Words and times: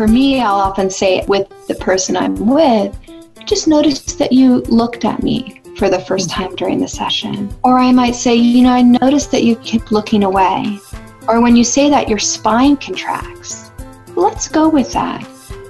for 0.00 0.08
me, 0.08 0.40
I'll 0.40 0.54
often 0.54 0.88
say 0.88 1.22
with 1.28 1.46
the 1.66 1.74
person 1.74 2.16
I'm 2.16 2.46
with, 2.46 2.98
I 3.36 3.44
just 3.44 3.68
noticed 3.68 4.18
that 4.18 4.32
you 4.32 4.60
looked 4.60 5.04
at 5.04 5.22
me 5.22 5.60
for 5.76 5.90
the 5.90 5.98
first 5.98 6.30
mm-hmm. 6.30 6.44
time 6.44 6.56
during 6.56 6.80
the 6.80 6.88
session. 6.88 7.54
Or 7.64 7.78
I 7.78 7.92
might 7.92 8.14
say, 8.14 8.34
you 8.34 8.62
know, 8.62 8.72
I 8.72 8.80
noticed 8.80 9.30
that 9.32 9.44
you 9.44 9.56
kept 9.56 9.92
looking 9.92 10.24
away. 10.24 10.78
Or 11.28 11.42
when 11.42 11.54
you 11.54 11.64
say 11.64 11.90
that, 11.90 12.08
your 12.08 12.18
spine 12.18 12.78
contracts. 12.78 13.72
Let's 14.16 14.48
go 14.48 14.70
with 14.70 14.90
that. 14.94 15.20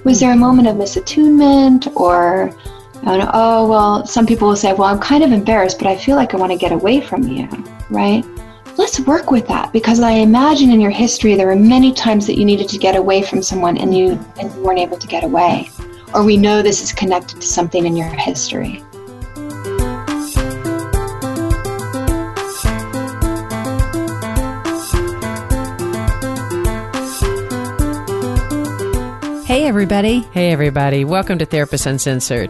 Was 0.05 0.21
there 0.21 0.29
a 0.29 0.33
mm-hmm. 0.33 0.43
moment 0.43 0.69
of 0.69 0.77
misattunement 0.77 1.93
or 1.97 2.55
oh, 3.03 3.67
well, 3.67 4.05
some 4.05 4.25
people 4.25 4.47
will 4.47 4.55
say, 4.55 4.71
well, 4.71 4.87
I'm 4.87 4.99
kind 4.99 5.25
of 5.25 5.33
embarrassed, 5.33 5.77
but 5.77 5.87
I 5.87 5.97
feel 5.97 6.15
like 6.15 6.33
I 6.33 6.37
want 6.37 6.53
to 6.53 6.57
get 6.57 6.71
away 6.71 7.01
from 7.01 7.27
you, 7.27 7.49
right? 7.89 8.23
Let's 8.77 9.01
work 9.01 9.31
with 9.31 9.47
that 9.47 9.73
because 9.73 9.99
I 9.99 10.11
imagine 10.11 10.71
in 10.71 10.79
your 10.79 10.91
history 10.91 11.35
there 11.35 11.47
were 11.47 11.57
many 11.57 11.93
times 11.93 12.25
that 12.27 12.37
you 12.37 12.45
needed 12.45 12.69
to 12.69 12.77
get 12.77 12.95
away 12.95 13.21
from 13.21 13.43
someone 13.43 13.77
and 13.77 13.95
you, 13.95 14.19
and 14.39 14.53
you 14.53 14.61
weren't 14.61 14.79
able 14.79 14.97
to 14.97 15.07
get 15.07 15.25
away. 15.25 15.69
Or 16.13 16.23
we 16.23 16.37
know 16.37 16.61
this 16.61 16.81
is 16.81 16.93
connected 16.93 17.41
to 17.41 17.47
something 17.47 17.85
in 17.85 17.97
your 17.97 18.07
history. 18.07 18.81
Hey, 29.45 29.67
everybody. 29.67 30.21
Hey, 30.31 30.51
everybody. 30.53 31.03
Welcome 31.03 31.39
to 31.39 31.45
Therapist 31.45 31.85
Uncensored. 31.85 32.49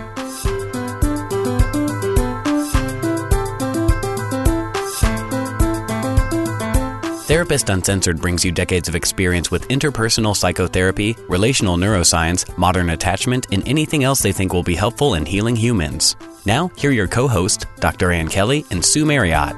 Therapist 7.31 7.69
Uncensored 7.69 8.19
brings 8.19 8.43
you 8.43 8.51
decades 8.51 8.89
of 8.89 8.95
experience 8.97 9.49
with 9.49 9.65
interpersonal 9.69 10.35
psychotherapy, 10.35 11.15
relational 11.29 11.77
neuroscience, 11.77 12.57
modern 12.57 12.89
attachment, 12.89 13.47
and 13.53 13.65
anything 13.65 14.03
else 14.03 14.19
they 14.19 14.33
think 14.33 14.51
will 14.51 14.63
be 14.63 14.75
helpful 14.75 15.13
in 15.13 15.25
healing 15.25 15.55
humans. 15.55 16.17
Now, 16.45 16.69
here 16.75 16.89
are 16.89 16.93
your 16.93 17.07
co 17.07 17.29
hosts, 17.29 17.65
Dr. 17.79 18.11
Ann 18.11 18.27
Kelly 18.27 18.65
and 18.69 18.83
Sue 18.83 19.05
Marriott. 19.05 19.55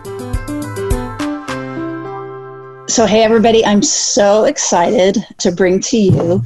So, 2.87 3.07
hey 3.07 3.23
everybody, 3.23 3.65
I'm 3.65 3.81
so 3.81 4.43
excited 4.43 5.25
to 5.39 5.51
bring 5.51 5.79
to 5.79 5.97
you 5.97 6.43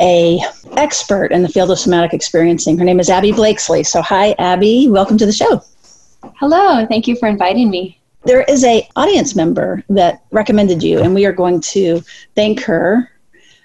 a 0.00 0.38
expert 0.76 1.32
in 1.32 1.42
the 1.42 1.48
field 1.48 1.72
of 1.72 1.80
somatic 1.80 2.14
experiencing. 2.14 2.78
Her 2.78 2.84
name 2.84 3.00
is 3.00 3.10
Abi 3.10 3.32
Blakeslee. 3.32 3.82
So, 3.82 4.00
hi 4.00 4.36
Abi, 4.38 4.86
welcome 4.86 5.18
to 5.18 5.26
the 5.26 5.32
show. 5.32 5.60
Hello, 6.36 6.86
thank 6.86 7.08
you 7.08 7.16
for 7.16 7.26
inviting 7.26 7.68
me 7.68 7.97
there 8.28 8.42
is 8.42 8.62
a 8.64 8.86
audience 8.94 9.34
member 9.34 9.82
that 9.88 10.22
recommended 10.32 10.82
you 10.82 11.00
and 11.00 11.14
we 11.14 11.24
are 11.24 11.32
going 11.32 11.62
to 11.62 12.02
thank 12.34 12.60
her 12.60 13.10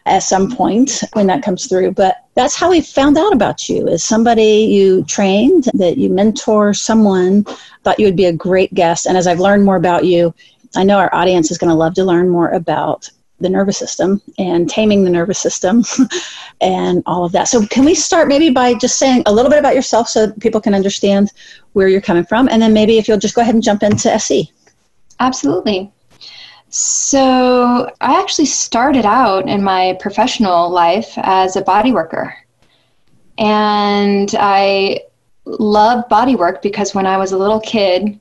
at 0.05 0.23
some 0.23 0.49
point 0.49 1.01
when 1.13 1.27
that 1.27 1.43
comes 1.43 1.67
through. 1.67 1.91
But 1.91 2.23
that's 2.35 2.55
how 2.55 2.69
we 2.69 2.79
found 2.79 3.17
out 3.17 3.33
about 3.33 3.67
you 3.67 3.85
is 3.89 4.05
somebody 4.05 4.69
you 4.71 5.03
trained 5.03 5.65
that 5.73 5.97
you 5.97 6.09
mentor 6.09 6.73
someone 6.73 7.43
thought 7.83 7.99
you 7.99 8.05
would 8.05 8.15
be 8.15 8.25
a 8.25 8.33
great 8.33 8.73
guest. 8.73 9.05
And 9.05 9.17
as 9.17 9.27
i've 9.27 9.41
learned 9.41 9.65
more 9.65 9.75
about 9.75 10.05
you 10.05 10.33
i 10.77 10.83
know 10.83 10.97
our 10.97 11.13
audience 11.13 11.51
is 11.51 11.57
going 11.57 11.69
to 11.69 11.75
love 11.75 11.93
to 11.95 12.05
learn 12.05 12.29
more 12.29 12.49
about 12.49 13.09
the 13.43 13.49
nervous 13.49 13.77
system 13.77 14.21
and 14.39 14.69
taming 14.69 15.03
the 15.03 15.09
nervous 15.09 15.39
system 15.39 15.83
and 16.61 17.03
all 17.05 17.23
of 17.23 17.31
that. 17.33 17.47
So, 17.47 17.65
can 17.67 17.85
we 17.85 17.93
start 17.93 18.27
maybe 18.27 18.49
by 18.49 18.73
just 18.73 18.97
saying 18.97 19.23
a 19.25 19.33
little 19.33 19.51
bit 19.51 19.59
about 19.59 19.75
yourself 19.75 20.09
so 20.09 20.31
people 20.33 20.59
can 20.59 20.73
understand 20.73 21.31
where 21.73 21.87
you're 21.87 22.01
coming 22.01 22.25
from? 22.25 22.49
And 22.49 22.61
then 22.61 22.73
maybe 22.73 22.97
if 22.97 23.07
you'll 23.07 23.19
just 23.19 23.35
go 23.35 23.41
ahead 23.41 23.53
and 23.53 23.63
jump 23.63 23.83
into 23.83 24.11
SE. 24.13 24.51
Absolutely. 25.19 25.91
So, 26.69 27.91
I 28.01 28.19
actually 28.19 28.47
started 28.47 29.05
out 29.05 29.47
in 29.47 29.63
my 29.63 29.95
professional 29.99 30.69
life 30.69 31.13
as 31.17 31.55
a 31.55 31.61
body 31.61 31.91
worker. 31.91 32.35
And 33.37 34.33
I 34.39 35.01
love 35.45 36.07
body 36.09 36.35
work 36.35 36.61
because 36.61 36.95
when 36.95 37.05
I 37.05 37.17
was 37.17 37.31
a 37.31 37.37
little 37.37 37.59
kid, 37.59 38.19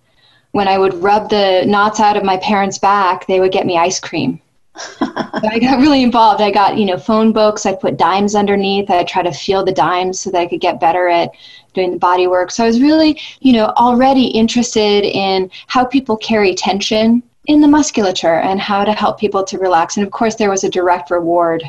when 0.53 0.69
I 0.69 0.79
would 0.79 0.95
rub 0.95 1.31
the 1.31 1.65
knots 1.67 1.99
out 1.99 2.17
of 2.17 2.25
my 2.25 2.37
parents' 2.39 2.79
back, 2.79 3.27
they 3.27 3.41
would 3.41 3.53
get 3.53 3.67
me 3.67 3.79
ice 3.79 3.99
cream. 3.99 4.41
I 4.75 5.59
got 5.61 5.81
really 5.81 6.03
involved. 6.03 6.41
I 6.41 6.51
got, 6.51 6.79
you 6.79 6.87
know, 6.87 6.97
phone 6.97 7.33
books. 7.33 7.67
I 7.67 7.75
put 7.75 7.99
dimes 7.99 8.35
underneath. 8.35 8.91
I 8.91 9.05
tried 9.05 9.25
to 9.25 9.33
feel 9.33 9.65
the 9.65 9.73
dimes 9.73 10.21
so 10.21 10.31
that 10.31 10.39
I 10.39 10.47
could 10.47 10.61
get 10.61 10.81
better 10.81 11.09
at 11.09 11.31
doing 11.75 11.91
the 11.93 11.99
body 11.99 12.27
work. 12.27 12.51
So 12.51 12.65
I 12.65 12.67
was 12.67 12.81
really, 12.81 13.21
you 13.41 13.53
know, 13.53 13.67
already 13.77 14.27
interested 14.27 15.05
in 15.05 15.51
how 15.67 15.85
people 15.85 16.17
carry 16.17 16.55
tension 16.55 17.23
in 17.47 17.61
the 17.61 17.69
musculature 17.69 18.37
and 18.37 18.61
how 18.61 18.85
to 18.85 18.93
help 18.93 19.19
people 19.19 19.45
to 19.45 19.59
relax. 19.59 19.97
And 19.97 20.07
of 20.07 20.13
course, 20.13 20.37
there 20.37 20.51
was 20.51 20.65
a 20.65 20.71
direct 20.71 21.11
reward 21.11 21.63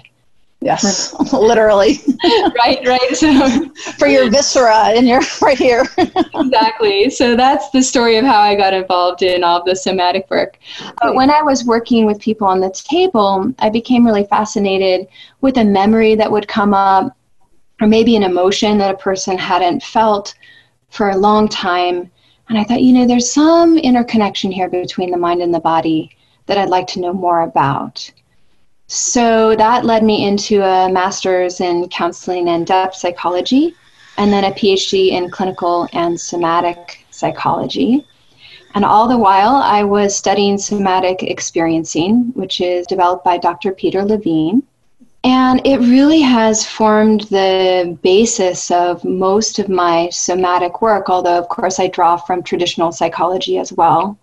Yes, 0.64 1.14
literally. 1.34 2.00
right, 2.24 2.80
right. 2.88 3.16
So 3.16 3.70
for 3.98 4.08
your 4.08 4.30
viscera 4.30 4.94
and 4.96 5.06
your 5.06 5.22
right 5.42 5.58
here. 5.58 5.86
exactly. 5.98 7.10
So 7.10 7.36
that's 7.36 7.70
the 7.72 7.84
story 7.84 8.16
of 8.16 8.24
how 8.24 8.40
I 8.40 8.56
got 8.56 8.74
involved 8.74 9.24
in 9.24 9.44
all 9.44 9.64
the 9.64 9.76
somatic 9.76 10.30
work. 10.30 10.58
But 11.02 11.16
when 11.16 11.30
I 11.30 11.42
was 11.42 11.66
working 11.66 12.06
with 12.06 12.20
people 12.20 12.48
on 12.48 12.62
the 12.62 12.72
table, 12.72 13.54
I 13.60 13.70
became 13.70 14.06
really 14.06 14.24
fascinated 14.24 15.08
with 15.42 15.58
a 15.58 15.66
memory 15.66 16.16
that 16.16 16.32
would 16.32 16.48
come 16.48 16.74
up, 16.74 17.16
or 17.82 17.88
maybe 17.88 18.16
an 18.16 18.24
emotion 18.24 18.78
that 18.78 18.96
a 18.96 18.98
person 18.98 19.38
hadn't 19.38 19.84
felt 19.84 20.34
for 20.90 21.10
a 21.10 21.18
long 21.18 21.50
time. 21.50 22.10
And 22.48 22.58
I 22.58 22.64
thought, 22.64 22.82
you 22.82 22.94
know, 22.94 23.06
there's 23.06 23.30
some 23.30 23.78
interconnection 23.78 24.50
here 24.50 24.70
between 24.70 25.12
the 25.12 25.18
mind 25.18 25.42
and 25.42 25.54
the 25.54 25.60
body 25.60 26.16
that 26.46 26.58
I'd 26.58 26.70
like 26.70 26.88
to 26.88 27.02
know 27.02 27.12
more 27.12 27.42
about. 27.42 28.10
So 28.96 29.56
that 29.56 29.86
led 29.86 30.04
me 30.04 30.24
into 30.24 30.62
a 30.62 30.88
master's 30.88 31.62
in 31.62 31.90
counseling 31.90 32.48
and 32.48 32.64
depth 32.68 32.96
psychology, 32.96 33.76
and 34.20 34.32
then 34.32 34.44
a 34.44 34.52
PhD 34.52 35.10
in 35.10 35.32
clinical 35.32 35.88
and 35.94 36.22
somatic 36.22 37.04
psychology. 37.10 38.06
And 38.76 38.86
all 38.86 39.08
the 39.08 39.18
while, 39.18 39.56
I 39.56 39.84
was 39.84 40.16
studying 40.16 40.60
somatic 40.60 41.24
experiencing, 41.24 42.34
which 42.36 42.62
is 42.62 42.86
developed 42.86 43.26
by 43.26 43.40
Dr. 43.40 43.72
Peter 43.72 44.04
Levine. 44.04 44.62
And 45.24 45.60
it 45.66 45.80
really 45.80 46.22
has 46.22 46.64
formed 46.64 47.22
the 47.32 47.98
basis 48.04 48.70
of 48.70 49.04
most 49.04 49.58
of 49.58 49.70
my 49.70 50.10
somatic 50.12 50.84
work, 50.84 51.10
although, 51.10 51.40
of 51.40 51.50
course, 51.50 51.80
I 51.80 51.88
draw 51.88 52.16
from 52.16 52.44
traditional 52.44 52.92
psychology 52.92 53.58
as 53.58 53.74
well. 53.74 54.20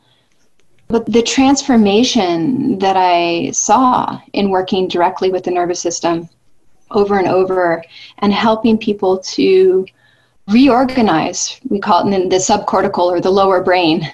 But 0.91 1.07
the 1.07 1.23
transformation 1.23 2.79
that 2.81 2.97
I 2.97 3.53
saw 3.53 4.21
in 4.33 4.51
working 4.51 4.89
directly 4.89 5.31
with 5.31 5.45
the 5.45 5.53
nervous 5.53 5.79
system 5.79 6.29
over 6.91 7.17
and 7.17 7.29
over 7.29 7.85
and 8.19 8.33
helping 8.33 8.77
people 8.77 9.19
to 9.19 9.87
reorganize, 10.49 11.61
we 11.69 11.79
call 11.79 12.09
it 12.09 12.13
in 12.13 12.29
the 12.29 12.37
subcortical 12.37 13.05
or 13.05 13.21
the 13.21 13.31
lower 13.31 13.63
brain. 13.63 14.11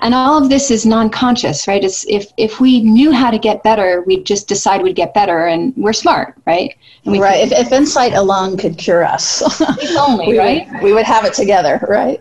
And 0.00 0.12
all 0.12 0.42
of 0.42 0.48
this 0.48 0.72
is 0.72 0.84
non-conscious, 0.84 1.68
right? 1.68 1.84
It's 1.84 2.04
if 2.08 2.32
if 2.36 2.58
we 2.58 2.82
knew 2.82 3.12
how 3.12 3.30
to 3.30 3.38
get 3.38 3.62
better, 3.62 4.02
we'd 4.06 4.26
just 4.26 4.48
decide 4.48 4.82
we'd 4.82 4.96
get 4.96 5.12
better, 5.14 5.46
and 5.46 5.72
we're 5.76 5.92
smart, 5.92 6.34
right? 6.46 6.76
We 7.04 7.20
right. 7.20 7.40
If, 7.44 7.52
if 7.52 7.72
insight 7.72 8.12
alone 8.12 8.56
could 8.56 8.78
cure 8.78 9.04
us, 9.04 9.42
only, 9.96 10.28
we 10.32 10.38
right? 10.38 10.68
We 10.82 10.92
would 10.92 11.06
have 11.06 11.24
it 11.24 11.34
together, 11.34 11.84
right? 11.88 12.20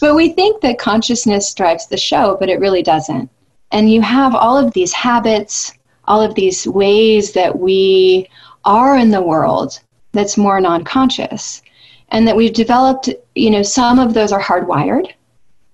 But 0.00 0.14
we 0.14 0.30
think 0.30 0.60
that 0.62 0.78
consciousness 0.78 1.52
drives 1.54 1.86
the 1.88 1.96
show, 1.96 2.36
but 2.38 2.48
it 2.48 2.60
really 2.60 2.82
doesn't. 2.82 3.28
And 3.72 3.90
you 3.90 4.00
have 4.02 4.34
all 4.34 4.56
of 4.56 4.72
these 4.72 4.92
habits, 4.92 5.72
all 6.06 6.22
of 6.22 6.34
these 6.34 6.66
ways 6.66 7.32
that 7.32 7.58
we 7.58 8.28
are 8.64 8.96
in 8.96 9.10
the 9.10 9.20
world 9.20 9.80
that's 10.12 10.36
more 10.36 10.60
non 10.60 10.84
conscious. 10.84 11.62
And 12.10 12.26
that 12.28 12.36
we've 12.36 12.52
developed, 12.52 13.10
you 13.34 13.50
know, 13.50 13.62
some 13.62 13.98
of 13.98 14.14
those 14.14 14.30
are 14.32 14.40
hardwired 14.40 15.12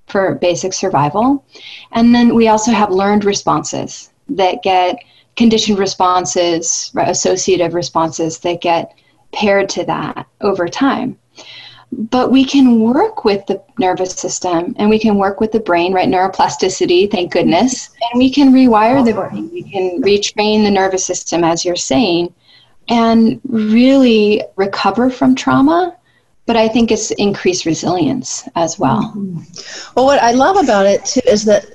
for 0.06 0.34
basic 0.36 0.72
survival. 0.72 1.44
And 1.92 2.14
then 2.14 2.34
we 2.34 2.48
also 2.48 2.72
have 2.72 2.90
learned 2.90 3.24
responses 3.24 4.10
that 4.30 4.62
get 4.62 4.96
conditioned 5.36 5.78
responses, 5.78 6.90
associative 6.96 7.74
responses 7.74 8.38
that 8.38 8.62
get 8.62 8.94
paired 9.32 9.68
to 9.70 9.84
that 9.84 10.26
over 10.40 10.68
time 10.68 11.18
but 11.92 12.32
we 12.32 12.44
can 12.44 12.80
work 12.80 13.24
with 13.24 13.44
the 13.46 13.62
nervous 13.78 14.14
system 14.14 14.74
and 14.78 14.88
we 14.88 14.98
can 14.98 15.16
work 15.18 15.40
with 15.40 15.52
the 15.52 15.60
brain 15.60 15.92
right? 15.92 16.08
Neuroplasticity 16.08 17.10
thank 17.10 17.32
goodness. 17.32 17.90
And 18.12 18.18
we 18.18 18.30
can 18.30 18.52
rewire 18.52 19.04
the 19.04 19.12
brain. 19.12 19.50
We 19.52 19.62
can 19.62 20.02
retrain 20.02 20.64
the 20.64 20.70
nervous 20.70 21.04
system 21.04 21.44
as 21.44 21.64
you're 21.64 21.76
saying 21.76 22.34
and 22.88 23.40
really 23.44 24.42
recover 24.56 25.08
from 25.08 25.34
trauma 25.34 25.96
but 26.46 26.56
i 26.56 26.66
think 26.66 26.90
it's 26.90 27.12
increased 27.12 27.64
resilience 27.64 28.48
as 28.56 28.76
well. 28.76 29.12
Mm-hmm. 29.14 29.92
well 29.94 30.06
what 30.06 30.20
i 30.20 30.32
love 30.32 30.56
about 30.56 30.86
it 30.86 31.04
too 31.04 31.20
is 31.26 31.44
that 31.44 31.66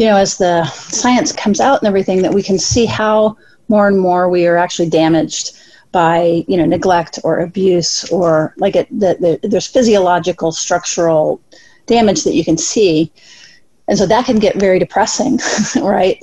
you 0.00 0.06
know, 0.06 0.16
as 0.16 0.38
the 0.38 0.64
science 0.64 1.30
comes 1.30 1.60
out 1.60 1.80
and 1.80 1.86
everything, 1.86 2.22
that 2.22 2.32
we 2.32 2.42
can 2.42 2.58
see 2.58 2.86
how 2.86 3.36
more 3.68 3.86
and 3.86 4.00
more 4.00 4.30
we 4.30 4.46
are 4.46 4.56
actually 4.56 4.88
damaged 4.88 5.59
by 5.92 6.44
you 6.46 6.56
know 6.56 6.64
neglect 6.64 7.18
or 7.24 7.40
abuse 7.40 8.10
or 8.10 8.54
like 8.58 8.76
it 8.76 8.88
the, 8.90 9.38
the, 9.40 9.48
there's 9.48 9.66
physiological 9.66 10.52
structural 10.52 11.40
damage 11.86 12.24
that 12.24 12.34
you 12.34 12.44
can 12.44 12.56
see. 12.56 13.12
And 13.88 13.98
so 13.98 14.06
that 14.06 14.24
can 14.24 14.38
get 14.38 14.56
very 14.56 14.78
depressing 14.78 15.40
right? 15.82 16.22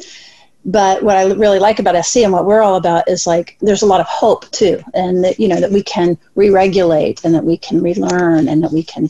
But 0.66 1.02
what 1.02 1.16
i 1.16 1.24
really 1.32 1.60
like 1.60 1.80
about 1.80 1.96
SE 1.96 2.24
and 2.24 2.34
what 2.34 2.46
we're 2.46 2.62
all 2.62 2.76
about 2.76 3.08
is 3.08 3.26
like 3.26 3.58
there's 3.62 3.84
a 3.84 3.86
lot 3.86 4.02
of 4.02 4.08
hope 4.08 4.50
too 4.52 4.82
and 4.94 5.24
that 5.24 5.40
you 5.40 5.48
know 5.48 5.62
that 5.62 5.72
we 5.72 5.82
can 5.82 6.18
re-regulate 6.36 7.24
and 7.24 7.34
that 7.34 7.46
we 7.46 7.58
can 7.58 7.82
relearn 7.82 8.50
and 8.50 8.62
that 8.64 8.74
we 8.74 8.84
can 8.84 9.10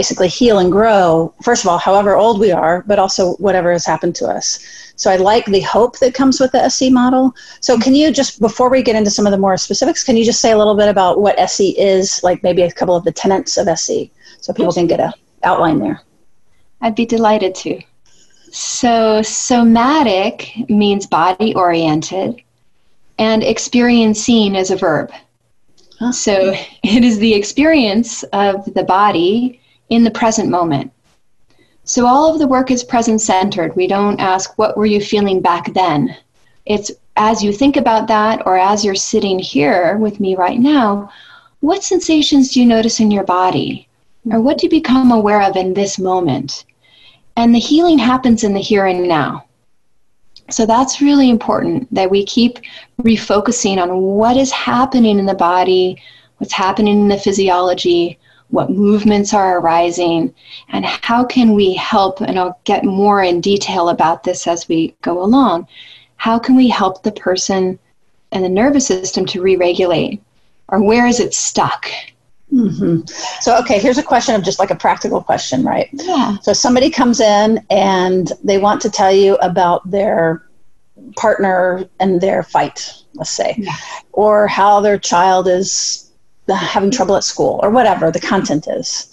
basically 0.00 0.28
heal 0.28 0.58
and 0.58 0.70
grow 0.70 1.32
first 1.42 1.64
of 1.64 1.68
all 1.70 1.78
however 1.78 2.14
old 2.14 2.38
we 2.38 2.52
are 2.52 2.84
but 2.86 2.98
also 2.98 3.32
whatever 3.46 3.72
has 3.72 3.86
happened 3.86 4.14
to 4.14 4.26
us 4.26 4.58
so 4.96 5.10
I 5.10 5.16
like 5.16 5.44
the 5.44 5.60
hope 5.60 5.98
that 5.98 6.14
comes 6.14 6.40
with 6.40 6.52
the 6.52 6.62
SE 6.64 6.88
model. 6.88 7.34
So 7.60 7.78
can 7.78 7.94
you 7.94 8.10
just, 8.10 8.40
before 8.40 8.70
we 8.70 8.82
get 8.82 8.96
into 8.96 9.10
some 9.10 9.26
of 9.26 9.30
the 9.30 9.38
more 9.38 9.56
specifics, 9.58 10.02
can 10.02 10.16
you 10.16 10.24
just 10.24 10.40
say 10.40 10.52
a 10.52 10.58
little 10.58 10.74
bit 10.74 10.88
about 10.88 11.20
what 11.20 11.38
SE 11.38 11.78
is, 11.78 12.22
like 12.24 12.42
maybe 12.42 12.62
a 12.62 12.72
couple 12.72 12.96
of 12.96 13.04
the 13.04 13.12
tenets 13.12 13.58
of 13.58 13.68
SE, 13.68 14.10
so 14.40 14.54
people 14.54 14.72
can 14.72 14.86
get 14.86 15.00
a 15.00 15.12
outline 15.44 15.78
there? 15.78 16.00
I'd 16.80 16.94
be 16.94 17.04
delighted 17.04 17.54
to. 17.56 17.78
So 18.50 19.20
somatic 19.20 20.52
means 20.70 21.06
body 21.06 21.54
oriented, 21.54 22.40
and 23.18 23.42
experiencing 23.42 24.54
is 24.54 24.70
a 24.70 24.76
verb. 24.76 25.12
So 26.10 26.54
it 26.82 27.04
is 27.04 27.18
the 27.18 27.34
experience 27.34 28.22
of 28.32 28.64
the 28.72 28.84
body 28.84 29.60
in 29.90 30.04
the 30.04 30.10
present 30.10 30.48
moment. 30.48 30.92
So 31.84 32.06
all 32.06 32.32
of 32.32 32.38
the 32.40 32.48
work 32.48 32.70
is 32.70 32.82
present 32.82 33.20
centered. 33.20 33.76
We 33.76 33.86
don't 33.86 34.20
ask, 34.20 34.58
what 34.58 34.76
were 34.76 34.86
you 34.86 35.00
feeling 35.00 35.40
back 35.40 35.72
then? 35.72 36.16
It's 36.64 36.90
as 37.16 37.42
you 37.42 37.52
think 37.52 37.76
about 37.76 38.08
that, 38.08 38.46
or 38.46 38.58
as 38.58 38.84
you're 38.84 38.94
sitting 38.94 39.38
here 39.38 39.96
with 39.98 40.20
me 40.20 40.34
right 40.34 40.58
now, 40.58 41.10
what 41.60 41.82
sensations 41.82 42.52
do 42.52 42.60
you 42.60 42.66
notice 42.66 43.00
in 43.00 43.10
your 43.10 43.24
body? 43.24 43.88
Or 44.30 44.40
what 44.40 44.58
do 44.58 44.66
you 44.66 44.70
become 44.70 45.12
aware 45.12 45.40
of 45.42 45.56
in 45.56 45.72
this 45.72 45.98
moment? 45.98 46.64
And 47.36 47.54
the 47.54 47.60
healing 47.60 47.98
happens 47.98 48.44
in 48.44 48.52
the 48.52 48.60
here 48.60 48.86
and 48.86 49.06
now. 49.06 49.44
So 50.50 50.66
that's 50.66 51.00
really 51.00 51.30
important 51.30 51.92
that 51.94 52.10
we 52.10 52.24
keep 52.24 52.58
refocusing 53.02 53.78
on 53.78 54.00
what 54.00 54.36
is 54.36 54.52
happening 54.52 55.18
in 55.18 55.26
the 55.26 55.34
body, 55.34 56.00
what's 56.38 56.52
happening 56.52 57.00
in 57.00 57.08
the 57.08 57.18
physiology, 57.18 58.18
what 58.48 58.70
movements 58.70 59.34
are 59.34 59.58
arising, 59.58 60.34
and 60.68 60.84
how 60.84 61.24
can 61.24 61.54
we 61.54 61.74
help, 61.74 62.20
and 62.20 62.38
I'll 62.38 62.58
get 62.64 62.84
more 62.84 63.22
in 63.22 63.40
detail 63.40 63.88
about 63.88 64.22
this 64.22 64.46
as 64.46 64.68
we 64.68 64.94
go 65.02 65.22
along, 65.22 65.66
how 66.16 66.38
can 66.38 66.56
we 66.56 66.68
help 66.68 67.02
the 67.02 67.12
person 67.12 67.78
and 68.32 68.44
the 68.44 68.48
nervous 68.48 68.86
system 68.86 69.26
to 69.26 69.42
re 69.42 69.56
regulate? 69.56 70.22
Or 70.68 70.82
where 70.82 71.06
is 71.06 71.20
it 71.20 71.34
stuck? 71.34 71.88
Mm-hmm. 72.52 73.00
So, 73.40 73.58
okay, 73.58 73.78
here's 73.78 73.98
a 73.98 74.02
question 74.02 74.34
of 74.34 74.44
just 74.44 74.58
like 74.58 74.70
a 74.70 74.76
practical 74.76 75.22
question, 75.22 75.64
right? 75.64 75.88
Yeah. 75.92 76.36
So, 76.42 76.52
somebody 76.52 76.90
comes 76.90 77.20
in 77.20 77.64
and 77.70 78.32
they 78.44 78.58
want 78.58 78.80
to 78.82 78.90
tell 78.90 79.12
you 79.12 79.34
about 79.36 79.88
their 79.90 80.46
partner 81.16 81.88
and 82.00 82.20
their 82.20 82.42
fight, 82.42 82.92
let's 83.14 83.30
say, 83.30 83.54
yeah. 83.58 83.74
or 84.12 84.46
how 84.46 84.80
their 84.80 84.98
child 84.98 85.48
is 85.48 86.05
having 86.54 86.90
trouble 86.90 87.16
at 87.16 87.24
school 87.24 87.60
or 87.62 87.70
whatever 87.70 88.10
the 88.10 88.20
content 88.20 88.66
is. 88.68 89.10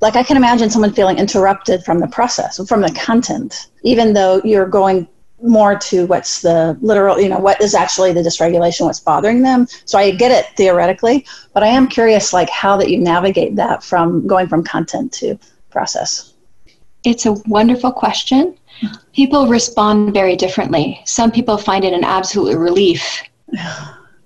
Like 0.00 0.14
I 0.14 0.22
can 0.22 0.36
imagine 0.36 0.70
someone 0.70 0.92
feeling 0.92 1.18
interrupted 1.18 1.82
from 1.84 2.00
the 2.00 2.08
process, 2.08 2.60
from 2.68 2.82
the 2.82 2.92
content, 2.92 3.68
even 3.82 4.12
though 4.12 4.40
you're 4.44 4.68
going 4.68 5.08
more 5.42 5.78
to 5.78 6.06
what's 6.06 6.42
the 6.42 6.76
literal, 6.80 7.20
you 7.20 7.28
know, 7.28 7.38
what 7.38 7.60
is 7.60 7.74
actually 7.74 8.12
the 8.12 8.20
dysregulation, 8.20 8.86
what's 8.86 9.00
bothering 9.00 9.42
them. 9.42 9.66
So 9.84 9.98
I 9.98 10.10
get 10.10 10.32
it 10.32 10.46
theoretically, 10.56 11.26
but 11.52 11.62
I 11.62 11.68
am 11.68 11.88
curious, 11.88 12.32
like 12.32 12.48
how 12.50 12.76
that 12.78 12.90
you 12.90 12.98
navigate 12.98 13.56
that 13.56 13.82
from 13.82 14.26
going 14.26 14.48
from 14.48 14.64
content 14.64 15.12
to 15.14 15.38
process. 15.70 16.34
It's 17.04 17.26
a 17.26 17.32
wonderful 17.46 17.92
question. 17.92 18.56
People 19.12 19.46
respond 19.46 20.12
very 20.12 20.36
differently. 20.36 21.00
Some 21.04 21.30
people 21.30 21.56
find 21.56 21.84
it 21.84 21.92
an 21.92 22.04
absolute 22.04 22.58
relief 22.58 23.22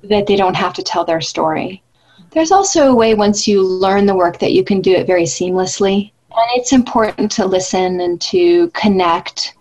that 0.03 0.27
they 0.27 0.37
don't 0.37 0.57
have 0.57 0.75
to 0.75 0.83
tell 0.83 1.05
their 1.05 1.21
story. 1.21 1.83
There's 2.33 2.53
also 2.53 2.91
a 2.91 2.95
way 2.95 3.15
once 3.15 3.49
you 3.49 3.63
learn 3.63 4.07
the 4.07 4.15
work 4.15 4.39
that 4.39 4.53
you 4.53 4.65
can 4.65 4.81
do 4.81 4.95
it 4.95 5.07
very 5.07 5.25
seamlessly. 5.25 6.13
And 6.31 6.49
it's 6.55 6.73
important 6.73 7.31
to 7.33 7.45
listen 7.45 8.01
and 8.01 8.21
to 8.23 8.69
connect, 8.69 9.55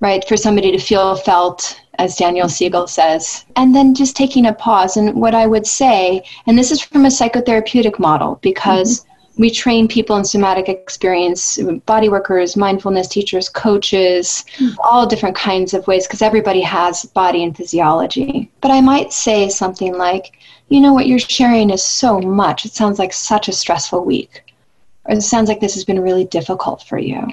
right? 0.00 0.26
For 0.26 0.36
somebody 0.36 0.72
to 0.72 0.78
feel 0.78 1.16
felt, 1.16 1.78
as 1.98 2.16
Daniel 2.16 2.48
Siegel 2.48 2.86
says. 2.86 3.44
And 3.56 3.74
then 3.74 3.94
just 3.94 4.16
taking 4.16 4.46
a 4.46 4.52
pause. 4.52 4.96
And 4.96 5.14
what 5.14 5.34
I 5.34 5.46
would 5.46 5.66
say, 5.66 6.24
and 6.46 6.58
this 6.58 6.70
is 6.70 6.80
from 6.80 7.04
a 7.04 7.08
psychotherapeutic 7.08 7.98
model 7.98 8.38
because 8.42 9.00
mm-hmm. 9.00 9.13
We 9.36 9.50
train 9.50 9.88
people 9.88 10.16
in 10.16 10.24
somatic 10.24 10.68
experience, 10.68 11.58
body 11.86 12.08
workers, 12.08 12.56
mindfulness 12.56 13.08
teachers, 13.08 13.48
coaches, 13.48 14.44
mm-hmm. 14.56 14.74
all 14.80 15.06
different 15.06 15.34
kinds 15.34 15.74
of 15.74 15.86
ways 15.86 16.06
because 16.06 16.22
everybody 16.22 16.60
has 16.60 17.04
body 17.06 17.42
and 17.42 17.56
physiology. 17.56 18.50
But 18.60 18.70
I 18.70 18.80
might 18.80 19.12
say 19.12 19.48
something 19.48 19.96
like, 19.96 20.38
you 20.68 20.80
know 20.80 20.92
what 20.92 21.06
you're 21.06 21.18
sharing 21.18 21.70
is 21.70 21.82
so 21.82 22.20
much. 22.20 22.64
It 22.64 22.72
sounds 22.72 22.98
like 22.98 23.12
such 23.12 23.48
a 23.48 23.52
stressful 23.52 24.04
week. 24.04 24.42
Or 25.06 25.16
it 25.16 25.22
sounds 25.22 25.48
like 25.48 25.60
this 25.60 25.74
has 25.74 25.84
been 25.84 26.00
really 26.00 26.24
difficult 26.24 26.82
for 26.84 26.98
you. 26.98 27.26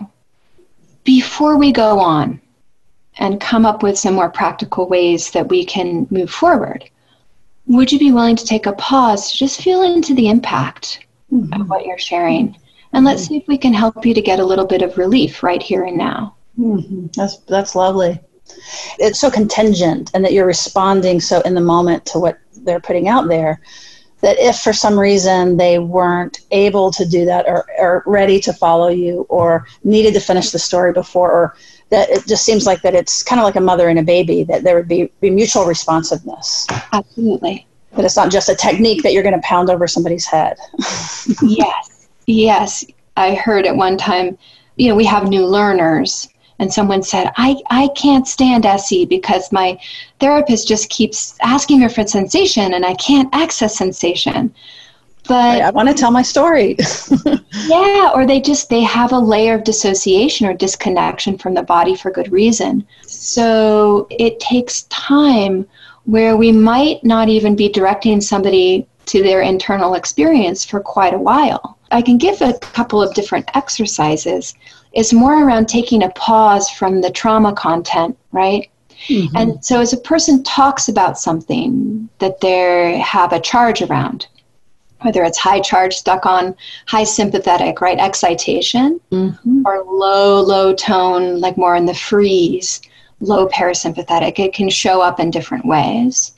Before 1.04 1.58
we 1.58 1.72
go 1.72 2.00
on 2.00 2.42
and 3.20 3.40
come 3.40 3.66
up 3.66 3.84
with 3.84 3.98
some 3.98 4.16
more 4.16 4.30
practical 4.30 4.88
ways 4.88 5.32
that 5.32 5.50
we 5.50 5.66
can 5.66 6.08
move 6.10 6.32
forward, 6.32 6.90
would 7.68 7.92
you 7.92 8.00
be 8.00 8.12
willing 8.12 8.36
to 8.36 8.46
take 8.46 8.66
a 8.66 8.74
pause 8.74 9.32
to 9.32 9.38
just 9.38 9.62
feel 9.62 9.84
into 9.84 10.16
the 10.16 10.30
impact 10.30 11.06
mm-hmm. 11.32 11.62
of 11.62 11.70
what 11.70 11.86
you're 11.86 11.98
sharing? 11.98 12.58
And 12.94 13.06
let's 13.06 13.26
see 13.26 13.38
if 13.38 13.48
we 13.48 13.58
can 13.58 13.74
help 13.74 14.06
you 14.06 14.14
to 14.14 14.22
get 14.22 14.40
a 14.40 14.46
little 14.46 14.66
bit 14.66 14.82
of 14.82 14.98
relief 14.98 15.44
right 15.44 15.62
here 15.62 15.86
and 15.86 15.98
now. 15.98 16.36
Mm-hmm. 16.60 17.08
That's 17.16 17.38
that's 17.38 17.76
lovely. 17.76 18.20
It's 19.00 19.20
so 19.20 19.32
contingent, 19.32 20.12
and 20.14 20.26
that 20.26 20.34
you're 20.34 20.46
responding 20.46 21.22
so 21.22 21.40
in 21.42 21.56
the 21.56 21.62
moment 21.62 22.06
to 22.08 22.20
what 22.20 22.38
they're 22.64 22.82
putting 22.82 23.08
out 23.08 23.30
there 23.30 23.62
that 24.22 24.38
if 24.40 24.60
for 24.60 24.72
some 24.72 24.98
reason 24.98 25.58
they 25.58 25.80
weren't 25.80 26.42
able 26.52 26.92
to 26.92 27.06
do 27.06 27.26
that 27.26 27.46
or, 27.48 27.66
or 27.78 28.04
ready 28.06 28.40
to 28.40 28.54
follow 28.54 28.88
you 28.88 29.26
or 29.30 29.68
needed 29.84 30.14
to 30.14 30.20
finish 30.20 30.52
the 30.52 30.60
story 30.60 30.94
before 30.94 31.32
or 31.32 31.56
that 31.90 32.10
it 32.10 32.26
just 32.28 32.46
seems 32.46 32.66
like 32.66 32.82
that 32.82 32.96
it's 32.96 33.22
kind 33.22 33.40
of 33.40 33.46
like 33.46 33.56
a 33.56 33.62
mother 33.62 33.90
and 33.90 34.00
a 34.00 34.04
baby 34.04 34.44
that 34.44 34.64
there 34.64 34.76
would 34.76 34.88
be, 34.88 35.12
be 35.20 35.30
mutual 35.30 35.66
responsiveness 35.66 36.68
absolutely 36.94 37.68
that 37.96 38.06
it's 38.06 38.16
not 38.16 38.32
just 38.32 38.50
a 38.50 38.56
technique 38.56 39.04
that 39.04 39.14
you're 39.14 39.24
going 39.24 39.36
to 39.36 39.42
pound 39.42 39.70
over 39.70 39.88
somebody's 39.88 40.26
head 40.26 40.58
yes 41.42 42.08
yes 42.28 42.86
i 43.18 43.34
heard 43.36 43.66
at 43.66 43.76
one 43.76 43.98
time 43.98 44.38
you 44.76 44.88
know 44.88 44.96
we 44.96 45.06
have 45.06 45.28
new 45.28 45.46
learners 45.46 46.30
and 46.62 46.72
someone 46.72 47.02
said, 47.02 47.32
I, 47.38 47.58
I 47.72 47.88
can't 47.96 48.28
stand 48.28 48.68
SE 48.68 49.06
because 49.06 49.52
my 49.52 49.80
therapist 50.20 50.68
just 50.68 50.92
keeps 50.92 51.36
asking 51.42 51.80
me 51.80 51.90
for 51.90 52.06
sensation 52.06 52.76
and 52.76 52.86
I 52.86 52.94
can't 52.94 53.34
access 53.34 53.76
sensation. 53.76 54.54
But 55.28 55.62
I 55.62 55.72
want 55.72 55.90
to 55.90 55.96
tell 55.96 56.12
my 56.12 56.22
story. 56.22 56.78
yeah, 57.66 58.12
or 58.14 58.28
they 58.28 58.40
just 58.40 58.70
they 58.70 58.82
have 58.82 59.12
a 59.12 59.18
layer 59.18 59.56
of 59.56 59.64
dissociation 59.64 60.46
or 60.46 60.54
disconnection 60.54 61.38
from 61.38 61.56
the 61.56 61.64
body 61.64 61.96
for 61.96 62.12
good 62.12 62.32
reason. 62.32 62.86
So 63.08 64.06
it 64.12 64.40
takes 64.40 64.84
time 64.84 65.68
where 66.06 66.36
we 66.36 66.52
might 66.52 67.04
not 67.04 67.30
even 67.30 67.56
be 67.56 67.70
directing 67.70 68.22
somebody 68.22 68.88
to 69.08 69.22
their 69.22 69.42
internal 69.42 69.96
experience 69.96 70.64
for 70.66 70.80
quite 70.80 71.14
a 71.14 71.20
while. 71.20 71.78
I 71.92 72.02
can 72.02 72.18
give 72.18 72.42
a 72.42 72.58
couple 72.60 73.02
of 73.02 73.14
different 73.14 73.50
exercises 73.56 74.56
It's 74.94 75.14
more 75.14 75.46
around 75.46 75.68
taking 75.68 76.04
a 76.04 76.10
pause 76.10 76.70
from 76.70 77.02
the 77.02 77.12
trauma 77.12 77.54
content, 77.54 78.18
right? 78.32 78.70
Mm-hmm. 79.08 79.36
And 79.36 79.66
so, 79.66 79.80
as 79.80 79.94
a 79.94 79.98
person 79.98 80.44
talks 80.44 80.90
about 80.90 81.18
something 81.18 82.10
that 82.20 82.42
they 82.42 83.00
have 83.00 83.34
a 83.34 83.40
charge 83.40 83.82
around, 83.82 84.28
whether 85.02 85.24
it's 85.24 85.38
high 85.38 85.62
charge 85.62 85.96
stuck 85.96 86.26
on 86.26 86.56
high 86.88 87.06
sympathetic, 87.06 87.82
right, 87.82 87.98
excitation, 87.98 89.00
mm-hmm. 89.12 89.64
or 89.66 89.84
low, 89.88 90.42
low 90.42 90.74
tone, 90.74 91.40
like 91.40 91.58
more 91.58 91.76
in 91.76 91.86
the 91.86 91.94
freeze, 91.94 92.82
low 93.22 93.48
parasympathetic, 93.48 94.40
it 94.40 94.54
can 94.54 94.70
show 94.70 95.02
up 95.02 95.20
in 95.20 95.32
different 95.32 95.66
ways. 95.66 96.34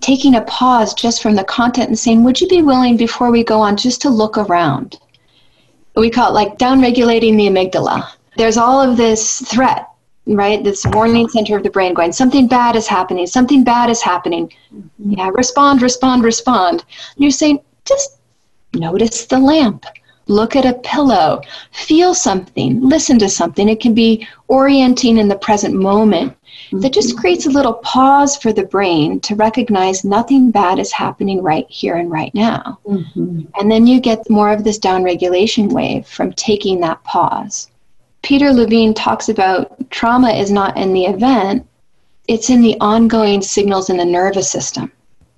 Taking 0.00 0.34
a 0.34 0.42
pause 0.42 0.94
just 0.94 1.22
from 1.22 1.34
the 1.34 1.44
content 1.44 1.88
and 1.88 1.98
saying, 1.98 2.24
Would 2.24 2.40
you 2.40 2.48
be 2.48 2.62
willing 2.62 2.96
before 2.96 3.30
we 3.30 3.44
go 3.44 3.60
on 3.60 3.76
just 3.76 4.00
to 4.02 4.10
look 4.10 4.38
around? 4.38 4.98
we 5.96 6.10
call 6.10 6.30
it 6.30 6.34
like 6.34 6.58
down 6.58 6.80
regulating 6.80 7.36
the 7.36 7.46
amygdala. 7.46 8.08
There's 8.36 8.56
all 8.56 8.80
of 8.80 8.96
this 8.96 9.40
threat, 9.42 9.88
right? 10.26 10.62
This 10.62 10.84
warning 10.86 11.28
center 11.28 11.56
of 11.56 11.62
the 11.62 11.70
brain 11.70 11.94
going, 11.94 12.12
something 12.12 12.48
bad 12.48 12.74
is 12.74 12.88
happening, 12.88 13.26
something 13.26 13.62
bad 13.62 13.90
is 13.90 14.02
happening. 14.02 14.52
Mm-hmm. 14.74 15.12
Yeah, 15.12 15.30
respond, 15.32 15.82
respond, 15.82 16.24
respond. 16.24 16.84
And 17.14 17.22
you're 17.22 17.30
saying, 17.30 17.60
just 17.84 18.18
notice 18.74 19.26
the 19.26 19.38
lamp. 19.38 19.86
Look 20.26 20.56
at 20.56 20.64
a 20.64 20.78
pillow, 20.80 21.40
feel 21.72 22.14
something, 22.14 22.80
listen 22.80 23.18
to 23.18 23.28
something. 23.28 23.68
It 23.68 23.80
can 23.80 23.94
be 23.94 24.26
orienting 24.48 25.18
in 25.18 25.28
the 25.28 25.36
present 25.36 25.74
moment. 25.74 26.32
Mm-hmm. 26.66 26.80
That 26.80 26.92
just 26.92 27.18
creates 27.18 27.46
a 27.46 27.50
little 27.50 27.74
pause 27.74 28.36
for 28.36 28.52
the 28.52 28.64
brain 28.64 29.20
to 29.20 29.34
recognize 29.34 30.04
nothing 30.04 30.50
bad 30.50 30.78
is 30.78 30.92
happening 30.92 31.42
right 31.42 31.68
here 31.68 31.96
and 31.96 32.10
right 32.10 32.34
now. 32.34 32.78
Mm-hmm. 32.86 33.42
And 33.58 33.70
then 33.70 33.86
you 33.86 34.00
get 34.00 34.30
more 34.30 34.52
of 34.52 34.64
this 34.64 34.78
downregulation 34.78 35.72
wave 35.72 36.06
from 36.06 36.32
taking 36.32 36.80
that 36.80 37.02
pause. 37.04 37.70
Peter 38.22 38.52
Levine 38.52 38.94
talks 38.94 39.28
about 39.28 39.90
trauma 39.90 40.30
is 40.30 40.50
not 40.50 40.76
in 40.78 40.94
the 40.94 41.04
event, 41.04 41.66
it's 42.26 42.48
in 42.48 42.62
the 42.62 42.76
ongoing 42.80 43.42
signals 43.42 43.90
in 43.90 43.98
the 43.98 44.04
nervous 44.04 44.50
system. 44.50 44.90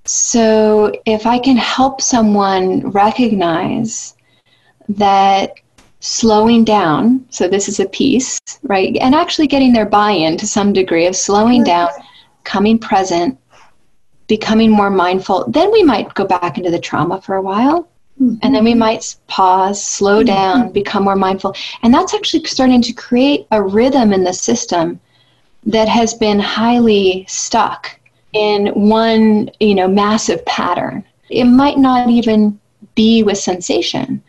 So 0.04 0.92
if 1.04 1.26
I 1.26 1.40
can 1.40 1.56
help 1.56 2.00
someone 2.00 2.90
recognize 2.90 4.14
that 4.88 5.54
slowing 6.00 6.64
down, 6.64 7.24
so 7.30 7.48
this 7.48 7.68
is 7.68 7.80
a 7.80 7.88
piece, 7.88 8.38
right? 8.62 8.96
And 9.00 9.14
actually 9.14 9.46
getting 9.46 9.72
their 9.72 9.86
buy 9.86 10.12
in 10.12 10.36
to 10.38 10.46
some 10.46 10.72
degree 10.72 11.06
of 11.06 11.16
slowing 11.16 11.64
down, 11.64 11.88
coming 12.44 12.78
present, 12.78 13.38
becoming 14.28 14.70
more 14.70 14.90
mindful, 14.90 15.48
then 15.48 15.70
we 15.72 15.82
might 15.82 16.12
go 16.14 16.24
back 16.24 16.58
into 16.58 16.70
the 16.70 16.78
trauma 16.78 17.20
for 17.20 17.36
a 17.36 17.42
while. 17.42 17.88
Mm-hmm. 18.20 18.36
And 18.42 18.54
then 18.54 18.64
we 18.64 18.74
might 18.74 19.16
pause, 19.26 19.82
slow 19.82 20.18
mm-hmm. 20.18 20.26
down, 20.26 20.62
mm-hmm. 20.62 20.72
become 20.72 21.04
more 21.04 21.16
mindful. 21.16 21.54
And 21.82 21.92
that's 21.92 22.14
actually 22.14 22.44
starting 22.44 22.82
to 22.82 22.92
create 22.92 23.46
a 23.50 23.62
rhythm 23.62 24.12
in 24.12 24.24
the 24.24 24.32
system 24.32 25.00
that 25.66 25.88
has 25.88 26.14
been 26.14 26.38
highly 26.38 27.26
stuck 27.28 27.98
in 28.32 28.68
one, 28.68 29.50
you 29.60 29.74
know, 29.74 29.88
massive 29.88 30.44
pattern. 30.46 31.04
It 31.28 31.44
might 31.44 31.78
not 31.78 32.08
even 32.08 32.58
be 32.94 33.22
with 33.22 33.38
sensation, 33.38 34.22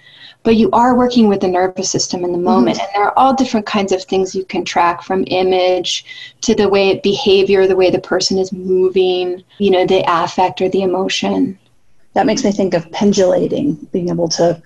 but 0.48 0.56
you 0.56 0.70
are 0.72 0.96
working 0.96 1.28
with 1.28 1.42
the 1.42 1.48
nervous 1.50 1.92
system 1.92 2.24
in 2.24 2.32
the 2.32 2.38
mm-hmm. 2.38 2.46
moment. 2.46 2.78
Mm-hmm. 2.78 2.86
And 2.86 2.96
there 2.96 3.04
are 3.04 3.20
all 3.20 3.34
different 3.34 3.66
kinds 3.66 3.92
of 3.92 4.02
things 4.04 4.34
you 4.34 4.46
can 4.46 4.64
track 4.64 5.04
from 5.04 5.26
image 5.28 6.06
to 6.40 6.56
the 6.56 6.70
way 6.70 7.02
behavior, 7.02 7.68
the 7.68 7.76
way 7.76 7.90
the 7.92 8.00
person 8.00 8.38
is 8.38 8.54
moving, 8.54 9.44
you 9.58 9.70
know, 9.70 9.86
the 9.86 10.06
affect 10.08 10.62
or 10.62 10.70
the 10.70 10.84
emotion. 10.84 11.60
That 12.14 12.26
makes 12.26 12.46
me 12.46 12.54
think 12.54 12.74
of 12.74 12.90
pendulating, 12.94 13.74
being 13.92 14.08
able 14.08 14.30
to 14.30 14.64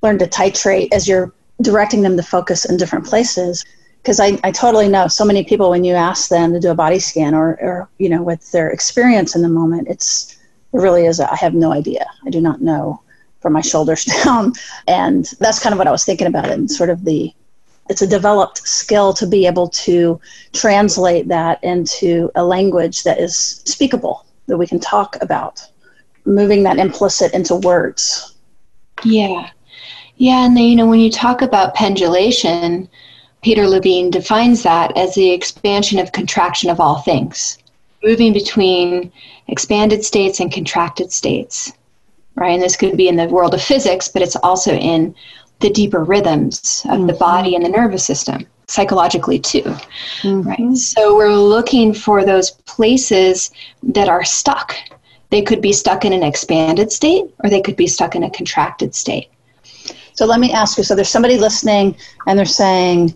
learn 0.00 0.16
to 0.20 0.28
titrate 0.28 0.92
as 0.92 1.08
you're 1.08 1.32
directing 1.60 2.02
them 2.02 2.16
to 2.16 2.22
focus 2.22 2.64
in 2.64 2.76
different 2.76 3.04
places 3.04 3.64
because 4.04 4.20
I, 4.20 4.38
I 4.44 4.52
totally 4.52 4.88
know 4.88 5.08
so 5.08 5.24
many 5.24 5.42
people 5.42 5.70
when 5.70 5.82
you 5.82 5.94
ask 5.94 6.28
them 6.28 6.52
to 6.52 6.60
do 6.60 6.70
a 6.70 6.74
body 6.76 7.00
scan 7.00 7.34
or, 7.34 7.58
or 7.60 7.88
you 7.98 8.08
know 8.08 8.22
with 8.22 8.50
their 8.52 8.70
experience 8.70 9.34
in 9.36 9.42
the 9.42 9.48
moment 9.48 9.88
it's 9.88 10.38
it 10.72 10.78
really 10.78 11.04
is 11.04 11.20
a, 11.20 11.30
I 11.30 11.36
have 11.36 11.52
no 11.52 11.70
idea 11.70 12.06
i 12.24 12.30
do 12.30 12.40
not 12.40 12.62
know 12.62 13.02
from 13.40 13.52
my 13.52 13.60
shoulders 13.60 14.04
down. 14.24 14.52
And 14.86 15.26
that's 15.40 15.60
kind 15.60 15.72
of 15.72 15.78
what 15.78 15.88
i 15.88 15.90
was 15.90 16.04
thinking 16.04 16.26
about 16.26 16.50
and 16.50 16.70
sort 16.70 16.90
of 16.90 17.04
the 17.04 17.32
it's 17.88 18.02
a 18.02 18.06
developed 18.06 18.58
skill 18.58 19.12
to 19.14 19.26
be 19.26 19.46
able 19.46 19.68
to 19.68 20.20
translate 20.52 21.26
that 21.26 21.62
into 21.64 22.30
a 22.36 22.44
language 22.44 23.02
that 23.02 23.18
is 23.18 23.34
speakable 23.64 24.24
that 24.46 24.56
we 24.56 24.66
can 24.66 24.78
talk 24.78 25.16
about 25.20 25.60
moving 26.24 26.62
that 26.62 26.78
implicit 26.78 27.34
into 27.34 27.56
words. 27.56 28.36
Yeah. 29.04 29.50
Yeah 30.16 30.44
and 30.44 30.56
then 30.56 30.64
you 30.64 30.76
know 30.76 30.86
when 30.86 31.00
you 31.00 31.10
talk 31.10 31.42
about 31.42 31.74
pendulation 31.74 32.88
Peter 33.42 33.66
Levine 33.66 34.10
defines 34.10 34.62
that 34.64 34.94
as 34.96 35.14
the 35.14 35.30
expansion 35.30 35.98
of 35.98 36.12
contraction 36.12 36.68
of 36.68 36.78
all 36.78 36.98
things, 36.98 37.56
moving 38.02 38.34
between 38.34 39.10
expanded 39.48 40.04
states 40.04 40.40
and 40.40 40.52
contracted 40.52 41.10
states, 41.10 41.72
right? 42.40 42.52
And 42.52 42.62
this 42.62 42.74
could 42.74 42.96
be 42.96 43.06
in 43.06 43.16
the 43.16 43.28
world 43.28 43.54
of 43.54 43.62
physics, 43.62 44.08
but 44.08 44.22
it's 44.22 44.36
also 44.36 44.72
in 44.72 45.14
the 45.60 45.70
deeper 45.70 46.02
rhythms 46.02 46.82
of 46.86 46.98
mm-hmm. 46.98 47.06
the 47.06 47.12
body 47.12 47.54
and 47.54 47.64
the 47.64 47.68
nervous 47.68 48.04
system, 48.04 48.46
psychologically 48.66 49.38
too, 49.38 49.62
mm-hmm. 50.22 50.42
right? 50.42 50.76
So 50.76 51.14
we're 51.14 51.36
looking 51.36 51.92
for 51.92 52.24
those 52.24 52.50
places 52.50 53.50
that 53.82 54.08
are 54.08 54.24
stuck. 54.24 54.74
They 55.28 55.42
could 55.42 55.60
be 55.60 55.72
stuck 55.72 56.04
in 56.04 56.12
an 56.12 56.22
expanded 56.22 56.90
state 56.90 57.26
or 57.44 57.50
they 57.50 57.60
could 57.60 57.76
be 57.76 57.86
stuck 57.86 58.16
in 58.16 58.24
a 58.24 58.30
contracted 58.30 58.94
state. 58.94 59.28
So 60.14 60.24
let 60.24 60.40
me 60.40 60.52
ask 60.52 60.76
you 60.76 60.82
so 60.82 60.94
there's 60.94 61.08
somebody 61.08 61.38
listening 61.38 61.94
and 62.26 62.38
they're 62.38 62.46
saying, 62.46 63.14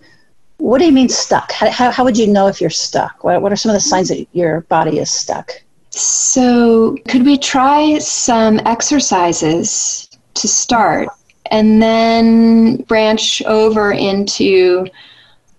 what 0.59 0.79
do 0.79 0.85
you 0.85 0.93
mean 0.93 1.09
stuck? 1.09 1.51
How, 1.51 1.71
how, 1.71 1.91
how 1.91 2.05
would 2.05 2.17
you 2.17 2.27
know 2.27 2.47
if 2.47 2.61
you're 2.61 2.71
stuck? 2.71 3.25
What, 3.25 3.43
what 3.43 3.53
are 3.53 3.57
some 3.57 3.71
of 3.71 3.75
the 3.75 3.81
signs 3.81 4.09
that 4.09 4.27
your 4.33 4.61
body 4.63 4.99
is 4.99 5.11
stuck? 5.11 5.51
So, 5.97 6.97
could 7.07 7.25
we 7.25 7.39
try 7.39 7.99
some 7.99 8.61
exercises 8.65 10.09
to 10.35 10.49
start 10.49 11.09
and 11.53 11.81
then 11.81 12.79
branch 12.89 13.43
over 13.43 13.93
into 13.93 14.87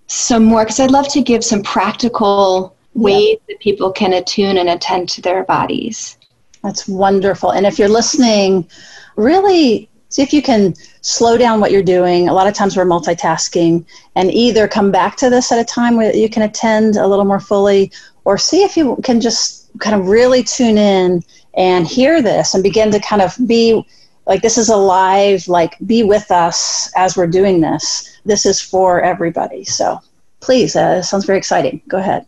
some 0.08 0.44
more? 0.44 0.64
Because 0.64 0.78
I'd 0.78 0.90
love 0.90 1.08
to 1.08 1.22
give 1.22 1.42
some 1.42 1.62
practical 1.62 2.76
ways 2.92 3.38
that 3.48 3.60
people 3.60 3.90
can 3.90 4.12
attune 4.12 4.58
and 4.58 4.68
attend 4.68 5.08
to 5.10 5.22
their 5.22 5.42
bodies. 5.44 6.18
That's 6.62 6.86
wonderful. 6.86 7.52
And 7.52 7.64
if 7.64 7.78
you're 7.78 7.88
listening, 7.88 8.68
really 9.16 9.88
see 10.10 10.20
if 10.20 10.34
you 10.34 10.42
can 10.42 10.74
slow 11.00 11.38
down 11.38 11.60
what 11.60 11.70
you're 11.70 11.82
doing. 11.82 12.28
A 12.28 12.34
lot 12.34 12.46
of 12.46 12.52
times 12.52 12.76
we're 12.76 12.84
multitasking 12.84 13.86
and 14.14 14.30
either 14.30 14.68
come 14.68 14.90
back 14.90 15.16
to 15.16 15.30
this 15.30 15.50
at 15.50 15.58
a 15.58 15.64
time 15.64 15.96
where 15.96 16.14
you 16.14 16.28
can 16.28 16.42
attend 16.42 16.96
a 16.96 17.06
little 17.06 17.24
more 17.24 17.40
fully 17.40 17.90
or 18.24 18.36
see 18.36 18.62
if 18.62 18.76
you 18.76 18.98
can 19.02 19.18
just 19.18 19.65
kind 19.78 20.00
of 20.00 20.08
really 20.08 20.42
tune 20.42 20.78
in 20.78 21.22
and 21.54 21.86
hear 21.86 22.22
this 22.22 22.54
and 22.54 22.62
begin 22.62 22.90
to 22.90 23.00
kind 23.00 23.22
of 23.22 23.34
be 23.46 23.86
like 24.26 24.42
this 24.42 24.58
is 24.58 24.68
alive 24.68 25.46
like 25.46 25.78
be 25.86 26.02
with 26.02 26.30
us 26.30 26.92
as 26.96 27.16
we're 27.16 27.26
doing 27.26 27.60
this. 27.60 28.18
This 28.24 28.46
is 28.46 28.60
for 28.60 29.00
everybody. 29.00 29.64
So 29.64 30.00
please 30.40 30.76
uh, 30.76 31.02
sounds 31.02 31.24
very 31.24 31.38
exciting. 31.38 31.82
Go 31.88 31.98
ahead. 31.98 32.26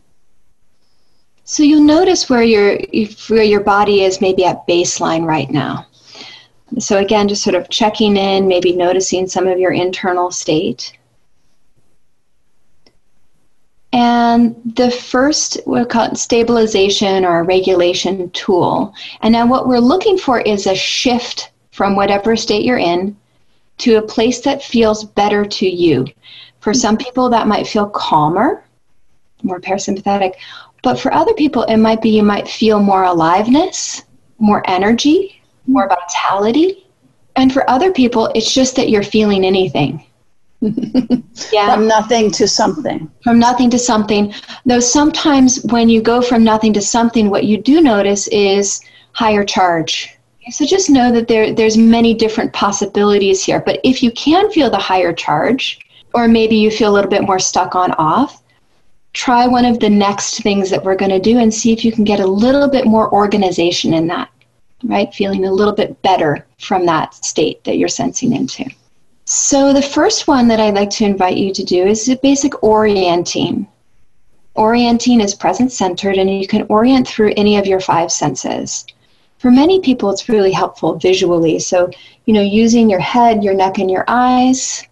So 1.43 1.63
you'll 1.63 1.83
notice 1.83 2.29
where 2.29 2.43
your 2.43 2.77
where 3.27 3.43
your 3.43 3.61
body 3.61 4.03
is 4.03 4.21
maybe 4.21 4.45
at 4.45 4.67
baseline 4.67 5.25
right 5.25 5.49
now. 5.49 5.87
So, 6.77 6.99
again, 6.99 7.27
just 7.27 7.43
sort 7.43 7.55
of 7.55 7.69
checking 7.69 8.15
in, 8.15 8.47
maybe 8.47 8.73
noticing 8.73 9.27
some 9.27 9.47
of 9.47 9.57
your 9.57 9.71
internal 9.71 10.29
state. 10.29 10.93
And 14.01 14.55
the 14.77 14.91
first, 14.91 15.59
we'll 15.65 15.85
call 15.85 16.09
it 16.09 16.17
stabilization 16.17 17.25
or 17.25 17.43
regulation 17.43 18.29
tool. 18.29 18.93
And 19.19 19.33
now, 19.33 19.45
what 19.45 19.67
we're 19.67 19.79
looking 19.79 20.17
for 20.17 20.39
is 20.39 20.67
a 20.67 20.73
shift 20.73 21.51
from 21.73 21.97
whatever 21.97 22.37
state 22.37 22.63
you're 22.63 22.77
in 22.77 23.17
to 23.79 23.97
a 23.97 24.01
place 24.01 24.39
that 24.39 24.63
feels 24.63 25.03
better 25.03 25.43
to 25.43 25.67
you. 25.67 26.07
For 26.61 26.73
some 26.73 26.95
people, 26.95 27.29
that 27.29 27.47
might 27.47 27.67
feel 27.67 27.89
calmer, 27.89 28.63
more 29.43 29.59
parasympathetic. 29.59 30.35
But 30.81 30.97
for 30.97 31.13
other 31.13 31.33
people, 31.33 31.63
it 31.63 31.75
might 31.75 32.01
be 32.01 32.11
you 32.11 32.23
might 32.23 32.47
feel 32.47 32.79
more 32.79 33.03
aliveness, 33.03 34.03
more 34.37 34.63
energy, 34.65 35.41
more 35.67 35.89
vitality. 35.89 36.87
And 37.35 37.51
for 37.51 37.69
other 37.69 37.91
people, 37.91 38.31
it's 38.33 38.53
just 38.53 38.77
that 38.77 38.89
you're 38.89 39.03
feeling 39.03 39.43
anything. 39.43 40.05
Yeah. 40.61 41.73
From 41.73 41.87
nothing 41.87 42.31
to 42.31 42.47
something. 42.47 43.09
From 43.23 43.39
nothing 43.39 43.69
to 43.69 43.79
something. 43.79 44.33
Though 44.65 44.79
sometimes 44.79 45.63
when 45.65 45.89
you 45.89 46.01
go 46.01 46.21
from 46.21 46.43
nothing 46.43 46.73
to 46.73 46.81
something, 46.81 47.29
what 47.29 47.45
you 47.45 47.61
do 47.61 47.81
notice 47.81 48.27
is 48.27 48.81
higher 49.13 49.43
charge. 49.43 50.15
So 50.51 50.65
just 50.65 50.89
know 50.89 51.11
that 51.11 51.27
there, 51.27 51.53
there's 51.53 51.77
many 51.77 52.13
different 52.13 52.53
possibilities 52.53 53.43
here. 53.43 53.61
But 53.65 53.79
if 53.83 54.01
you 54.01 54.11
can 54.11 54.51
feel 54.51 54.69
the 54.69 54.77
higher 54.77 55.13
charge, 55.13 55.79
or 56.13 56.27
maybe 56.27 56.55
you 56.55 56.71
feel 56.71 56.91
a 56.91 56.95
little 56.95 57.09
bit 57.09 57.21
more 57.21 57.39
stuck 57.39 57.75
on 57.75 57.91
off, 57.93 58.41
try 59.13 59.47
one 59.47 59.65
of 59.65 59.79
the 59.79 59.89
next 59.89 60.41
things 60.41 60.69
that 60.71 60.83
we're 60.83 60.95
going 60.95 61.11
to 61.11 61.19
do 61.19 61.37
and 61.37 61.53
see 61.53 61.71
if 61.71 61.85
you 61.85 61.91
can 61.91 62.03
get 62.03 62.19
a 62.19 62.25
little 62.25 62.67
bit 62.67 62.85
more 62.85 63.13
organization 63.13 63.93
in 63.93 64.07
that 64.07 64.29
right? 64.83 65.13
Feeling 65.13 65.45
a 65.45 65.51
little 65.51 65.73
bit 65.73 66.01
better 66.01 66.45
from 66.59 66.85
that 66.85 67.13
state 67.13 67.63
that 67.63 67.77
you're 67.77 67.87
sensing 67.87 68.33
into. 68.33 68.65
So, 69.31 69.73
the 69.73 69.81
first 69.83 70.27
one 70.27 70.47
that 70.47 70.59
I'd 70.59 70.73
like 70.73 70.89
to 70.89 71.05
invite 71.05 71.37
you 71.37 71.53
to 71.53 71.63
do 71.63 71.85
is 71.85 72.09
a 72.09 72.15
basic 72.15 72.63
orienting. 72.63 73.67
Orienting 74.55 75.21
is 75.21 75.35
present 75.35 75.71
centered, 75.71 76.17
and 76.17 76.41
you 76.41 76.47
can 76.47 76.65
orient 76.67 77.07
through 77.07 77.33
any 77.37 77.55
of 77.55 77.67
your 77.67 77.79
five 77.79 78.11
senses. 78.11 78.87
For 79.37 79.51
many 79.51 79.81
people, 79.81 80.09
it's 80.09 80.29
really 80.29 80.51
helpful 80.51 80.95
visually. 80.95 81.59
So, 81.59 81.91
you 82.25 82.33
know, 82.33 82.41
using 82.41 82.89
your 82.89 82.99
head, 82.99 83.43
your 83.43 83.53
neck, 83.53 83.77
and 83.77 83.91
your 83.91 84.03
eyes. 84.07 84.83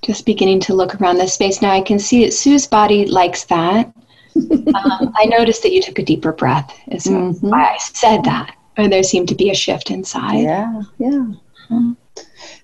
Just 0.00 0.24
beginning 0.24 0.60
to 0.60 0.74
look 0.74 0.98
around 0.98 1.18
the 1.18 1.28
space. 1.28 1.60
Now, 1.60 1.72
I 1.72 1.82
can 1.82 1.98
see 1.98 2.24
that 2.24 2.32
Sue's 2.32 2.66
body 2.66 3.04
likes 3.04 3.44
that 3.44 3.92
um, 4.36 5.12
I 5.14 5.26
noticed 5.26 5.62
that 5.64 5.72
you 5.72 5.82
took 5.82 5.98
a 5.98 6.02
deeper 6.02 6.32
breath. 6.32 6.74
Is 6.90 7.04
mm-hmm. 7.04 7.46
why 7.46 7.74
I 7.74 7.76
said 7.76 8.24
that. 8.24 8.54
Or 8.78 8.88
there 8.88 9.02
seemed 9.02 9.28
to 9.28 9.34
be 9.34 9.50
a 9.50 9.54
shift 9.54 9.90
inside. 9.90 10.42
Yeah, 10.42 10.82
yeah. 10.98 11.32
Mm-hmm. 11.68 11.92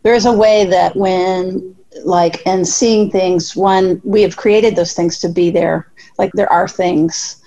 There 0.02 0.14
is 0.14 0.26
a 0.26 0.32
way 0.32 0.64
that 0.64 0.94
when, 0.94 1.74
like, 2.04 2.46
and 2.46 2.66
seeing 2.66 3.10
things, 3.10 3.56
one, 3.56 4.00
we 4.04 4.22
have 4.22 4.36
created 4.36 4.76
those 4.76 4.94
things 4.94 5.18
to 5.18 5.28
be 5.28 5.50
there. 5.50 5.90
Like, 6.16 6.30
there 6.32 6.50
are 6.52 6.68
things. 6.68 7.42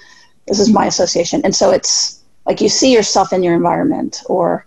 This 0.47 0.59
is 0.59 0.69
my 0.69 0.81
mm-hmm. 0.81 0.89
association. 0.89 1.41
And 1.43 1.55
so 1.55 1.71
it's 1.71 2.23
like 2.45 2.61
you 2.61 2.69
see 2.69 2.93
yourself 2.93 3.33
in 3.33 3.41
your 3.41 3.55
environment, 3.55 4.21
or 4.27 4.65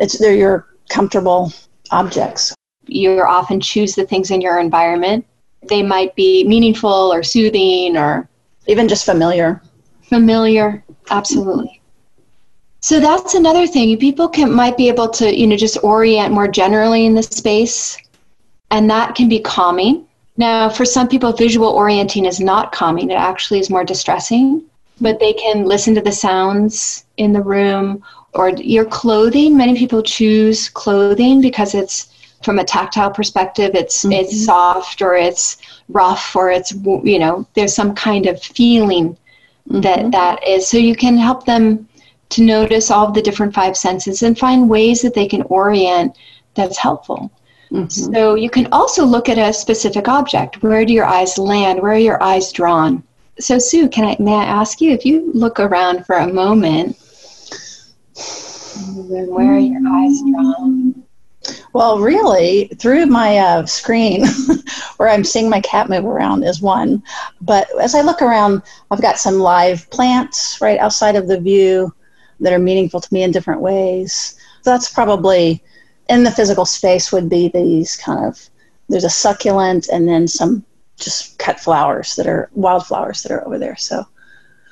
It's 0.00 0.18
they're 0.18 0.34
your 0.34 0.66
comfortable 0.88 1.52
objects. 1.90 2.54
You 2.86 3.22
often 3.22 3.60
choose 3.60 3.94
the 3.94 4.06
things 4.06 4.30
in 4.30 4.40
your 4.40 4.58
environment. 4.58 5.26
They 5.68 5.82
might 5.82 6.14
be 6.14 6.44
meaningful 6.44 7.12
or 7.12 7.22
soothing 7.22 7.96
or 7.96 8.28
even 8.66 8.88
just 8.88 9.04
familiar. 9.04 9.62
Familiar, 10.02 10.84
absolutely. 11.10 11.77
So 12.80 13.00
that's 13.00 13.34
another 13.34 13.66
thing. 13.66 13.96
People 13.98 14.28
can 14.28 14.52
might 14.52 14.76
be 14.76 14.88
able 14.88 15.08
to, 15.10 15.36
you 15.36 15.46
know, 15.46 15.56
just 15.56 15.82
orient 15.82 16.32
more 16.32 16.48
generally 16.48 17.06
in 17.06 17.14
the 17.14 17.22
space, 17.22 17.98
and 18.70 18.88
that 18.90 19.14
can 19.14 19.28
be 19.28 19.40
calming. 19.40 20.06
Now, 20.36 20.68
for 20.68 20.84
some 20.84 21.08
people, 21.08 21.32
visual 21.32 21.68
orienting 21.68 22.24
is 22.24 22.38
not 22.38 22.70
calming. 22.70 23.10
It 23.10 23.14
actually 23.14 23.58
is 23.58 23.70
more 23.70 23.84
distressing. 23.84 24.62
But 25.00 25.20
they 25.20 25.32
can 25.32 25.64
listen 25.64 25.94
to 25.94 26.00
the 26.00 26.12
sounds 26.12 27.04
in 27.16 27.32
the 27.32 27.42
room 27.42 28.02
or 28.34 28.50
your 28.50 28.84
clothing. 28.84 29.56
Many 29.56 29.76
people 29.76 30.02
choose 30.02 30.68
clothing 30.68 31.40
because 31.40 31.74
it's 31.74 32.08
from 32.42 32.58
a 32.58 32.64
tactile 32.64 33.10
perspective. 33.10 33.72
It's 33.74 34.04
mm-hmm. 34.04 34.12
it's 34.12 34.44
soft 34.44 35.02
or 35.02 35.14
it's 35.14 35.58
rough 35.88 36.34
or 36.36 36.50
it's 36.50 36.72
you 37.04 37.18
know 37.18 37.46
there's 37.54 37.74
some 37.74 37.94
kind 37.94 38.26
of 38.26 38.42
feeling 38.42 39.16
mm-hmm. 39.68 39.80
that 39.80 40.10
that 40.12 40.46
is. 40.46 40.68
So 40.68 40.78
you 40.78 40.96
can 40.96 41.16
help 41.16 41.46
them 41.46 41.88
to 42.30 42.42
notice 42.42 42.90
all 42.90 43.06
of 43.06 43.14
the 43.14 43.22
different 43.22 43.54
five 43.54 43.76
senses 43.76 44.22
and 44.22 44.38
find 44.38 44.68
ways 44.68 45.02
that 45.02 45.14
they 45.14 45.26
can 45.26 45.42
orient 45.42 46.16
that's 46.54 46.78
helpful. 46.78 47.30
Mm-hmm. 47.70 48.12
So 48.12 48.34
you 48.34 48.50
can 48.50 48.66
also 48.72 49.04
look 49.04 49.28
at 49.28 49.38
a 49.38 49.52
specific 49.52 50.08
object. 50.08 50.62
Where 50.62 50.84
do 50.84 50.92
your 50.92 51.04
eyes 51.04 51.38
land? 51.38 51.80
Where 51.80 51.92
are 51.92 51.98
your 51.98 52.22
eyes 52.22 52.52
drawn? 52.52 53.02
So 53.38 53.58
Sue, 53.58 53.88
can 53.88 54.04
I 54.04 54.16
may 54.18 54.34
I 54.34 54.44
ask 54.44 54.80
you 54.80 54.90
if 54.92 55.04
you 55.04 55.30
look 55.32 55.60
around 55.60 56.04
for 56.04 56.16
a 56.16 56.32
moment, 56.32 56.96
where 58.94 59.54
are 59.54 59.58
your 59.58 59.86
eyes 59.86 60.20
drawn? 60.22 61.04
Well, 61.72 62.00
really, 62.00 62.66
through 62.78 63.06
my 63.06 63.38
uh, 63.38 63.66
screen, 63.66 64.26
where 64.96 65.08
I'm 65.08 65.24
seeing 65.24 65.48
my 65.48 65.60
cat 65.60 65.88
move 65.88 66.04
around 66.04 66.42
is 66.42 66.60
one. 66.60 67.02
But 67.40 67.68
as 67.80 67.94
I 67.94 68.00
look 68.00 68.22
around, 68.22 68.62
I've 68.90 69.00
got 69.00 69.18
some 69.18 69.38
live 69.38 69.88
plants 69.90 70.60
right 70.60 70.78
outside 70.78 71.14
of 71.14 71.28
the 71.28 71.40
view 71.40 71.94
that 72.40 72.52
are 72.52 72.58
meaningful 72.58 73.00
to 73.00 73.14
me 73.14 73.22
in 73.22 73.30
different 73.30 73.60
ways. 73.60 74.36
So 74.62 74.70
that's 74.70 74.90
probably 74.90 75.62
in 76.08 76.24
the 76.24 76.30
physical 76.30 76.64
space 76.64 77.12
would 77.12 77.28
be 77.28 77.48
these 77.48 77.96
kind 77.96 78.24
of 78.24 78.48
there's 78.88 79.04
a 79.04 79.10
succulent 79.10 79.88
and 79.88 80.08
then 80.08 80.26
some 80.26 80.64
just 80.96 81.38
cut 81.38 81.60
flowers 81.60 82.16
that 82.16 82.26
are 82.26 82.48
wildflowers 82.54 83.22
that 83.22 83.32
are 83.32 83.46
over 83.46 83.58
there. 83.58 83.76
So 83.76 84.06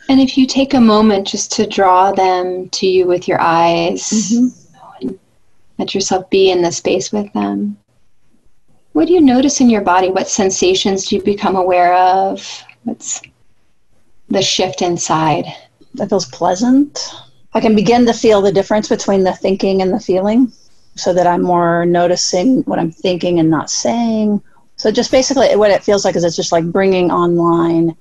and 0.08 0.20
if 0.20 0.38
you 0.38 0.46
take 0.46 0.74
a 0.74 0.80
moment 0.80 1.26
just 1.26 1.52
to 1.52 1.66
draw 1.66 2.12
them 2.12 2.68
to 2.70 2.86
you 2.86 3.06
with 3.06 3.26
your 3.26 3.40
eyes, 3.40 4.02
mm-hmm. 4.08 5.08
let 5.78 5.94
yourself 5.94 6.30
be 6.30 6.50
in 6.50 6.62
the 6.62 6.70
space 6.70 7.12
with 7.12 7.32
them. 7.32 7.76
What 8.92 9.08
do 9.08 9.12
you 9.12 9.20
notice 9.20 9.60
in 9.60 9.68
your 9.68 9.82
body? 9.82 10.10
What 10.10 10.28
sensations 10.28 11.06
do 11.06 11.16
you 11.16 11.22
become 11.22 11.56
aware 11.56 11.94
of? 11.94 12.64
What's 12.84 13.20
the 14.28 14.42
shift 14.42 14.80
inside? 14.80 15.44
That 15.94 16.08
feels 16.08 16.26
pleasant. 16.26 17.10
I 17.56 17.60
can 17.60 17.74
begin 17.74 18.04
to 18.04 18.12
feel 18.12 18.42
the 18.42 18.52
difference 18.52 18.86
between 18.86 19.24
the 19.24 19.32
thinking 19.32 19.80
and 19.80 19.90
the 19.90 19.98
feeling 19.98 20.52
so 20.94 21.14
that 21.14 21.26
I'm 21.26 21.40
more 21.40 21.86
noticing 21.86 22.60
what 22.64 22.78
I'm 22.78 22.92
thinking 22.92 23.40
and 23.40 23.48
not 23.48 23.70
saying. 23.70 24.42
So 24.76 24.90
just 24.90 25.10
basically 25.10 25.56
what 25.56 25.70
it 25.70 25.82
feels 25.82 26.04
like 26.04 26.16
is 26.16 26.24
it's 26.24 26.36
just 26.36 26.52
like 26.52 26.70
bringing 26.70 27.10
online, 27.10 27.96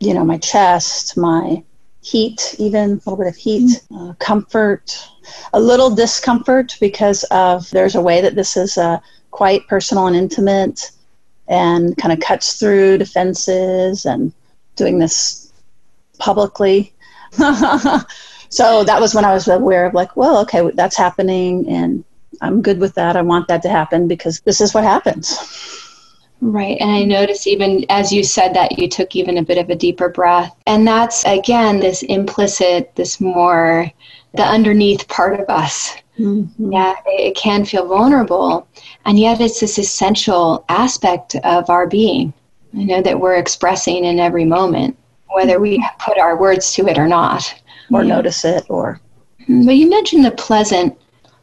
you 0.00 0.14
know, 0.14 0.24
my 0.24 0.36
chest, 0.38 1.16
my 1.16 1.62
heat, 2.02 2.56
even 2.58 2.90
a 2.90 2.94
little 2.94 3.16
bit 3.16 3.28
of 3.28 3.36
heat, 3.36 3.80
uh, 3.94 4.14
comfort, 4.18 5.08
a 5.52 5.60
little 5.60 5.94
discomfort 5.94 6.76
because 6.80 7.22
of 7.30 7.70
there's 7.70 7.94
a 7.94 8.02
way 8.02 8.20
that 8.20 8.34
this 8.34 8.56
is 8.56 8.76
uh, 8.78 8.98
quite 9.30 9.64
personal 9.68 10.08
and 10.08 10.16
intimate 10.16 10.90
and 11.46 11.96
kind 11.98 12.12
of 12.12 12.18
cuts 12.18 12.58
through 12.58 12.98
defenses 12.98 14.06
and 14.06 14.32
doing 14.74 14.98
this 14.98 15.52
publicly. 16.18 16.92
so 18.48 18.84
that 18.84 19.00
was 19.00 19.14
when 19.14 19.24
I 19.24 19.32
was 19.32 19.48
aware 19.48 19.86
of 19.86 19.94
like, 19.94 20.16
well, 20.16 20.38
okay, 20.38 20.70
that's 20.74 20.96
happening, 20.96 21.68
and 21.68 22.04
I'm 22.40 22.62
good 22.62 22.78
with 22.78 22.94
that. 22.94 23.16
I 23.16 23.22
want 23.22 23.48
that 23.48 23.62
to 23.62 23.68
happen 23.68 24.08
because 24.08 24.40
this 24.40 24.60
is 24.60 24.74
what 24.74 24.84
happens. 24.84 25.84
Right. 26.40 26.76
And 26.80 26.90
I 26.90 27.02
noticed 27.02 27.48
even 27.48 27.84
as 27.88 28.12
you 28.12 28.22
said 28.22 28.54
that, 28.54 28.78
you 28.78 28.88
took 28.88 29.16
even 29.16 29.38
a 29.38 29.42
bit 29.42 29.58
of 29.58 29.70
a 29.70 29.74
deeper 29.74 30.08
breath. 30.08 30.54
And 30.66 30.86
that's, 30.86 31.24
again, 31.24 31.80
this 31.80 32.02
implicit, 32.04 32.94
this 32.94 33.20
more, 33.20 33.90
the 34.34 34.44
underneath 34.44 35.08
part 35.08 35.40
of 35.40 35.48
us. 35.48 35.96
Mm-hmm. 36.16 36.72
Yeah, 36.72 36.94
it 37.06 37.36
can 37.36 37.64
feel 37.64 37.88
vulnerable. 37.88 38.68
And 39.04 39.18
yet 39.18 39.40
it's 39.40 39.58
this 39.58 39.78
essential 39.78 40.64
aspect 40.68 41.34
of 41.42 41.70
our 41.70 41.88
being. 41.88 42.32
I 42.74 42.84
know 42.84 43.02
that 43.02 43.18
we're 43.18 43.36
expressing 43.36 44.04
in 44.04 44.20
every 44.20 44.44
moment, 44.44 44.96
whether 45.30 45.58
we 45.58 45.84
put 45.98 46.18
our 46.18 46.38
words 46.38 46.72
to 46.74 46.86
it 46.86 46.98
or 46.98 47.08
not 47.08 47.52
or 47.92 48.02
yeah. 48.02 48.14
notice 48.14 48.44
it 48.44 48.64
or 48.68 49.00
but 49.48 49.76
you 49.76 49.88
mentioned 49.88 50.24
the 50.24 50.30
pleasant 50.32 50.94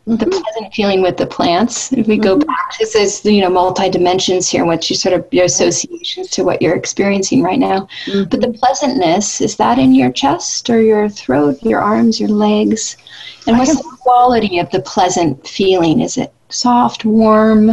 mm-hmm. 0.08 0.16
the 0.16 0.26
pleasant 0.28 0.74
feeling 0.74 1.02
with 1.02 1.18
the 1.18 1.26
plants 1.26 1.92
if 1.94 2.08
we 2.08 2.16
mm-hmm. 2.16 2.24
go 2.24 2.38
back 2.38 2.78
this 2.80 2.96
is 2.96 3.26
you 3.26 3.42
know 3.42 3.50
multi 3.50 3.90
dimensions 3.90 4.50
here 4.50 4.66
what 4.66 4.90
you 4.90 4.96
sort 4.96 5.14
of 5.14 5.26
your 5.32 5.46
associations 5.46 6.30
to 6.30 6.44
what 6.44 6.62
you're 6.62 6.76
experiencing 6.76 7.42
right 7.42 7.60
now 7.60 7.88
mm-hmm. 8.06 8.24
but 8.30 8.42
the 8.42 8.54
pleasantness 8.54 9.42
is 9.42 9.56
that 9.56 9.80
in 9.80 9.94
your 9.94 10.12
chest 10.12 10.70
or 10.70 10.82
your 10.82 11.10
throat 11.10 11.62
your 11.64 11.80
arms 11.82 12.20
your 12.20 12.30
legs 12.30 12.98
and 13.48 13.58
what's 13.58 13.76
the 13.76 13.98
quality 14.02 14.60
of 14.60 14.70
the 14.72 14.82
pleasant 14.82 15.48
feeling 15.48 16.02
is 16.02 16.18
it 16.18 16.34
soft 16.50 17.06
warm 17.06 17.72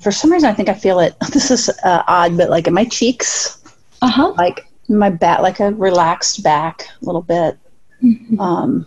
for 0.00 0.10
some 0.10 0.32
reason 0.32 0.48
i 0.48 0.54
think 0.54 0.68
i 0.68 0.74
feel 0.74 0.98
it 0.98 1.14
this 1.32 1.50
is 1.50 1.68
uh, 1.84 2.02
odd 2.06 2.36
but 2.36 2.50
like 2.50 2.66
in 2.66 2.74
my 2.74 2.84
cheeks 2.84 3.62
uh-huh 4.02 4.32
like 4.38 4.66
my 4.88 5.08
back 5.08 5.40
like 5.40 5.60
a 5.60 5.70
relaxed 5.72 6.42
back 6.42 6.86
a 7.00 7.04
little 7.04 7.22
bit 7.22 7.58
Mm-hmm. 8.04 8.40
Um, 8.40 8.86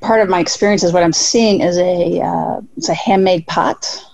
part 0.00 0.20
of 0.20 0.28
my 0.28 0.38
experience 0.38 0.84
is 0.84 0.92
what 0.92 1.02
I'm 1.02 1.12
seeing 1.12 1.62
is 1.62 1.78
a 1.78 2.20
uh, 2.20 2.60
it's 2.76 2.90
a 2.90 2.94
handmade 2.94 3.46
pot, 3.46 4.04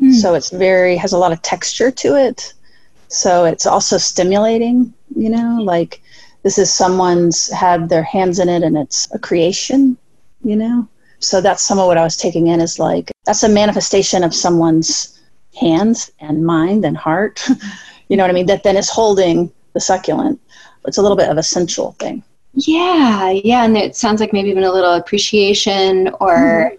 mm. 0.00 0.14
so 0.14 0.34
it's 0.34 0.50
very 0.50 0.96
has 0.96 1.12
a 1.12 1.18
lot 1.18 1.32
of 1.32 1.42
texture 1.42 1.90
to 1.90 2.16
it. 2.16 2.54
So 3.08 3.44
it's 3.44 3.66
also 3.66 3.98
stimulating, 3.98 4.92
you 5.14 5.28
know, 5.28 5.60
like 5.62 6.02
this 6.42 6.58
is 6.58 6.72
someone's 6.72 7.50
had 7.50 7.88
their 7.88 8.02
hands 8.02 8.38
in 8.38 8.48
it 8.48 8.62
and 8.62 8.76
it's 8.76 9.08
a 9.12 9.18
creation, 9.18 9.96
you 10.42 10.56
know. 10.56 10.88
So 11.18 11.40
that's 11.40 11.62
some 11.62 11.78
of 11.78 11.86
what 11.86 11.98
I 11.98 12.04
was 12.04 12.16
taking 12.16 12.48
in 12.48 12.60
is 12.60 12.78
like 12.78 13.12
that's 13.24 13.42
a 13.42 13.48
manifestation 13.48 14.24
of 14.24 14.34
someone's 14.34 15.20
hands 15.54 16.10
and 16.20 16.44
mind 16.44 16.84
and 16.84 16.96
heart. 16.96 17.46
you 18.08 18.16
know 18.16 18.24
what 18.24 18.30
I 18.30 18.34
mean? 18.34 18.46
That 18.46 18.62
then 18.62 18.76
is 18.76 18.88
holding 18.88 19.52
the 19.72 19.80
succulent. 19.80 20.40
It's 20.86 20.98
a 20.98 21.02
little 21.02 21.16
bit 21.16 21.28
of 21.28 21.36
a 21.36 21.42
sensual 21.42 21.92
thing. 21.98 22.22
Yeah, 22.56 23.30
yeah, 23.30 23.64
and 23.64 23.76
it 23.76 23.96
sounds 23.96 24.20
like 24.20 24.32
maybe 24.32 24.48
even 24.48 24.64
a 24.64 24.72
little 24.72 24.94
appreciation 24.94 26.08
or 26.20 26.72
mm 26.72 26.78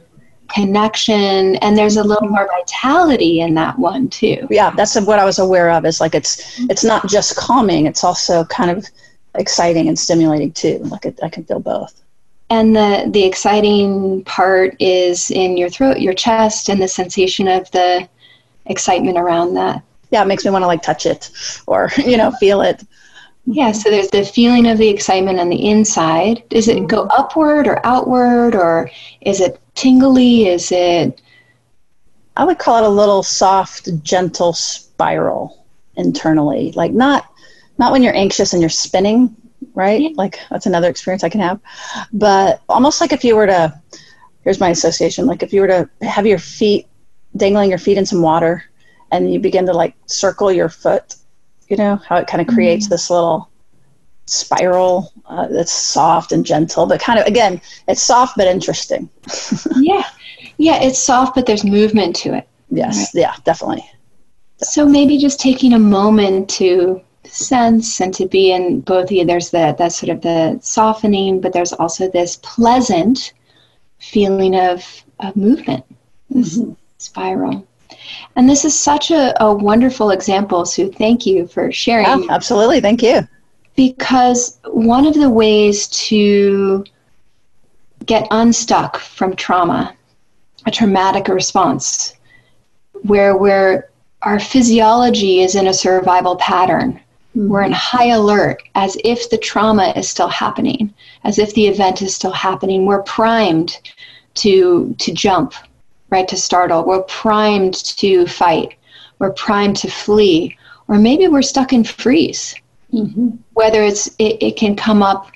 connection, 0.49 1.55
and 1.57 1.77
there's 1.77 1.97
a 1.97 2.03
little 2.03 2.29
more 2.29 2.47
vitality 2.47 3.41
in 3.41 3.53
that 3.55 3.77
one 3.77 4.07
too. 4.09 4.47
Yeah, 4.49 4.71
that's 4.71 4.99
what 5.01 5.19
I 5.19 5.25
was 5.25 5.39
aware 5.39 5.69
of. 5.71 5.85
Is 5.85 5.99
like 5.99 6.15
it's 6.15 6.59
it's 6.69 6.83
not 6.83 7.07
just 7.07 7.35
calming; 7.35 7.85
it's 7.85 8.03
also 8.03 8.45
kind 8.45 8.71
of 8.71 8.85
exciting 9.35 9.87
and 9.87 9.97
stimulating 9.97 10.51
too. 10.51 10.79
Like 10.85 11.05
it, 11.05 11.19
I 11.21 11.29
can 11.29 11.43
feel 11.43 11.59
both. 11.59 12.01
And 12.49 12.75
the 12.75 13.09
the 13.11 13.23
exciting 13.25 14.23
part 14.23 14.75
is 14.79 15.31
in 15.31 15.57
your 15.57 15.69
throat, 15.69 15.99
your 15.99 16.13
chest, 16.13 16.69
and 16.69 16.81
the 16.81 16.87
sensation 16.87 17.47
of 17.47 17.69
the 17.71 18.07
excitement 18.67 19.17
around 19.17 19.53
that. 19.55 19.83
Yeah, 20.11 20.21
it 20.21 20.27
makes 20.27 20.45
me 20.45 20.51
want 20.51 20.63
to 20.63 20.67
like 20.67 20.81
touch 20.81 21.05
it 21.05 21.29
or 21.67 21.91
you 21.97 22.17
know 22.17 22.31
feel 22.31 22.61
it. 22.61 22.83
Yeah, 23.49 23.71
so 23.71 23.89
there's 23.89 24.09
the 24.09 24.25
feeling 24.25 24.67
of 24.67 24.77
the 24.77 24.89
excitement 24.89 25.39
on 25.39 25.47
the 25.47 25.69
inside. 25.69 26.43
Does 26.49 26.67
it 26.67 26.85
go 26.87 27.03
mm-hmm. 27.03 27.21
upward 27.21 27.65
or 27.65 27.83
outward, 27.85 28.55
or 28.55 28.91
is 29.21 29.39
it 29.39 29.57
tingly? 29.73 30.47
Is 30.47 30.69
it? 30.73 31.21
I 32.35 32.43
would 32.43 32.59
call 32.59 32.83
it 32.83 32.85
a 32.85 32.89
little 32.89 33.23
soft, 33.23 34.03
gentle 34.03 34.51
spiral 34.51 35.65
internally. 35.95 36.73
Like 36.73 36.91
not, 36.91 37.31
not 37.77 37.93
when 37.93 38.03
you're 38.03 38.15
anxious 38.15 38.51
and 38.51 38.61
you're 38.61 38.69
spinning, 38.69 39.33
right? 39.73 40.01
Yeah. 40.01 40.09
Like 40.15 40.39
that's 40.49 40.65
another 40.65 40.89
experience 40.89 41.23
I 41.23 41.29
can 41.29 41.39
have, 41.39 41.61
but 42.11 42.61
almost 42.67 42.99
like 42.99 43.13
if 43.13 43.23
you 43.23 43.35
were 43.35 43.47
to. 43.47 43.81
Here's 44.43 44.59
my 44.61 44.69
association. 44.69 45.25
Like 45.25 45.43
if 45.43 45.51
you 45.51 45.59
were 45.59 45.67
to 45.67 45.89
have 46.01 46.25
your 46.25 46.39
feet 46.39 46.87
dangling 47.35 47.69
your 47.69 47.79
feet 47.79 47.97
in 47.97 48.05
some 48.05 48.21
water, 48.21 48.63
and 49.11 49.33
you 49.33 49.39
begin 49.39 49.65
to 49.67 49.73
like 49.73 49.95
circle 50.05 50.51
your 50.51 50.69
foot 50.69 51.15
you 51.67 51.77
know 51.77 51.95
how 52.07 52.17
it 52.17 52.27
kind 52.27 52.41
of 52.41 52.53
creates 52.53 52.85
mm-hmm. 52.85 52.93
this 52.93 53.09
little 53.09 53.49
spiral 54.25 55.13
uh, 55.25 55.47
that's 55.47 55.71
soft 55.71 56.31
and 56.31 56.45
gentle 56.45 56.85
but 56.85 56.99
kind 56.99 57.19
of 57.19 57.25
again 57.25 57.61
it's 57.87 58.03
soft 58.03 58.35
but 58.35 58.47
interesting 58.47 59.09
yeah 59.77 60.03
yeah 60.57 60.81
it's 60.81 60.99
soft 60.99 61.33
but 61.35 61.45
there's 61.45 61.63
movement 61.63 62.15
to 62.15 62.33
it 62.33 62.47
yes 62.69 62.97
right? 62.97 63.21
yeah 63.21 63.35
definitely 63.45 63.83
so 64.57 64.85
maybe 64.85 65.17
just 65.17 65.39
taking 65.39 65.73
a 65.73 65.79
moment 65.79 66.49
to 66.49 67.01
sense 67.23 68.01
and 68.01 68.13
to 68.13 68.25
be 68.27 68.51
in 68.51 68.81
both 68.81 69.05
of 69.05 69.11
you 69.11 69.25
there's 69.25 69.49
the 69.51 69.75
that 69.77 69.91
sort 69.93 70.09
of 70.09 70.21
the 70.21 70.59
softening 70.61 71.39
but 71.39 71.53
there's 71.53 71.73
also 71.73 72.09
this 72.09 72.37
pleasant 72.37 73.33
feeling 73.99 74.55
of, 74.55 75.03
of 75.19 75.35
movement, 75.35 75.85
this 76.29 76.57
mm-hmm. 76.57 76.73
spiral. 76.97 77.66
And 78.35 78.49
this 78.49 78.65
is 78.65 78.77
such 78.77 79.11
a, 79.11 79.33
a 79.43 79.53
wonderful 79.53 80.11
example, 80.11 80.65
Sue. 80.65 80.91
Thank 80.91 81.25
you 81.25 81.47
for 81.47 81.71
sharing. 81.71 82.05
Yeah, 82.05 82.27
absolutely. 82.29 82.81
Thank 82.81 83.01
you. 83.01 83.27
Because 83.75 84.59
one 84.65 85.05
of 85.05 85.13
the 85.13 85.29
ways 85.29 85.87
to 85.87 86.83
get 88.05 88.27
unstuck 88.31 88.97
from 88.97 89.35
trauma, 89.35 89.95
a 90.65 90.71
traumatic 90.71 91.27
response, 91.27 92.15
where 93.03 93.37
we're, 93.37 93.89
our 94.23 94.39
physiology 94.39 95.41
is 95.41 95.55
in 95.55 95.67
a 95.67 95.73
survival 95.73 96.35
pattern. 96.37 96.99
Mm-hmm. 97.35 97.49
We're 97.49 97.63
in 97.63 97.71
high 97.71 98.07
alert 98.07 98.63
as 98.75 98.97
if 99.03 99.29
the 99.29 99.37
trauma 99.37 99.93
is 99.95 100.09
still 100.09 100.27
happening, 100.27 100.93
as 101.23 101.37
if 101.37 101.53
the 101.53 101.67
event 101.67 102.01
is 102.01 102.15
still 102.15 102.31
happening. 102.31 102.85
We're 102.85 103.03
primed 103.03 103.79
to, 104.35 104.95
to 104.97 105.13
jump, 105.13 105.53
right, 106.09 106.27
to 106.27 106.37
startle. 106.37 106.85
We're 106.85 107.03
primed 107.03 107.75
to 107.97 108.25
fight. 108.27 108.77
We're 109.19 109.33
primed 109.33 109.77
to 109.77 109.89
flee. 109.89 110.57
Or 110.87 110.97
maybe 110.97 111.27
we're 111.27 111.41
stuck 111.41 111.73
in 111.73 111.83
freeze. 111.83 112.55
Mm-hmm. 112.93 113.29
Whether 113.53 113.83
it's 113.83 114.07
it, 114.17 114.41
it 114.41 114.57
can 114.57 114.75
come 114.75 115.03
up 115.03 115.31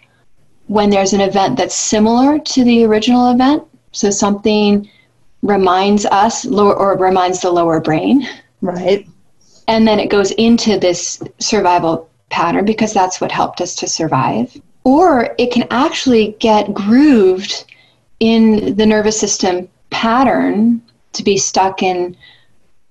when 0.67 0.89
there's 0.89 1.11
an 1.13 1.21
event 1.21 1.57
that's 1.57 1.75
similar 1.75 2.39
to 2.39 2.63
the 2.63 2.85
original 2.85 3.31
event. 3.31 3.63
So 3.91 4.09
something 4.09 4.89
reminds 5.41 6.05
us 6.05 6.45
or 6.45 6.97
reminds 6.97 7.41
the 7.41 7.51
lower 7.51 7.81
brain. 7.81 8.25
Right. 8.61 9.05
And 9.67 9.87
then 9.87 9.99
it 9.99 10.09
goes 10.09 10.31
into 10.31 10.79
this 10.79 11.21
survival 11.39 12.09
pattern 12.29 12.63
because 12.63 12.93
that's 12.93 13.19
what 13.19 13.31
helped 13.31 13.59
us 13.59 13.75
to 13.75 13.87
survive. 13.87 14.55
Or 14.83 15.35
it 15.37 15.51
can 15.51 15.67
actually 15.71 16.37
get 16.39 16.73
grooved 16.73 17.65
in 18.19 18.75
the 18.75 18.85
nervous 18.85 19.19
system 19.19 19.67
pattern 19.91 20.81
to 21.13 21.23
be 21.23 21.37
stuck 21.37 21.83
in 21.83 22.17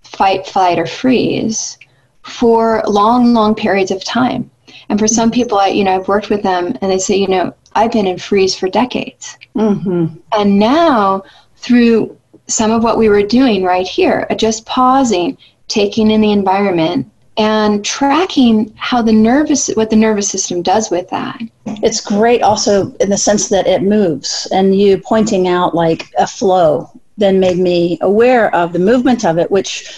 fight, 0.03 0.47
flight, 0.47 0.79
or 0.79 0.87
freeze 0.87 1.79
for 2.23 2.83
long, 2.87 3.33
long 3.33 3.55
periods 3.55 3.91
of 3.91 4.05
time. 4.05 4.51
And 4.89 4.99
for 4.99 5.09
some 5.09 5.31
people, 5.31 5.59
I, 5.59 5.69
you 5.69 5.85
know, 5.85 5.97
I've 5.97 6.09
worked 6.09 6.31
with 6.31 6.43
them 6.43 6.77
and 6.81 6.91
they 6.91 6.99
say, 6.99 7.17
you 7.17 7.29
know, 7.29 7.55
I've 7.75 7.93
been 7.93 8.07
in 8.07 8.19
freeze 8.19 8.55
for 8.55 8.69
decades. 8.69 9.39
Mm-hmm. 9.57 10.17
And 10.33 10.59
now, 10.59 11.23
through 11.57 12.17
some 12.47 12.71
of 12.71 12.83
what 12.83 12.99
we 12.99 13.09
were 13.09 13.23
doing 13.23 13.63
right 13.63 13.87
here, 13.87 14.27
just 14.37 14.67
pausing, 14.67 15.39
taking 15.69 16.11
in 16.11 16.21
the 16.21 16.33
environment, 16.33 17.11
and 17.37 17.85
tracking 17.85 18.73
how 18.77 19.01
the 19.01 19.13
nervous 19.13 19.69
what 19.69 19.91
the 19.91 19.97
nervous 19.97 20.29
system 20.29 20.63
does 20.63 20.91
with 20.91 21.09
that 21.11 21.41
it's 21.83 22.01
great 22.01 22.43
also 22.43 22.93
in 22.97 23.09
the 23.09 23.17
sense 23.17 23.49
that 23.49 23.67
it 23.67 23.83
moves 23.83 24.49
and 24.53 24.79
you 24.79 24.99
pointing 24.99 25.47
out 25.47 25.75
like 25.75 26.11
a 26.19 26.27
flow 26.27 26.91
then 27.17 27.39
made 27.39 27.59
me 27.59 27.99
aware 28.01 28.55
of 28.55 28.73
the 28.73 28.79
movement 28.79 29.25
of 29.25 29.39
it 29.39 29.51
which 29.51 29.89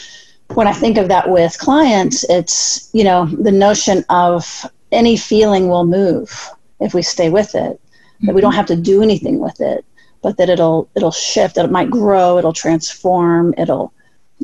when 0.55 0.67
i 0.67 0.73
think 0.73 0.99
of 0.99 1.09
that 1.09 1.31
with 1.31 1.59
clients 1.59 2.25
it's 2.29 2.91
you 2.93 3.03
know 3.03 3.27
the 3.27 3.53
notion 3.53 4.05
of 4.11 4.67
any 4.93 5.17
feeling 5.17 5.69
will 5.69 5.87
move 5.87 6.51
if 6.81 6.95
we 6.95 7.03
stay 7.03 7.31
with 7.31 7.55
it. 7.55 7.81
Mm-hmm. 7.81 8.27
That 8.27 8.35
we 8.35 8.41
don't 8.41 8.55
have 8.55 8.67
to 8.67 8.77
do 8.77 9.03
anything 9.03 9.41
with 9.41 9.61
it, 9.61 9.85
but 10.23 10.37
that 10.37 10.49
it'll 10.49 10.89
it'll 10.95 11.11
shift, 11.11 11.57
that 11.57 11.65
it 11.65 11.71
might 11.71 11.91
grow, 11.91 12.39
it'll 12.39 12.53
transform, 12.53 13.55
it'll 13.59 13.93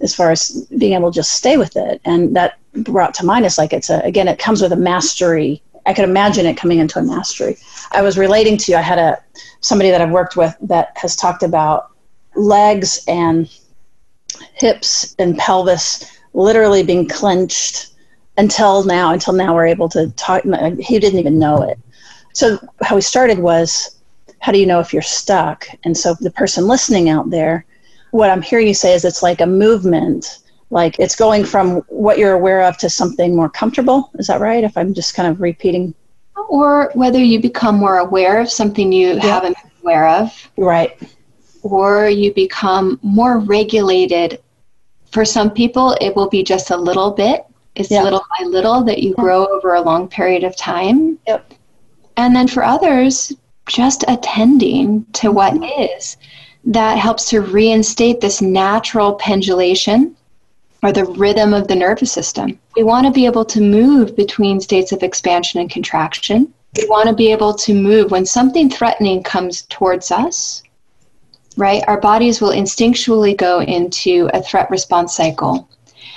as 0.03 0.15
far 0.15 0.31
as 0.31 0.67
being 0.79 0.95
able 0.95 1.11
to 1.11 1.17
just 1.17 1.35
stay 1.35 1.57
with 1.57 1.77
it. 1.77 2.01
And 2.05 2.35
that 2.37 2.59
brought 2.85 3.15
to 3.15 3.27
mind 3.27 3.47
is 3.47 3.59
like 3.59 3.73
it's 3.73 3.91
a 3.91 4.01
again, 4.01 4.29
it 4.29 4.39
comes 4.39 4.63
with 4.63 4.73
a 4.73 4.77
mastery. 4.77 5.63
I 5.87 5.95
could 5.95 6.05
imagine 6.05 6.45
it 6.47 6.57
coming 6.57 6.79
into 6.79 6.99
a 6.99 7.03
mastery. 7.03 7.57
I 7.93 8.03
was 8.03 8.19
relating 8.19 8.57
to 8.59 8.75
I 8.75 8.83
had 8.83 8.99
a 8.99 9.19
somebody 9.61 9.91
that 9.91 10.01
I've 10.01 10.11
worked 10.11 10.37
with 10.37 10.55
that 10.63 10.93
has 10.97 11.17
talked 11.17 11.43
about 11.43 11.91
legs 12.35 13.05
and 13.09 13.51
hips 14.55 15.15
and 15.19 15.37
pelvis 15.39 16.19
literally 16.35 16.83
being 16.83 17.09
clenched 17.09 17.89
until 18.37 18.85
now 18.85 19.13
until 19.13 19.35
now 19.35 19.55
we're 19.55 19.67
able 19.67 19.89
to 19.89 20.09
talk 20.13 20.43
he 20.79 20.99
didn't 20.99 21.19
even 21.19 21.39
know 21.39 21.63
it 21.63 21.79
so 22.33 22.59
how 22.83 22.95
we 22.95 23.01
started 23.01 23.39
was 23.39 24.01
how 24.41 24.53
do 24.53 24.59
you 24.59 24.67
know 24.67 24.79
if 24.79 24.93
you're 24.93 25.03
stuck 25.03 25.67
and 25.85 25.97
so 25.97 26.15
the 26.21 26.31
person 26.31 26.69
listening 26.69 27.09
out 27.09 27.31
there 27.31 27.65
what 28.13 28.31
i'm 28.31 28.43
hearing 28.43 28.69
you 28.69 28.75
say 28.75 28.95
is 28.95 29.05
it's 29.05 29.23
like 29.23 29.41
a 29.41 29.47
movement 29.47 30.39
like 30.71 30.99
it's 30.99 31.17
going 31.17 31.45
from 31.45 31.79
what 31.89 32.19
you're 32.19 32.35
aware 32.35 32.63
of 32.63 32.77
to 32.79 32.91
something 32.91 33.35
more 33.35 33.49
comfortable. 33.49 34.11
Is 34.19 34.27
that 34.27 34.41
right? 34.41 34.65
If 34.65 34.77
i'm 34.77 34.95
just 34.95 35.15
kind 35.15 35.29
of 35.29 35.41
repeating. 35.41 35.95
Or 36.49 36.91
whether 36.95 37.19
you 37.19 37.41
become 37.41 37.77
more 37.77 37.99
aware 37.99 38.41
of 38.41 38.51
something 38.51 38.93
you 38.93 39.15
yeah. 39.15 39.21
haven't 39.21 39.57
been 39.63 39.71
aware 39.83 40.09
of. 40.09 40.51
Right. 40.57 41.01
Or 41.63 42.09
you 42.09 42.33
become 42.33 42.99
more 43.03 43.39
regulated. 43.39 44.43
For 45.11 45.25
some 45.25 45.51
people 45.51 45.97
it 46.01 46.15
will 46.15 46.29
be 46.29 46.43
just 46.43 46.71
a 46.71 46.77
little 46.77 47.11
bit. 47.11 47.45
It's 47.75 47.91
yeah. 47.91 48.03
little 48.03 48.25
by 48.39 48.45
little 48.45 48.83
that 48.85 48.99
you 48.99 49.15
grow 49.15 49.47
over 49.47 49.75
a 49.75 49.81
long 49.81 50.09
period 50.09 50.45
of 50.45 50.57
time. 50.57 51.19
Yep. 51.27 51.55
And 52.17 52.35
then 52.35 52.49
for 52.49 52.65
others, 52.65 53.33
just 53.69 54.05
attending 54.09 55.05
to 55.13 55.31
what 55.31 55.55
mm-hmm. 55.55 55.83
is. 55.83 56.17
That 56.65 56.99
helps 56.99 57.31
to 57.31 57.41
reinstate 57.41 58.21
this 58.21 58.43
natural 58.43 59.15
pendulation 59.15 60.17
or 60.83 60.93
the 60.93 61.05
rhythm 61.05 61.55
of 61.55 61.69
the 61.69 61.75
nervous 61.75 62.13
system. 62.13 62.59
We 62.77 62.83
want 62.83 63.07
to 63.07 63.13
be 63.13 63.27
able 63.27 63.45
to 63.47 63.61
move 63.61 64.17
between 64.17 64.61
states 64.61 64.93
of 64.93 65.03
expansion 65.03 65.61
and 65.61 65.71
contraction. 65.71 66.53
We 66.77 66.87
want 66.89 67.09
to 67.09 67.15
be 67.15 67.33
able 67.33 67.55
to 67.55 67.75
move 67.75 68.11
when 68.11 68.27
something 68.27 68.71
threatening 68.71 69.23
comes 69.23 69.63
towards 69.63 70.11
us, 70.11 70.63
right? 71.57 71.83
Our 71.89 72.01
bodies 72.01 72.41
will 72.41 72.51
instinctually 72.51 73.37
go 73.37 73.61
into 73.63 74.31
a 74.35 74.43
threat 74.43 74.71
response 74.71 75.17
cycle. 75.17 75.69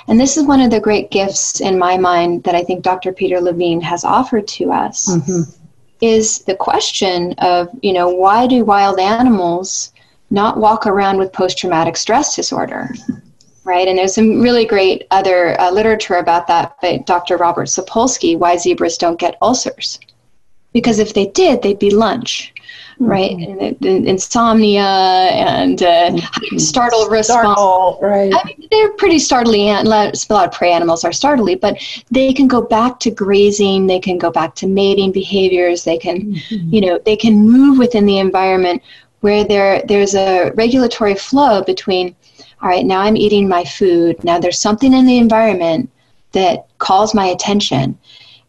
And 0.08 0.20
this 0.20 0.36
is 0.36 0.44
one 0.44 0.60
of 0.60 0.70
the 0.70 0.80
great 0.80 1.10
gifts 1.10 1.60
in 1.60 1.78
my 1.78 1.96
mind 1.96 2.44
that 2.44 2.54
I 2.54 2.62
think 2.62 2.82
Dr. 2.82 3.12
Peter 3.12 3.40
Levine 3.40 3.80
has 3.80 4.04
offered 4.04 4.46
to 4.48 4.72
us. 4.72 5.08
Mm-hmm 5.08 5.58
is 6.02 6.40
the 6.40 6.56
question 6.56 7.32
of, 7.38 7.70
you 7.80 7.92
know, 7.92 8.08
why 8.08 8.46
do 8.46 8.64
wild 8.64 8.98
animals 8.98 9.92
not 10.30 10.58
walk 10.58 10.84
around 10.86 11.16
with 11.16 11.32
post 11.32 11.56
traumatic 11.56 11.96
stress 11.96 12.34
disorder? 12.34 12.90
Right, 13.64 13.86
and 13.86 13.96
there's 13.96 14.14
some 14.14 14.40
really 14.40 14.64
great 14.64 15.06
other 15.12 15.60
uh, 15.60 15.70
literature 15.70 16.16
about 16.16 16.48
that 16.48 16.80
by 16.80 16.98
Dr. 17.06 17.36
Robert 17.36 17.68
Sapolsky, 17.68 18.36
why 18.36 18.56
zebras 18.56 18.98
don't 18.98 19.20
get 19.20 19.38
ulcers. 19.40 20.00
Because 20.72 20.98
if 20.98 21.14
they 21.14 21.26
did, 21.26 21.62
they'd 21.62 21.78
be 21.78 21.90
lunch 21.90 22.52
right? 22.98 23.36
Mm-hmm. 23.36 23.86
And, 23.86 24.06
insomnia 24.06 24.82
and 24.82 25.82
uh, 25.82 26.10
mm-hmm. 26.10 26.58
startle 26.58 27.08
response. 27.08 27.58
Startle, 27.58 27.98
right. 28.02 28.32
I 28.34 28.44
mean, 28.44 28.68
they're 28.70 28.92
pretty 28.92 29.18
startly. 29.18 29.70
A 29.70 29.82
lot 29.82 30.14
of 30.30 30.52
prey 30.52 30.72
animals 30.72 31.04
are 31.04 31.12
startly, 31.12 31.54
but 31.54 31.76
they 32.10 32.32
can 32.32 32.48
go 32.48 32.62
back 32.62 33.00
to 33.00 33.10
grazing. 33.10 33.86
They 33.86 34.00
can 34.00 34.18
go 34.18 34.30
back 34.30 34.54
to 34.56 34.66
mating 34.66 35.12
behaviors. 35.12 35.84
They 35.84 35.98
can, 35.98 36.34
mm-hmm. 36.34 36.74
you 36.74 36.80
know, 36.80 36.98
they 37.04 37.16
can 37.16 37.34
move 37.38 37.78
within 37.78 38.06
the 38.06 38.18
environment 38.18 38.82
where 39.20 39.44
there 39.44 39.82
there's 39.86 40.14
a 40.14 40.50
regulatory 40.54 41.14
flow 41.14 41.62
between. 41.62 42.14
All 42.62 42.68
right, 42.68 42.86
now 42.86 43.00
I'm 43.00 43.16
eating 43.16 43.48
my 43.48 43.64
food. 43.64 44.22
Now 44.24 44.38
there's 44.38 44.58
something 44.58 44.92
in 44.92 45.06
the 45.06 45.18
environment 45.18 45.90
that 46.32 46.66
calls 46.78 47.14
my 47.14 47.26
attention, 47.26 47.98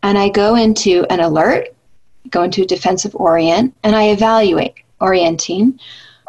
and 0.04 0.17
I 0.17 0.30
go 0.30 0.56
into 0.56 1.06
an 1.10 1.19
alert 1.19 1.73
go 2.30 2.43
into 2.43 2.63
a 2.63 2.65
defensive 2.65 3.15
orient 3.15 3.73
and 3.84 3.95
I 3.95 4.10
evaluate 4.10 4.73
orienting 4.99 5.80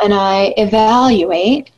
and 0.03 0.13
I 0.13 0.55
evaluate 0.57 1.71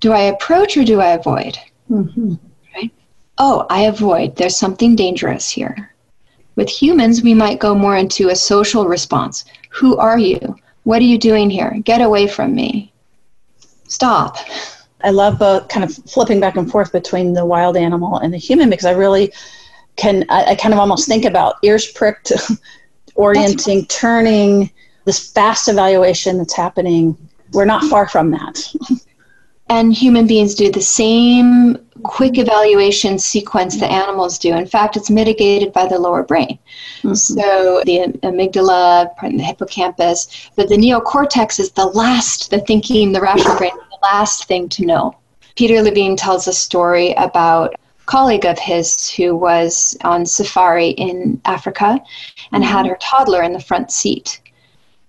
do 0.00 0.12
I 0.12 0.22
approach 0.22 0.76
or 0.76 0.84
do 0.84 1.00
I 1.00 1.12
avoid? 1.12 1.58
Mm-hmm. 1.90 2.34
Right? 2.74 2.92
Oh, 3.38 3.66
I 3.70 3.82
avoid. 3.82 4.36
There's 4.36 4.56
something 4.56 4.94
dangerous 4.94 5.50
here. 5.50 5.94
With 6.54 6.68
humans, 6.68 7.22
we 7.22 7.34
might 7.34 7.60
go 7.60 7.74
more 7.74 7.96
into 7.96 8.28
a 8.28 8.36
social 8.36 8.86
response. 8.86 9.44
Who 9.70 9.96
are 9.96 10.18
you? 10.18 10.56
What 10.84 11.00
are 11.00 11.06
you 11.06 11.18
doing 11.18 11.50
here? 11.50 11.80
Get 11.82 12.02
away 12.02 12.28
from 12.28 12.54
me. 12.54 12.92
Stop. 13.88 14.36
I 15.06 15.10
love 15.10 15.38
both 15.38 15.68
kind 15.68 15.84
of 15.84 15.94
flipping 15.94 16.40
back 16.40 16.56
and 16.56 16.68
forth 16.68 16.90
between 16.90 17.32
the 17.32 17.46
wild 17.46 17.76
animal 17.76 18.18
and 18.18 18.34
the 18.34 18.38
human 18.38 18.68
because 18.68 18.86
I 18.86 18.90
really 18.90 19.32
can, 19.94 20.24
I, 20.28 20.44
I 20.46 20.54
kind 20.56 20.74
of 20.74 20.80
almost 20.80 21.06
think 21.06 21.24
about 21.24 21.56
ears 21.62 21.86
pricked 21.92 22.32
orienting, 23.14 23.86
turning, 23.86 24.68
this 25.04 25.30
fast 25.30 25.68
evaluation 25.68 26.38
that's 26.38 26.56
happening. 26.56 27.16
We're 27.52 27.66
not 27.66 27.84
far 27.84 28.08
from 28.08 28.32
that. 28.32 28.60
and 29.68 29.92
human 29.92 30.26
beings 30.26 30.54
do 30.54 30.70
the 30.70 30.80
same 30.80 31.78
quick 32.02 32.38
evaluation 32.38 33.18
sequence 33.18 33.78
that 33.80 33.90
animals 33.90 34.38
do. 34.38 34.54
In 34.54 34.66
fact, 34.66 34.96
it's 34.96 35.10
mitigated 35.10 35.72
by 35.72 35.86
the 35.86 35.98
lower 35.98 36.22
brain. 36.22 36.58
Mm-hmm. 36.98 37.14
So 37.14 37.82
the 37.84 38.18
amygdala, 38.22 39.10
the 39.20 39.42
hippocampus, 39.42 40.50
but 40.54 40.68
the 40.68 40.76
neocortex 40.76 41.58
is 41.58 41.70
the 41.72 41.86
last, 41.86 42.50
the 42.50 42.60
thinking, 42.60 43.12
the 43.12 43.20
rational 43.20 43.56
brain, 43.58 43.72
the 43.74 43.98
last 44.02 44.46
thing 44.46 44.68
to 44.70 44.86
know. 44.86 45.16
Peter 45.56 45.82
Levine 45.82 46.16
tells 46.16 46.46
a 46.46 46.52
story 46.52 47.12
about 47.14 47.74
colleague 48.04 48.46
of 48.46 48.58
his 48.58 49.10
who 49.10 49.34
was 49.34 49.96
on 50.04 50.24
safari 50.24 50.90
in 50.90 51.40
Africa 51.44 52.00
and 52.52 52.62
mm-hmm. 52.62 52.72
had 52.72 52.86
her 52.86 52.98
toddler 53.00 53.42
in 53.42 53.52
the 53.52 53.60
front 53.60 53.90
seat. 53.90 54.40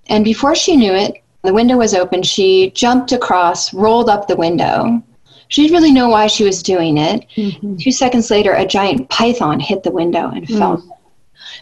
And 0.08 0.24
before 0.24 0.56
she 0.56 0.76
knew 0.76 0.94
it, 0.94 1.22
The 1.44 1.54
window 1.54 1.78
was 1.78 1.94
open. 1.94 2.24
She 2.24 2.72
jumped 2.72 3.12
across, 3.12 3.74
rolled 3.74 4.10
up 4.10 4.28
the 4.28 4.36
window. 4.36 5.02
She 5.50 5.62
didn't 5.62 5.78
really 5.78 5.94
know 5.94 6.10
why 6.10 6.28
she 6.28 6.44
was 6.44 6.62
doing 6.62 6.98
it. 6.98 7.26
Mm-hmm. 7.38 7.78
Two 7.78 7.92
seconds 7.92 8.30
later, 8.30 8.54
a 8.54 8.66
giant 8.66 9.10
python 9.10 9.60
hit 9.60 9.84
the 9.84 9.92
window 9.92 10.30
and 10.30 10.46
mm. 10.46 10.58
fell. 10.58 11.00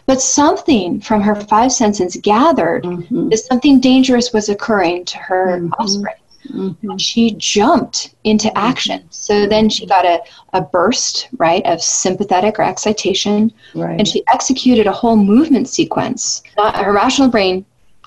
But 0.06 0.20
something 0.20 1.00
from 1.00 1.20
her 1.20 1.34
five 1.34 1.72
senses 1.72 2.16
gathered 2.20 2.84
mm-hmm. 2.84 3.28
that 3.28 3.38
something 3.38 3.80
dangerous 3.80 4.32
was 4.32 4.48
occurring 4.48 5.04
to 5.06 5.18
her 5.18 5.58
mm-hmm. 5.58 5.72
offspring. 5.74 6.14
Mm-hmm. 6.48 6.96
She 6.96 7.32
jumped 7.32 8.14
into 8.24 8.48
mm-hmm. 8.48 8.58
action. 8.58 9.06
So 9.10 9.46
then 9.46 9.68
she 9.68 9.86
got 9.86 10.04
a, 10.04 10.20
a 10.52 10.62
burst, 10.62 11.28
right, 11.38 11.64
of 11.66 11.80
sympathetic 11.82 12.58
or 12.58 12.62
excitation. 12.62 13.52
Right. 13.74 13.98
And 13.98 14.06
she 14.06 14.24
executed 14.32 14.86
a 14.86 14.92
whole 14.92 15.16
movement 15.16 15.68
sequence. 15.68 16.42
Her 16.56 16.92
rational 16.92 17.28
brain 17.28 17.64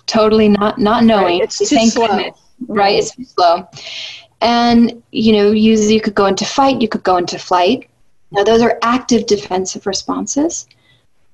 totally 0.10 0.50
not, 0.50 0.80
not 0.80 1.04
knowing. 1.04 1.39
Right. 1.39 1.43
It's 1.43 1.58
too 1.58 1.88
slow. 1.88 2.08
Goodness, 2.08 2.38
right. 2.67 3.00
It's 3.00 3.15
too 3.15 3.24
slow. 3.24 3.67
And, 4.41 5.04
you 5.12 5.34
know, 5.34 5.52
you, 5.52 5.78
you 5.78 6.02
could 6.02 6.15
go 6.15 6.26
into 6.26 6.45
fight, 6.45 6.82
you 6.82 6.88
could 6.88 7.04
go 7.04 7.17
into 7.17 7.38
flight. 7.38 7.89
Now, 8.32 8.43
those 8.43 8.62
are 8.62 8.80
active 8.82 9.26
defensive 9.26 9.86
responses. 9.86 10.67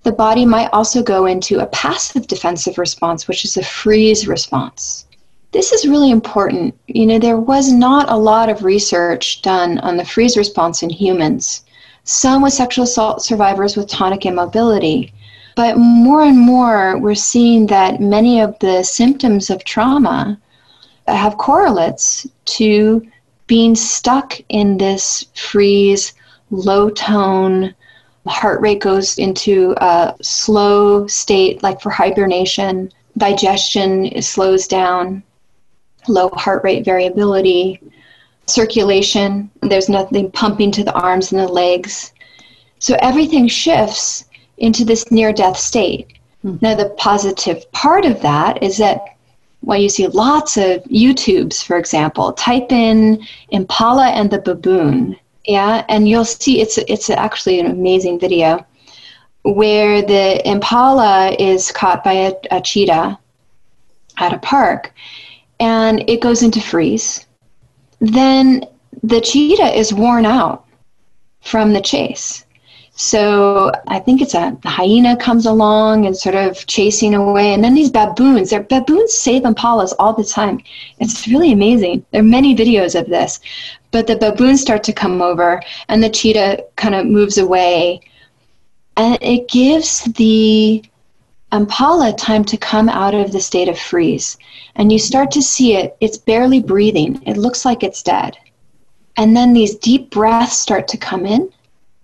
The 0.04 0.12
body 0.12 0.46
might 0.46 0.70
also 0.72 1.02
go 1.02 1.26
into 1.26 1.60
a 1.60 1.68
passive 1.68 2.28
defensive 2.28 2.78
response, 2.78 3.28
which 3.28 3.44
is 3.44 3.58
a 3.58 3.64
freeze 3.64 4.28
response. 4.28 5.06
This 5.52 5.72
is 5.72 5.88
really 5.88 6.12
important. 6.12 6.76
You 6.88 7.06
know, 7.06 7.20
there 7.20 7.40
was 7.40 7.72
not 7.72 8.10
a 8.10 8.18
lot 8.18 8.50
of 8.50 8.64
research 8.64 9.42
done 9.42 9.80
on 9.80 9.98
the 9.98 10.06
freeze 10.06 10.38
response 10.38 10.84
in 10.84 10.90
humans. 10.90 11.64
Some 12.04 12.44
with 12.44 12.54
sexual 12.54 12.84
assault 12.84 13.24
survivors 13.24 13.76
with 13.76 13.88
tonic 13.88 14.26
immobility. 14.26 15.14
But 15.56 15.78
more 15.78 16.22
and 16.22 16.38
more, 16.38 16.98
we're 17.00 17.16
seeing 17.16 17.68
that 17.68 18.02
many 18.02 18.42
of 18.42 18.60
the 18.60 18.84
symptoms 18.84 19.50
of 19.50 19.64
trauma 19.64 20.38
have 21.08 21.38
correlates 21.38 22.28
to 22.46 23.06
being 23.48 23.76
stuck 23.76 24.40
in 24.50 24.78
this 24.78 25.26
freeze, 25.34 26.14
low 26.52 26.90
tone, 26.90 27.74
heart 28.28 28.60
rate 28.60 28.80
goes 28.80 29.18
into 29.18 29.76
a 29.78 30.16
slow 30.22 31.08
state, 31.08 31.62
like 31.64 31.80
for 31.80 31.92
hibernation, 31.92 32.92
digestion 33.18 34.22
slows 34.22 34.68
down, 34.68 35.24
low 36.08 36.30
heart 36.30 36.64
rate 36.64 36.84
variability, 36.84 37.80
circulation, 38.48 39.50
there's 39.62 39.90
nothing 39.90 40.32
pumping 40.32 40.72
to 40.72 40.84
the 40.84 40.94
arms 40.94 41.32
and 41.32 41.42
the 41.42 41.48
legs. 41.48 42.12
So 42.80 42.96
everything 43.00 43.48
shifts 43.48 44.26
into 44.58 44.86
this 44.86 45.12
near 45.12 45.34
death 45.34 45.58
state. 45.58 46.14
Mm-hmm. 46.44 46.58
Now, 46.62 46.76
the 46.76 46.90
positive 46.98 47.70
part 47.72 48.06
of 48.06 48.22
that 48.22 48.62
is 48.64 48.78
that 48.78 49.02
when 49.62 49.82
you 49.82 49.90
see 49.90 50.08
lots 50.08 50.58
of 50.58 50.84
YouTubes, 50.84 51.64
for 51.64 51.78
example, 51.78 52.34
type 52.34 52.72
in 52.72 53.26
Impala 53.50 54.10
and 54.10 54.30
the 54.30 54.40
baboon, 54.40 55.18
yeah, 55.46 55.84
and 55.90 56.08
you'll 56.08 56.26
see 56.26 56.62
it's 56.62 56.78
it's 56.78 57.10
actually 57.10 57.60
an 57.60 57.68
amazing 57.68 58.20
video 58.20 58.66
where 59.44 60.02
the 60.02 60.48
impala 60.50 61.36
is 61.38 61.72
caught 61.72 62.04
by 62.04 62.14
a, 62.14 62.34
a 62.50 62.62
cheetah 62.62 63.18
at 64.18 64.34
a 64.34 64.40
park, 64.40 64.94
and 65.60 66.08
it 66.10 66.22
goes 66.22 66.42
into 66.42 66.60
freeze, 66.60 67.28
then 68.00 68.66
the 69.04 69.22
cheetah 69.22 69.78
is 69.78 69.94
worn 69.94 70.26
out 70.26 70.66
from 71.42 71.74
the 71.74 71.82
chase. 71.82 72.45
So 72.98 73.74
I 73.88 74.00
think 74.00 74.22
it's 74.22 74.36
a 74.36 74.58
hyena 74.64 75.18
comes 75.18 75.46
along 75.46 76.06
and 76.06 76.16
sort 76.16 76.36
of 76.36 76.66
chasing 76.66 77.14
away, 77.14 77.54
and 77.54 77.62
then 77.62 77.76
these 77.76 77.92
baboons. 77.92 78.50
They're, 78.50 78.64
baboons 78.64 79.14
save 79.14 79.44
impalas 79.44 79.94
all 80.00 80.14
the 80.14 80.24
time. 80.24 80.62
It's 81.00 81.28
really 81.28 81.52
amazing. 81.52 82.06
There 82.12 82.22
are 82.22 82.24
many 82.24 82.56
videos 82.56 82.98
of 82.98 83.08
this, 83.08 83.42
but 83.92 84.08
the 84.08 84.16
baboons 84.16 84.62
start 84.62 84.82
to 84.86 84.94
come 84.94 85.22
over, 85.22 85.62
and 85.90 86.02
the 86.02 86.10
cheetah 86.10 86.64
kind 86.78 86.96
of 86.96 87.06
moves 87.06 87.38
away, 87.38 88.00
and 88.96 89.18
it 89.22 89.50
gives 89.50 90.06
the 90.14 90.82
impala 91.52 92.14
time 92.14 92.46
to 92.46 92.58
come 92.58 92.88
out 92.88 93.14
of 93.14 93.34
the 93.34 93.42
state 93.42 93.68
of 93.68 93.78
freeze. 93.78 94.38
And 94.78 94.90
you 94.90 95.00
start 95.00 95.32
to 95.32 95.42
see 95.42 95.76
it, 95.76 95.98
it's 96.00 96.18
barely 96.18 96.62
breathing. 96.62 97.22
It 97.26 97.36
looks 97.36 97.66
like 97.66 97.84
it's 97.84 98.04
dead. 98.04 98.38
And 99.18 99.36
then 99.36 99.54
these 99.54 99.76
deep 99.76 100.12
breaths 100.12 100.58
start 100.58 100.88
to 100.90 100.98
come 100.98 101.26
in, 101.26 101.52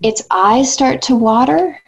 its 0.03 0.23
eyes 0.31 0.71
start 0.71 1.01
to 1.03 1.15
water, 1.15 1.79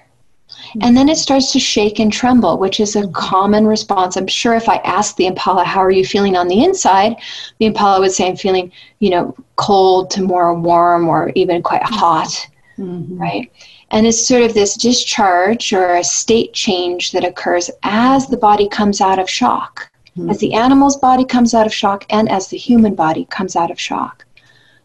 and 0.82 0.98
then 0.98 1.10
it 1.10 1.18
starts 1.18 1.52
to 1.52 1.60
shake 1.60 2.00
and 2.00 2.12
tremble, 2.12 2.58
which 2.58 2.80
is 2.80 2.96
a 2.96 3.08
common 3.10 3.68
response. 3.68 4.16
I'm 4.16 4.28
sure 4.28 4.56
if 4.56 4.68
I 4.70 4.78
asked 4.78 5.18
the 5.18 5.28
impala, 5.28 5.64
How 5.64 5.84
are 5.84 5.92
you 5.92 6.06
feeling 6.06 6.36
on 6.36 6.48
the 6.48 6.64
inside? 6.64 7.16
the 7.60 7.66
impala 7.68 8.00
would 8.00 8.12
say, 8.12 8.28
I'm 8.28 8.36
feeling, 8.36 8.72
you 9.00 9.10
know, 9.10 9.36
cold 9.56 10.10
to 10.12 10.22
more 10.22 10.54
warm 10.54 11.08
or 11.08 11.32
even 11.36 11.62
quite 11.62 11.84
hot, 11.84 12.48
mm-hmm. 12.78 13.18
right? 13.18 13.52
And 13.92 14.08
it's 14.08 14.28
sort 14.28 14.44
of 14.44 14.54
this 14.54 14.76
discharge 14.76 15.74
or 15.74 15.96
a 15.96 16.04
state 16.04 16.54
change 16.54 17.12
that 17.12 17.24
occurs 17.24 17.70
as 17.84 18.28
the 18.28 18.38
body 18.38 18.68
comes 18.68 19.02
out 19.02 19.20
of 19.20 19.30
shock, 19.30 19.92
mm-hmm. 20.18 20.30
as 20.30 20.40
the 20.40 20.54
animal's 20.54 20.98
body 20.98 21.26
comes 21.26 21.54
out 21.54 21.68
of 21.68 21.74
shock, 21.74 22.06
and 22.10 22.30
as 22.30 22.48
the 22.48 22.58
human 22.58 22.96
body 22.96 23.26
comes 23.26 23.56
out 23.56 23.70
of 23.70 23.80
shock. 23.80 24.23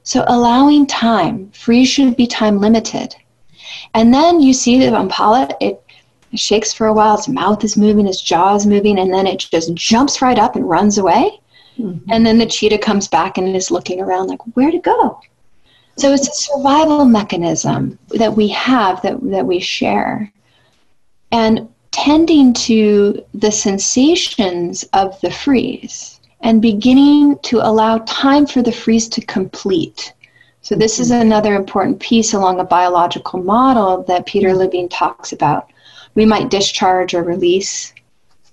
So 0.08 0.24
allowing 0.26 0.86
time, 0.86 1.50
free 1.50 1.84
should 1.84 2.16
be 2.16 2.26
time 2.26 2.60
limited. 2.60 3.14
And 3.92 4.14
then 4.14 4.40
you 4.40 4.54
see 4.54 4.78
the 4.78 4.98
impala, 4.98 5.50
it, 5.60 5.82
it 6.32 6.40
shakes 6.40 6.72
for 6.72 6.86
a 6.86 6.94
while, 6.94 7.16
its 7.16 7.28
mouth 7.28 7.62
is 7.62 7.76
moving, 7.76 8.06
its 8.06 8.22
jaw 8.22 8.54
is 8.54 8.64
moving, 8.64 8.98
and 8.98 9.12
then 9.12 9.26
it 9.26 9.38
just 9.38 9.74
jumps 9.74 10.22
right 10.22 10.38
up 10.38 10.56
and 10.56 10.66
runs 10.66 10.96
away. 10.96 11.38
Mm-hmm. 11.78 12.10
And 12.10 12.24
then 12.24 12.38
the 12.38 12.46
cheetah 12.46 12.78
comes 12.78 13.06
back 13.06 13.36
and 13.36 13.54
is 13.54 13.70
looking 13.70 14.00
around 14.00 14.28
like, 14.28 14.40
where 14.56 14.70
to 14.70 14.78
go? 14.78 15.20
So 15.98 16.10
it's 16.14 16.26
a 16.26 16.32
survival 16.32 17.04
mechanism 17.04 17.98
that 18.08 18.34
we 18.34 18.48
have 18.48 19.02
that, 19.02 19.20
that 19.24 19.44
we 19.44 19.60
share. 19.60 20.32
And 21.32 21.68
tending 21.90 22.54
to 22.54 23.22
the 23.34 23.52
sensations 23.52 24.84
of 24.94 25.20
the 25.20 25.30
freeze 25.30 26.17
and 26.40 26.62
beginning 26.62 27.38
to 27.42 27.58
allow 27.58 27.98
time 28.06 28.46
for 28.46 28.62
the 28.62 28.72
freeze 28.72 29.08
to 29.08 29.20
complete. 29.24 30.12
So, 30.60 30.74
this 30.74 30.98
is 31.00 31.10
another 31.10 31.54
important 31.54 32.00
piece 32.00 32.34
along 32.34 32.60
a 32.60 32.64
biological 32.64 33.42
model 33.42 34.02
that 34.04 34.26
Peter 34.26 34.54
Levine 34.54 34.88
talks 34.88 35.32
about. 35.32 35.70
We 36.14 36.26
might 36.26 36.50
discharge 36.50 37.14
or 37.14 37.22
release 37.22 37.92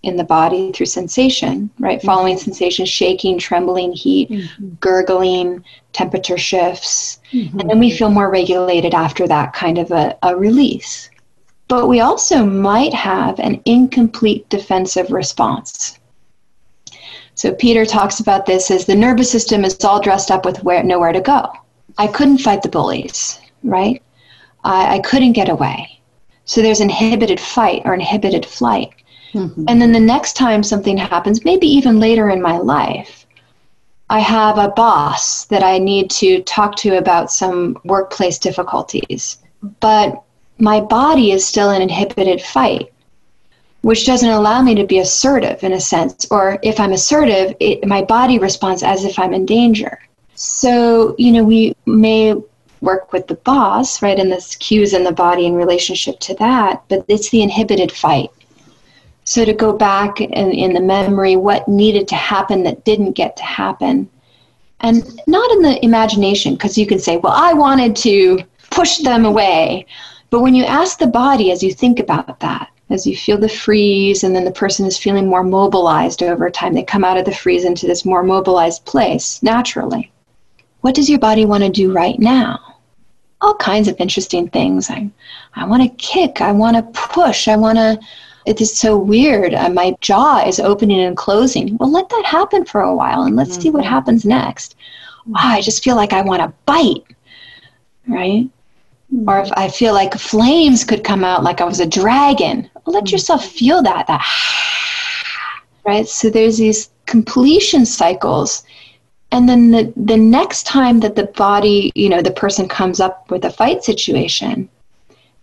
in 0.06 0.16
the 0.16 0.24
body 0.24 0.72
through 0.72 0.86
sensation, 0.86 1.70
right? 1.80 1.98
Mm-hmm. 1.98 2.06
Following 2.06 2.38
sensation, 2.38 2.86
shaking, 2.86 3.40
trembling, 3.40 3.92
heat, 3.92 4.30
mm-hmm. 4.30 4.70
gurgling, 4.80 5.64
temperature 5.94 6.38
shifts. 6.38 7.20
Mm-hmm. 7.34 7.60
And 7.60 7.70
then 7.70 7.80
we 7.80 7.92
feel 7.92 8.10
more 8.10 8.30
regulated 8.30 8.94
after 8.94 9.28
that 9.28 9.54
kind 9.54 9.80
of 9.80 9.92
a, 9.92 10.16
a 10.22 10.36
release. 10.36 11.10
But 11.68 11.88
we 11.88 12.02
also 12.02 12.46
might 12.46 12.94
have 12.94 13.40
an 13.40 13.62
incomplete 13.66 14.48
defensive 14.50 15.12
response. 15.12 16.00
So 17.36 17.54
Peter 17.54 17.86
talks 17.86 18.20
about 18.20 18.46
this 18.46 18.72
as 18.72 18.86
the 18.86 18.96
nervous 18.96 19.30
system 19.30 19.66
is 19.66 19.84
all 19.84 20.02
dressed 20.02 20.32
up 20.32 20.46
with 20.46 20.64
where 20.64 20.82
nowhere 20.84 21.12
to 21.12 21.22
go. 21.22 21.52
I 21.98 22.08
couldn't 22.08 22.40
fight 22.40 22.62
the 22.62 22.70
bullies, 22.70 23.40
right? 23.64 24.02
I, 24.64 24.96
I 24.96 25.00
couldn't 25.00 25.34
get 25.34 25.50
away. 25.50 26.00
So 26.46 26.62
there's 26.62 26.82
inhibited 26.82 27.40
fight 27.40 27.82
or 27.86 27.94
inhibited 27.94 28.46
flight. 28.46 28.90
Mm-hmm. 29.34 29.66
And 29.68 29.82
then 29.82 29.92
the 29.92 30.00
next 30.00 30.34
time 30.34 30.64
something 30.64 30.98
happens, 30.98 31.44
maybe 31.44 31.68
even 31.68 32.00
later 32.00 32.30
in 32.30 32.42
my 32.42 32.58
life, 32.58 33.26
I 34.10 34.20
have 34.20 34.58
a 34.58 34.70
boss 34.70 35.46
that 35.46 35.64
I 35.64 35.78
need 35.78 36.10
to 36.12 36.42
talk 36.44 36.76
to 36.78 36.98
about 36.98 37.32
some 37.32 37.78
workplace 37.84 38.38
difficulties. 38.38 39.40
But 39.80 40.22
my 40.58 40.80
body 40.80 41.32
is 41.32 41.46
still 41.46 41.72
in 41.72 41.82
inhibited 41.82 42.42
fight, 42.42 42.94
which 43.86 44.08
doesn't 44.08 44.32
allow 44.32 44.64
me 44.64 44.74
to 44.74 44.84
be 44.84 44.98
assertive 44.98 45.64
in 45.64 45.74
a 45.74 45.80
sense. 45.80 46.26
Or 46.32 46.58
if 46.64 46.80
I'm 46.80 46.92
assertive, 46.92 47.56
it, 47.60 47.86
my 47.86 48.02
body 48.02 48.40
responds 48.40 48.82
as 48.82 49.06
if 49.06 49.20
I'm 49.20 49.32
in 49.32 49.46
danger. 49.46 50.00
So, 50.34 51.14
you 51.20 51.32
know, 51.32 51.44
we 51.44 51.76
may 51.86 52.34
work 52.82 53.14
with 53.14 53.28
the 53.28 53.36
boss, 53.36 54.02
right, 54.02 54.18
and 54.18 54.32
the 54.32 54.56
cues 54.60 54.94
in 54.94 55.04
the 55.04 55.12
body 55.12 55.46
in 55.46 55.54
relationship 55.54 56.20
to 56.22 56.34
that, 56.34 56.84
but 56.90 57.06
it's 57.08 57.30
the 57.30 57.44
inhibited 57.44 57.92
fight. 57.92 58.32
So 59.24 59.46
to 59.46 59.54
go 59.54 59.72
back 59.72 60.20
in, 60.20 60.32
in 60.52 60.74
the 60.74 60.82
memory, 60.82 61.36
what 61.36 61.68
needed 61.68 62.08
to 62.08 62.16
happen 62.16 62.64
that 62.64 62.86
didn't 62.86 63.12
get 63.12 63.38
to 63.38 63.44
happen. 63.44 64.10
And 64.80 65.22
not 65.28 65.52
in 65.52 65.62
the 65.62 65.86
imagination, 65.86 66.56
because 66.56 66.76
you 66.76 66.88
can 66.88 66.98
say, 66.98 67.18
well, 67.18 67.34
I 67.34 67.54
wanted 67.54 67.96
to 67.98 68.40
push 68.72 68.98
them 68.98 69.26
away. 69.26 69.86
But 70.32 70.40
when 70.40 70.56
you 70.56 70.64
ask 70.64 70.98
the 70.98 71.06
body 71.06 71.52
as 71.52 71.62
you 71.62 71.72
think 71.72 72.00
about 72.00 72.40
that, 72.40 72.72
as 72.90 73.08
you 73.08 73.18
feel 73.18 73.38
the 73.38 73.50
freeze, 73.50 74.24
and 74.24 74.36
then 74.36 74.46
the 74.46 74.52
person 74.52 74.86
is 74.86 74.98
feeling 74.98 75.28
more 75.28 75.44
mobilized 75.44 76.22
over 76.22 76.50
time, 76.50 76.74
they 76.74 76.84
come 76.84 77.04
out 77.04 77.18
of 77.18 77.26
the 77.26 77.34
freeze 77.34 77.66
into 77.66 77.88
this 77.88 78.06
more 78.06 78.24
mobilized 78.24 78.86
place 78.86 79.42
naturally. 79.42 80.12
What 80.82 80.94
does 80.96 81.10
your 81.10 81.20
body 81.20 81.46
want 81.46 81.64
to 81.64 81.70
do 81.70 81.92
right 81.92 82.20
now? 82.20 82.60
All 83.42 83.56
kinds 83.56 83.88
of 83.88 83.96
interesting 84.00 84.48
things. 84.50 84.90
I, 84.90 85.10
I 85.56 85.66
want 85.66 85.84
to 85.84 85.90
kick. 85.98 86.42
I 86.42 86.52
want 86.52 86.78
to 86.78 86.84
push. 87.02 87.48
I 87.48 87.56
want 87.56 87.78
to 87.78 88.00
It 88.46 88.62
is 88.62 88.78
so 88.78 88.96
weird. 88.98 89.56
Uh, 89.56 89.70
my 89.70 89.96
jaw 90.02 90.46
is 90.46 90.60
opening 90.60 91.02
and 91.02 91.18
closing. 91.18 91.78
Well, 91.78 91.92
let 91.92 92.10
that 92.10 92.26
happen 92.26 92.64
for 92.66 92.82
a 92.82 92.96
while 92.96 93.24
and 93.24 93.36
let's 93.36 93.52
mm-hmm. 93.52 93.62
see 93.62 93.70
what 93.72 93.84
mm-hmm. 93.84 93.94
happens 93.94 94.26
next. 94.26 94.76
Wow, 95.26 95.40
I 95.42 95.62
just 95.62 95.84
feel 95.84 95.96
like 95.96 96.14
I 96.14 96.22
want 96.22 96.44
to 96.44 96.54
bite, 96.68 97.04
right? 98.08 98.48
Mm-hmm. 99.12 99.28
Or 99.28 99.40
if 99.40 99.52
I 99.54 99.68
feel 99.70 99.94
like 99.94 100.14
flames 100.14 100.84
could 100.84 101.04
come 101.04 101.24
out 101.24 101.44
like 101.44 101.62
I 101.62 101.66
was 101.66 101.80
a 101.80 101.88
dragon, 101.88 102.70
let 102.86 103.12
yourself 103.12 103.46
feel 103.46 103.82
that, 103.84 104.08
that, 104.08 104.24
right? 105.86 106.08
So 106.08 106.30
there's 106.30 106.58
these 106.58 106.90
completion 107.06 107.86
cycles. 107.86 108.64
And 109.32 109.50
then 109.50 109.72
the, 109.72 109.94
the 109.96 110.18
next 110.18 110.64
time 110.66 111.00
that 111.02 111.16
the 111.16 111.26
body 111.26 111.92
you 111.96 112.10
know 112.10 112.22
the 112.22 112.32
person 112.32 112.68
comes 112.68 113.00
up 113.00 113.30
with 113.30 113.44
a 113.44 113.50
fight 113.50 113.84
situation 113.84 114.70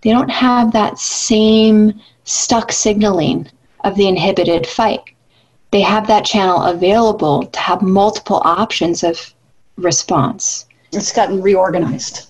they 0.02 0.10
don't 0.10 0.30
have 0.30 0.72
that 0.72 0.98
same 0.98 2.00
stuck 2.24 2.72
signaling 2.72 3.48
of 3.84 3.96
the 3.96 4.08
inhibited 4.08 4.66
fight. 4.66 5.00
They 5.70 5.80
have 5.80 6.06
that 6.08 6.24
channel 6.24 6.62
available 6.64 7.46
to 7.46 7.58
have 7.58 7.82
multiple 7.82 8.42
options 8.44 9.02
of 9.02 9.32
response. 9.76 10.66
It's 10.92 11.12
gotten 11.12 11.40
reorganized. 11.40 12.28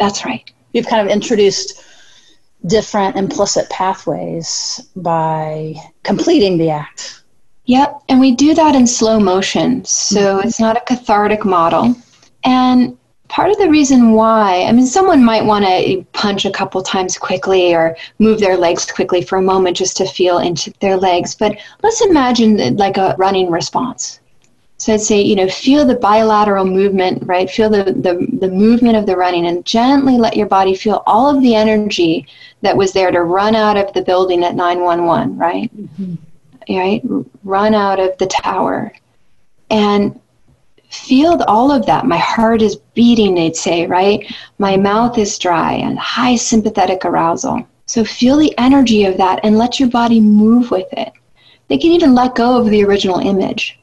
That's 0.00 0.24
right. 0.24 0.50
You've 0.72 0.86
kind 0.86 1.06
of 1.06 1.12
introduced 1.12 1.84
different 2.66 3.16
implicit 3.16 3.68
pathways 3.70 4.80
by 4.94 5.74
completing 6.04 6.58
the 6.58 6.70
act 6.70 7.22
Yep, 7.66 8.02
and 8.08 8.20
we 8.20 8.34
do 8.34 8.54
that 8.54 8.74
in 8.74 8.86
slow 8.86 9.20
motion. 9.20 9.84
So 9.84 10.20
mm-hmm. 10.20 10.48
it's 10.48 10.58
not 10.58 10.76
a 10.76 10.80
cathartic 10.80 11.44
model. 11.44 11.94
And 12.44 12.98
part 13.28 13.50
of 13.50 13.58
the 13.58 13.70
reason 13.70 14.12
why, 14.12 14.64
I 14.64 14.72
mean, 14.72 14.86
someone 14.86 15.24
might 15.24 15.44
want 15.44 15.64
to 15.64 16.04
punch 16.12 16.44
a 16.44 16.50
couple 16.50 16.82
times 16.82 17.16
quickly 17.16 17.72
or 17.72 17.96
move 18.18 18.40
their 18.40 18.56
legs 18.56 18.90
quickly 18.90 19.22
for 19.22 19.38
a 19.38 19.42
moment 19.42 19.76
just 19.76 19.96
to 19.98 20.06
feel 20.06 20.38
into 20.38 20.72
their 20.80 20.96
legs. 20.96 21.34
But 21.36 21.56
let's 21.82 22.00
imagine 22.02 22.76
like 22.76 22.96
a 22.96 23.14
running 23.16 23.50
response. 23.50 24.18
So 24.82 24.94
I'd 24.94 25.00
say, 25.00 25.20
you 25.20 25.36
know, 25.36 25.48
feel 25.48 25.84
the 25.84 25.94
bilateral 25.94 26.64
movement, 26.64 27.22
right? 27.24 27.48
Feel 27.48 27.70
the, 27.70 27.84
the, 27.84 28.26
the 28.40 28.50
movement 28.50 28.96
of 28.96 29.06
the 29.06 29.16
running 29.16 29.46
and 29.46 29.64
gently 29.64 30.18
let 30.18 30.36
your 30.36 30.48
body 30.48 30.74
feel 30.74 31.04
all 31.06 31.32
of 31.32 31.40
the 31.40 31.54
energy 31.54 32.26
that 32.62 32.76
was 32.76 32.92
there 32.92 33.12
to 33.12 33.22
run 33.22 33.54
out 33.54 33.76
of 33.76 33.92
the 33.92 34.02
building 34.02 34.42
at 34.42 34.56
911, 34.56 35.38
right? 35.38 35.70
Mm-hmm 35.76 36.14
right? 36.68 37.02
Run 37.44 37.74
out 37.74 38.00
of 38.00 38.16
the 38.18 38.26
tower 38.26 38.92
and 39.70 40.18
feel 40.90 41.42
all 41.46 41.70
of 41.70 41.86
that. 41.86 42.06
My 42.06 42.18
heart 42.18 42.62
is 42.62 42.76
beating, 42.94 43.34
they'd 43.34 43.56
say, 43.56 43.86
right? 43.86 44.24
My 44.58 44.76
mouth 44.76 45.18
is 45.18 45.38
dry 45.38 45.74
and 45.74 45.98
high 45.98 46.36
sympathetic 46.36 47.04
arousal. 47.04 47.66
So 47.86 48.04
feel 48.04 48.36
the 48.36 48.56
energy 48.58 49.04
of 49.04 49.16
that 49.16 49.40
and 49.42 49.58
let 49.58 49.80
your 49.80 49.88
body 49.88 50.20
move 50.20 50.70
with 50.70 50.92
it. 50.92 51.12
They 51.68 51.78
can 51.78 51.90
even 51.90 52.14
let 52.14 52.34
go 52.34 52.58
of 52.58 52.68
the 52.68 52.84
original 52.84 53.18
image, 53.18 53.78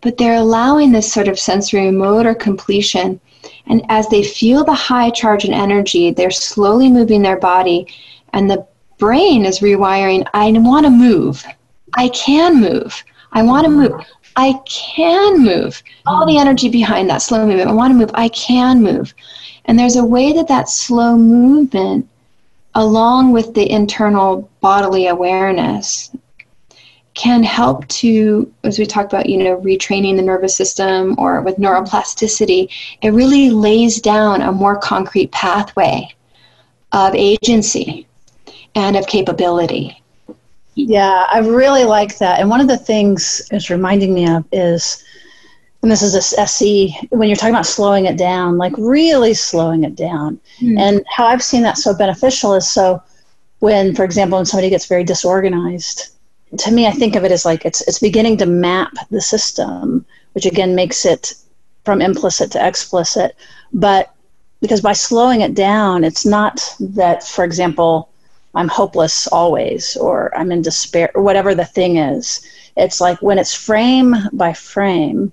but 0.00 0.16
they're 0.16 0.36
allowing 0.36 0.92
this 0.92 1.12
sort 1.12 1.28
of 1.28 1.38
sensory 1.38 1.90
motor 1.90 2.34
completion. 2.34 3.20
And 3.66 3.84
as 3.88 4.08
they 4.08 4.22
feel 4.22 4.64
the 4.64 4.74
high 4.74 5.10
charge 5.10 5.44
and 5.44 5.54
energy, 5.54 6.10
they're 6.10 6.30
slowly 6.30 6.90
moving 6.90 7.22
their 7.22 7.38
body, 7.38 7.86
and 8.32 8.50
the 8.50 8.66
brain 8.98 9.44
is 9.44 9.60
rewiring 9.60 10.26
I 10.34 10.52
want 10.52 10.84
to 10.86 10.90
move. 10.90 11.44
I 11.96 12.08
can 12.10 12.60
move. 12.60 13.02
I 13.32 13.42
want 13.42 13.64
to 13.64 13.70
move. 13.70 13.92
I 14.36 14.54
can 14.66 15.42
move. 15.42 15.82
All 16.06 16.26
the 16.26 16.38
energy 16.38 16.68
behind 16.68 17.10
that 17.10 17.22
slow 17.22 17.46
movement. 17.46 17.70
I 17.70 17.72
want 17.72 17.92
to 17.92 17.98
move. 17.98 18.10
I 18.14 18.28
can 18.28 18.82
move. 18.82 19.14
And 19.64 19.78
there's 19.78 19.96
a 19.96 20.04
way 20.04 20.32
that 20.32 20.48
that 20.48 20.68
slow 20.68 21.16
movement, 21.16 22.08
along 22.74 23.32
with 23.32 23.54
the 23.54 23.70
internal 23.70 24.50
bodily 24.60 25.08
awareness, 25.08 26.10
can 27.14 27.42
help 27.42 27.86
to, 27.88 28.52
as 28.64 28.78
we 28.78 28.86
talk 28.86 29.06
about, 29.06 29.28
you 29.28 29.36
know, 29.36 29.60
retraining 29.60 30.16
the 30.16 30.22
nervous 30.22 30.54
system 30.54 31.16
or 31.18 31.40
with 31.42 31.56
neuroplasticity, 31.56 32.70
it 33.02 33.10
really 33.10 33.50
lays 33.50 34.00
down 34.00 34.42
a 34.42 34.52
more 34.52 34.76
concrete 34.76 35.32
pathway 35.32 36.08
of 36.92 37.14
agency 37.14 38.06
and 38.74 38.96
of 38.96 39.06
capability. 39.06 40.00
Yeah, 40.74 41.26
I 41.30 41.40
really 41.40 41.84
like 41.84 42.18
that. 42.18 42.40
And 42.40 42.48
one 42.48 42.60
of 42.60 42.68
the 42.68 42.78
things 42.78 43.42
it's 43.50 43.70
reminding 43.70 44.14
me 44.14 44.28
of 44.28 44.44
is, 44.52 45.04
and 45.82 45.90
this 45.90 46.02
is 46.02 46.14
a 46.14 46.40
SE, 46.40 46.96
when 47.10 47.28
you're 47.28 47.36
talking 47.36 47.54
about 47.54 47.66
slowing 47.66 48.06
it 48.06 48.16
down, 48.16 48.56
like 48.56 48.72
really 48.78 49.34
slowing 49.34 49.82
it 49.84 49.96
down. 49.96 50.38
Mm. 50.60 50.78
And 50.78 51.04
how 51.08 51.26
I've 51.26 51.42
seen 51.42 51.62
that 51.62 51.78
so 51.78 51.92
beneficial 51.92 52.54
is 52.54 52.70
so 52.70 53.02
when, 53.58 53.94
for 53.94 54.04
example, 54.04 54.38
when 54.38 54.46
somebody 54.46 54.70
gets 54.70 54.86
very 54.86 55.04
disorganized, 55.04 56.10
to 56.58 56.72
me, 56.72 56.86
I 56.86 56.92
think 56.92 57.16
of 57.16 57.24
it 57.24 57.32
as 57.32 57.44
like 57.44 57.64
it's, 57.64 57.80
it's 57.82 57.98
beginning 57.98 58.36
to 58.38 58.46
map 58.46 58.92
the 59.10 59.20
system, 59.20 60.04
which 60.32 60.46
again 60.46 60.74
makes 60.74 61.04
it 61.04 61.34
from 61.84 62.02
implicit 62.02 62.50
to 62.52 62.66
explicit. 62.66 63.36
But 63.72 64.12
because 64.60 64.80
by 64.80 64.92
slowing 64.92 65.40
it 65.40 65.54
down, 65.54 66.04
it's 66.04 66.26
not 66.26 66.74
that, 66.80 67.22
for 67.22 67.44
example, 67.44 68.10
I'm 68.54 68.68
hopeless 68.68 69.26
always, 69.28 69.96
or 69.96 70.36
I'm 70.36 70.50
in 70.50 70.62
despair, 70.62 71.10
or 71.14 71.22
whatever 71.22 71.54
the 71.54 71.64
thing 71.64 71.96
is. 71.96 72.44
It's 72.76 73.00
like 73.00 73.22
when 73.22 73.38
it's 73.38 73.54
frame 73.54 74.16
by 74.32 74.52
frame, 74.52 75.32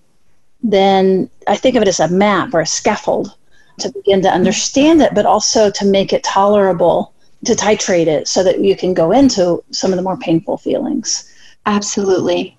then 0.62 1.30
I 1.48 1.56
think 1.56 1.76
of 1.76 1.82
it 1.82 1.88
as 1.88 2.00
a 2.00 2.08
map 2.08 2.54
or 2.54 2.62
a 2.62 2.68
scaffold 2.68 3.36
to 3.80 3.92
begin 3.92 4.22
to 4.22 4.30
understand 4.30 5.02
it, 5.02 5.14
but 5.14 5.26
also 5.26 5.70
to 5.72 5.86
make 5.86 6.14
it 6.14 6.24
tolerable, 6.24 7.14
to 7.46 7.54
titrate 7.54 8.08
it 8.08 8.28
so 8.28 8.44
that 8.44 8.64
you 8.64 8.76
can 8.76 8.94
go 8.94 9.12
into 9.12 9.64
some 9.72 9.92
of 9.92 9.98
the 9.98 10.04
more 10.04 10.18
painful 10.18 10.58
feelings. 10.58 11.32
Absolutely. 11.66 12.58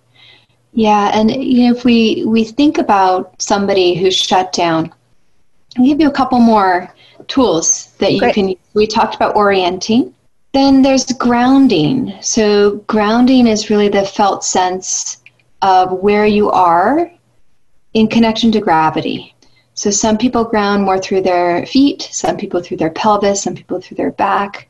Yeah, 0.73 1.11
and 1.13 1.31
you 1.31 1.67
know, 1.67 1.77
if 1.77 1.85
we, 1.85 2.25
we 2.27 2.45
think 2.45 2.79
about 2.79 3.41
somebody 3.41 3.95
who's 3.95 4.17
shut 4.17 4.53
down, 4.53 4.93
I'll 5.77 5.85
give 5.85 6.01
you 6.01 6.09
a 6.09 6.13
couple 6.13 6.39
more 6.39 6.95
tools 7.27 7.95
that 7.99 8.13
you 8.13 8.21
Great. 8.21 8.35
can 8.35 8.49
use. 8.51 8.59
We 8.75 8.87
talked 8.87 9.15
about 9.15 9.37
orienting. 9.37 10.15
Then 10.55 10.83
there's 10.83 11.05
grounding. 11.05 12.15
So, 12.21 12.77
grounding 12.87 13.47
is 13.47 13.71
really 13.71 13.89
the 13.89 14.05
felt 14.05 14.45
sense 14.45 15.19
of 15.63 15.93
where 15.93 16.27
you 16.27 16.51
are 16.51 17.11
in 17.95 18.09
connection 18.09 18.51
to 18.53 18.61
gravity. 18.61 19.35
So, 19.75 19.91
some 19.91 20.17
people 20.17 20.45
ground 20.45 20.85
more 20.85 20.99
through 20.99 21.23
their 21.23 21.67
feet, 21.67 22.09
some 22.11 22.37
people 22.37 22.63
through 22.63 22.79
their 22.79 22.91
pelvis, 22.91 23.43
some 23.43 23.55
people 23.55 23.81
through 23.81 23.97
their 23.97 24.13
back. 24.13 24.68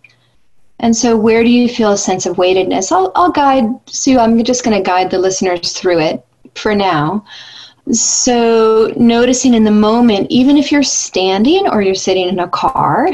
And 0.80 0.96
so, 0.96 1.16
where 1.16 1.42
do 1.42 1.50
you 1.50 1.68
feel 1.68 1.92
a 1.92 1.98
sense 1.98 2.26
of 2.26 2.38
weightedness? 2.38 2.92
I'll, 2.92 3.10
I'll 3.14 3.32
guide, 3.32 3.68
Sue, 3.86 4.18
I'm 4.18 4.42
just 4.44 4.64
going 4.64 4.76
to 4.76 4.82
guide 4.82 5.10
the 5.10 5.18
listeners 5.18 5.72
through 5.72 6.00
it 6.00 6.24
for 6.54 6.74
now. 6.74 7.24
So, 7.90 8.92
noticing 8.96 9.54
in 9.54 9.64
the 9.64 9.70
moment, 9.70 10.28
even 10.30 10.56
if 10.56 10.70
you're 10.70 10.82
standing 10.82 11.66
or 11.68 11.82
you're 11.82 11.94
sitting 11.94 12.28
in 12.28 12.38
a 12.38 12.48
car, 12.48 13.08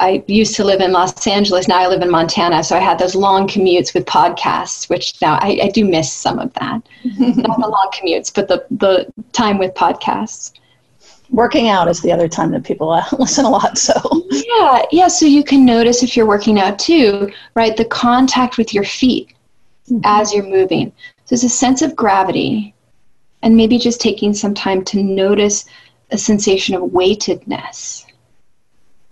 I 0.00 0.22
used 0.28 0.54
to 0.56 0.64
live 0.64 0.80
in 0.80 0.92
Los 0.92 1.26
Angeles. 1.26 1.66
Now 1.66 1.78
I 1.78 1.88
live 1.88 2.02
in 2.02 2.10
Montana. 2.10 2.62
So 2.62 2.76
I 2.76 2.80
had 2.80 2.98
those 2.98 3.16
long 3.16 3.48
commutes 3.48 3.94
with 3.94 4.04
podcasts, 4.06 4.88
which 4.88 5.20
now 5.20 5.34
I, 5.40 5.58
I 5.64 5.68
do 5.70 5.84
miss 5.84 6.12
some 6.12 6.38
of 6.38 6.54
that. 6.54 6.82
Not 7.04 7.60
the 7.60 7.68
long 7.68 7.90
commutes, 7.92 8.32
but 8.32 8.46
the, 8.46 8.64
the 8.70 9.12
time 9.32 9.58
with 9.58 9.74
podcasts. 9.74 10.52
Working 11.30 11.68
out 11.68 11.88
is 11.88 12.00
the 12.00 12.12
other 12.12 12.28
time 12.28 12.52
that 12.52 12.64
people 12.64 12.90
uh, 12.90 13.04
listen 13.18 13.44
a 13.44 13.50
lot. 13.50 13.78
So, 13.78 13.94
yeah, 14.30 14.82
yeah. 14.90 15.08
So 15.08 15.26
you 15.26 15.44
can 15.44 15.64
notice 15.64 16.02
if 16.02 16.16
you're 16.16 16.26
working 16.26 16.58
out 16.58 16.78
too, 16.78 17.30
right? 17.54 17.76
The 17.76 17.84
contact 17.84 18.58
with 18.58 18.72
your 18.72 18.84
feet 18.84 19.34
mm-hmm. 19.88 20.00
as 20.04 20.32
you're 20.32 20.46
moving. 20.46 20.92
So 21.24 21.34
there's 21.34 21.44
a 21.44 21.48
sense 21.48 21.82
of 21.82 21.94
gravity, 21.94 22.74
and 23.42 23.56
maybe 23.56 23.78
just 23.78 24.00
taking 24.00 24.32
some 24.32 24.54
time 24.54 24.84
to 24.86 25.02
notice 25.02 25.66
a 26.10 26.18
sensation 26.18 26.74
of 26.74 26.92
weightedness 26.92 28.06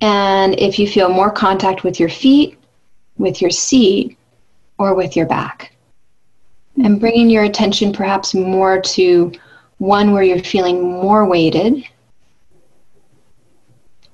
and 0.01 0.59
if 0.59 0.79
you 0.79 0.87
feel 0.87 1.09
more 1.09 1.31
contact 1.31 1.85
with 1.85 1.99
your 1.99 2.09
feet, 2.09 2.59
with 3.17 3.41
your 3.41 3.51
seat, 3.51 4.19
or 4.79 4.95
with 4.95 5.17
your 5.17 5.27
back. 5.27 5.73
And 6.83 7.01
bringing 7.01 7.31
your 7.31 7.45
attention 7.45 7.93
perhaps 7.93 8.35
more 8.35 8.81
to 8.81 9.33
one 9.79 10.13
where 10.13 10.23
you're 10.23 10.39
feeling 10.41 10.83
more 10.83 11.25
weighted. 11.25 11.89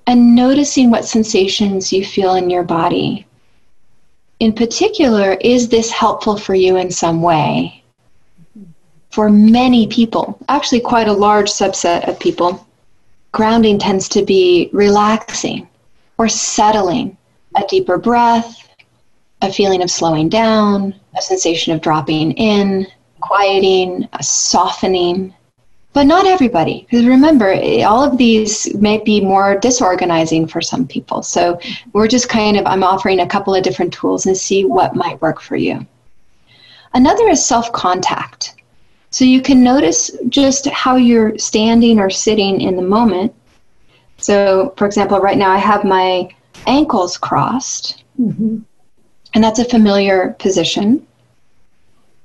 And 0.07 0.35
noticing 0.35 0.91
what 0.91 1.05
sensations 1.05 1.93
you 1.93 2.05
feel 2.05 2.35
in 2.35 2.51
your 2.51 2.65
body. 2.65 3.27
In 4.41 4.53
particular, 4.53 5.35
is 5.41 5.69
this 5.69 5.91
helpful 5.91 6.37
for 6.37 6.55
you 6.55 6.77
in 6.77 6.91
some 6.91 7.23
way? 7.23 7.83
For 9.11 9.31
many 9.31 9.87
people, 9.87 10.39
actually, 10.49 10.81
quite 10.81 11.07
a 11.07 11.13
large 11.13 11.51
subset 11.51 12.09
of 12.09 12.19
people, 12.19 12.67
grounding 13.31 13.79
tends 13.79 14.09
to 14.09 14.25
be 14.25 14.71
relaxing 14.73 15.69
or 16.19 16.29
settling, 16.29 17.17
a 17.57 17.63
deeper 17.69 17.99
breath, 17.99 18.69
a 19.43 19.53
feeling 19.53 19.83
of 19.83 19.91
slowing 19.91 20.29
down, 20.29 20.95
a 21.17 21.23
sensation 21.23 21.73
of 21.75 21.81
dropping 21.81 22.33
in, 22.33 22.87
quieting, 23.21 24.09
a 24.15 24.23
softening. 24.23 25.35
But 25.95 26.05
not 26.05 26.27
everybody, 26.27 26.87
because 26.89 27.05
remember, 27.05 27.53
all 27.85 28.03
of 28.03 28.17
these 28.17 28.75
may 28.77 28.99
be 28.99 29.21
more 29.21 29.59
disorganizing 29.59 30.47
for 30.47 30.63
some 30.63 30.87
people. 30.87 31.23
So 31.23 31.61
we're 31.93 32.09
just 32.09 32.31
kind 32.31 32.57
of, 32.57 32.67
I'm 32.67 32.83
offering 32.83 33.21
a 33.21 33.27
couple 33.27 33.55
of 33.55 33.63
different 33.63 33.93
tools 33.93 34.25
and 34.25 34.35
see 34.35 34.65
what 34.65 34.97
might 34.97 35.21
work 35.21 35.43
for 35.43 35.57
you. 35.57 35.87
Another 36.95 37.29
is 37.29 37.45
self 37.45 37.71
contact. 37.73 38.55
So 39.11 39.27
you 39.27 39.43
can 39.43 39.63
notice 39.63 40.11
just 40.31 40.67
how 40.69 40.97
you're 40.97 41.37
standing 41.37 41.99
or 41.99 42.09
sitting 42.09 42.63
in 42.63 42.77
the 42.77 42.83
moment. 42.83 43.35
So, 44.17 44.73
for 44.79 44.87
example, 44.87 45.19
right 45.19 45.37
now 45.37 45.51
I 45.51 45.59
have 45.59 45.85
my 45.85 46.31
ankles 46.67 47.19
crossed, 47.19 48.05
mm-hmm. 48.19 48.59
and 49.35 49.45
that's 49.45 49.59
a 49.59 49.67
familiar 49.67 50.35
position. 50.39 51.07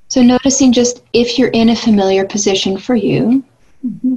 So, 0.07 0.21
noticing 0.21 0.71
just 0.71 1.03
if 1.11 1.37
you're 1.37 1.49
in 1.49 1.69
a 1.69 1.75
familiar 1.75 2.25
position 2.25 2.77
for 2.77 2.95
you 2.95 3.43
mm-hmm. 3.87 4.15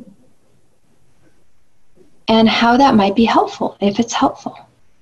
and 2.29 2.49
how 2.49 2.77
that 2.77 2.95
might 2.95 3.17
be 3.17 3.25
helpful, 3.25 3.77
if 3.81 3.99
it's 4.01 4.13
helpful. 4.13 4.59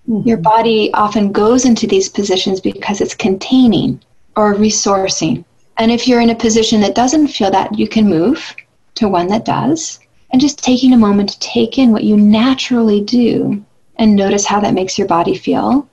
Mm-hmm. 0.09 0.29
Your 0.29 0.39
body 0.39 0.93
often 0.95 1.33
goes 1.33 1.65
into 1.65 1.87
these 1.87 2.09
positions 2.09 2.61
because 2.61 3.01
it's 3.01 3.15
containing 3.15 4.01
or 4.37 4.55
resourcing. 4.55 5.45
And 5.77 5.93
if 5.93 6.09
you're 6.09 6.21
in 6.21 6.31
a 6.31 6.35
position 6.35 6.81
that 6.81 6.95
doesn't 6.95 7.29
feel 7.29 7.51
that, 7.51 7.79
you 7.79 7.89
can 7.89 8.09
move 8.09 8.55
to 8.95 9.09
one 9.09 9.29
that 9.29 9.45
does. 9.45 10.01
And 10.31 10.41
just 10.41 10.63
taking 10.63 10.93
a 10.93 10.99
moment 10.99 11.31
to 11.31 11.39
take 11.41 11.79
in 11.79 11.93
what 11.93 12.05
you 12.05 12.17
naturally 12.17 13.01
do 13.01 13.65
and 13.97 14.15
notice 14.15 14.45
how 14.45 14.61
that 14.61 14.75
makes 14.75 14.99
your 14.99 15.09
body 15.09 15.37
feel. 15.37 15.89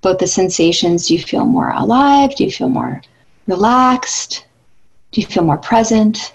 Both 0.00 0.18
the 0.18 0.26
sensations 0.26 1.06
do 1.06 1.14
you 1.14 1.22
feel 1.22 1.44
more 1.44 1.70
alive? 1.70 2.34
Do 2.34 2.44
you 2.44 2.50
feel 2.50 2.68
more 2.68 3.02
relaxed? 3.46 4.46
Do 5.12 5.20
you 5.20 5.26
feel 5.26 5.44
more 5.44 5.58
present? 5.58 6.32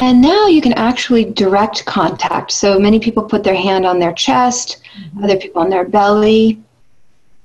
And 0.00 0.22
now 0.22 0.46
you 0.46 0.60
can 0.60 0.74
actually 0.74 1.24
direct 1.24 1.84
contact. 1.84 2.52
So 2.52 2.78
many 2.78 3.00
people 3.00 3.22
put 3.24 3.42
their 3.42 3.56
hand 3.56 3.84
on 3.84 3.98
their 3.98 4.12
chest, 4.12 4.80
mm-hmm. 4.96 5.24
other 5.24 5.36
people 5.36 5.60
on 5.60 5.70
their 5.70 5.84
belly. 5.84 6.62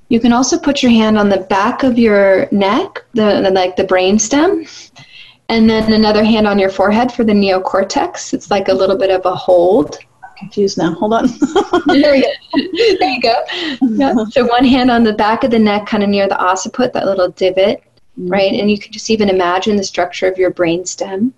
You 0.10 0.20
can 0.20 0.32
also 0.32 0.60
put 0.60 0.84
your 0.84 0.92
hand 0.92 1.18
on 1.18 1.30
the 1.30 1.40
back 1.40 1.82
of 1.82 1.98
your 1.98 2.48
neck, 2.52 3.04
the, 3.14 3.50
like 3.50 3.76
the 3.76 3.84
brain 3.84 4.20
stem, 4.20 4.68
and 5.50 5.68
then 5.68 5.94
another 5.94 6.24
hand 6.24 6.48
on 6.48 6.60
your 6.60 6.70
forehead 6.70 7.12
for 7.12 7.24
the 7.24 7.34
neocortex. 7.34 8.36
It's 8.36 8.52
like 8.52 8.68
a 8.68 8.74
little 8.74 8.98
bit 8.98 9.10
of 9.10 9.26
a 9.26 9.34
hold. 9.34 9.98
I'm 10.24 10.30
confused 10.38 10.78
now. 10.78 10.94
Hold 10.94 11.14
on. 11.14 11.26
there, 11.88 12.16
you 12.16 12.32
there 13.00 13.10
you 13.10 13.22
go. 13.22 13.44
Yeah. 13.82 14.14
So 14.30 14.46
one 14.46 14.66
hand 14.66 14.92
on 14.92 15.04
the 15.04 15.14
back 15.14 15.44
of 15.44 15.50
the 15.50 15.58
neck, 15.58 15.88
kind 15.88 16.04
of 16.04 16.10
near 16.10 16.28
the 16.28 16.40
occiput, 16.40 16.94
that 16.94 17.06
little 17.06 17.30
divot, 17.30 17.82
mm-hmm. 18.20 18.28
right? 18.28 18.54
And 18.54 18.70
you 18.70 18.78
can 18.78 18.92
just 18.92 19.10
even 19.10 19.28
imagine 19.28 19.76
the 19.76 19.84
structure 19.84 20.28
of 20.28 20.38
your 20.38 20.52
brain 20.52 20.86
stem. 20.86 21.34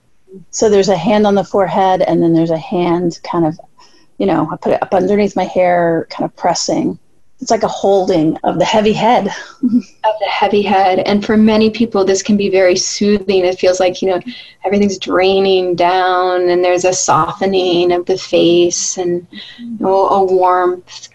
So 0.52 0.70
there's 0.70 0.90
a 0.90 0.98
hand 0.98 1.28
on 1.28 1.36
the 1.36 1.44
forehead, 1.44 2.02
and 2.02 2.22
then 2.22 2.34
there's 2.34 2.52
a 2.52 2.58
hand 2.58 3.20
kind 3.24 3.46
of, 3.46 3.60
you 4.18 4.26
know, 4.26 4.50
I 4.52 4.58
put 4.58 4.74
it 4.74 4.82
up 4.82 4.94
underneath 4.94 5.36
my 5.36 5.44
hair, 5.44 6.08
kind 6.10 6.26
of 6.26 6.36
pressing. 6.36 7.00
It's 7.42 7.52
like 7.52 7.64
a 7.64 7.68
holding 7.68 8.38
of 8.44 8.60
the 8.60 8.66
heavy 8.66 8.94
head. 8.94 9.28
of 9.64 10.16
the 10.20 10.28
heavy 10.30 10.62
head. 10.62 11.00
And 11.00 11.26
for 11.26 11.36
many 11.36 11.70
people, 11.70 12.06
this 12.06 12.24
can 12.24 12.38
be 12.38 12.50
very 12.50 12.78
soothing. 12.78 13.44
It 13.44 13.60
feels 13.60 13.80
like, 13.80 14.02
you 14.02 14.10
know, 14.10 14.22
everything's 14.64 14.98
draining 14.98 15.76
down, 15.76 16.50
and 16.50 16.64
there's 16.64 16.86
a 16.86 16.94
softening 16.94 17.92
of 17.92 18.06
the 18.06 18.18
face 18.18 18.98
and 18.98 19.28
you 19.60 19.78
know, 19.80 20.08
a 20.08 20.24
warmth 20.24 21.10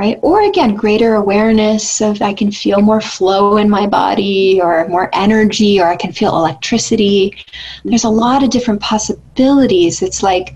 right? 0.00 0.18
Or 0.22 0.40
again, 0.48 0.76
greater 0.76 1.14
awareness 1.16 2.00
of 2.00 2.22
I 2.22 2.32
can 2.32 2.50
feel 2.50 2.80
more 2.80 3.02
flow 3.02 3.58
in 3.58 3.68
my 3.68 3.86
body 3.86 4.58
or 4.58 4.88
more 4.88 5.10
energy 5.12 5.78
or 5.78 5.88
I 5.88 5.96
can 5.96 6.10
feel 6.10 6.34
electricity. 6.38 7.36
There's 7.84 8.04
a 8.04 8.08
lot 8.08 8.42
of 8.42 8.48
different 8.48 8.80
possibilities. 8.80 10.00
It's 10.00 10.22
like 10.22 10.54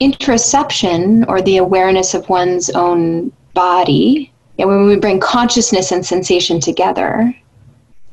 interoception 0.00 1.26
or 1.26 1.42
the 1.42 1.56
awareness 1.56 2.14
of 2.14 2.28
one's 2.28 2.70
own 2.70 3.32
body. 3.54 4.32
And 4.56 4.68
when 4.68 4.86
we 4.86 4.94
bring 4.94 5.18
consciousness 5.18 5.90
and 5.90 6.06
sensation 6.06 6.60
together, 6.60 7.34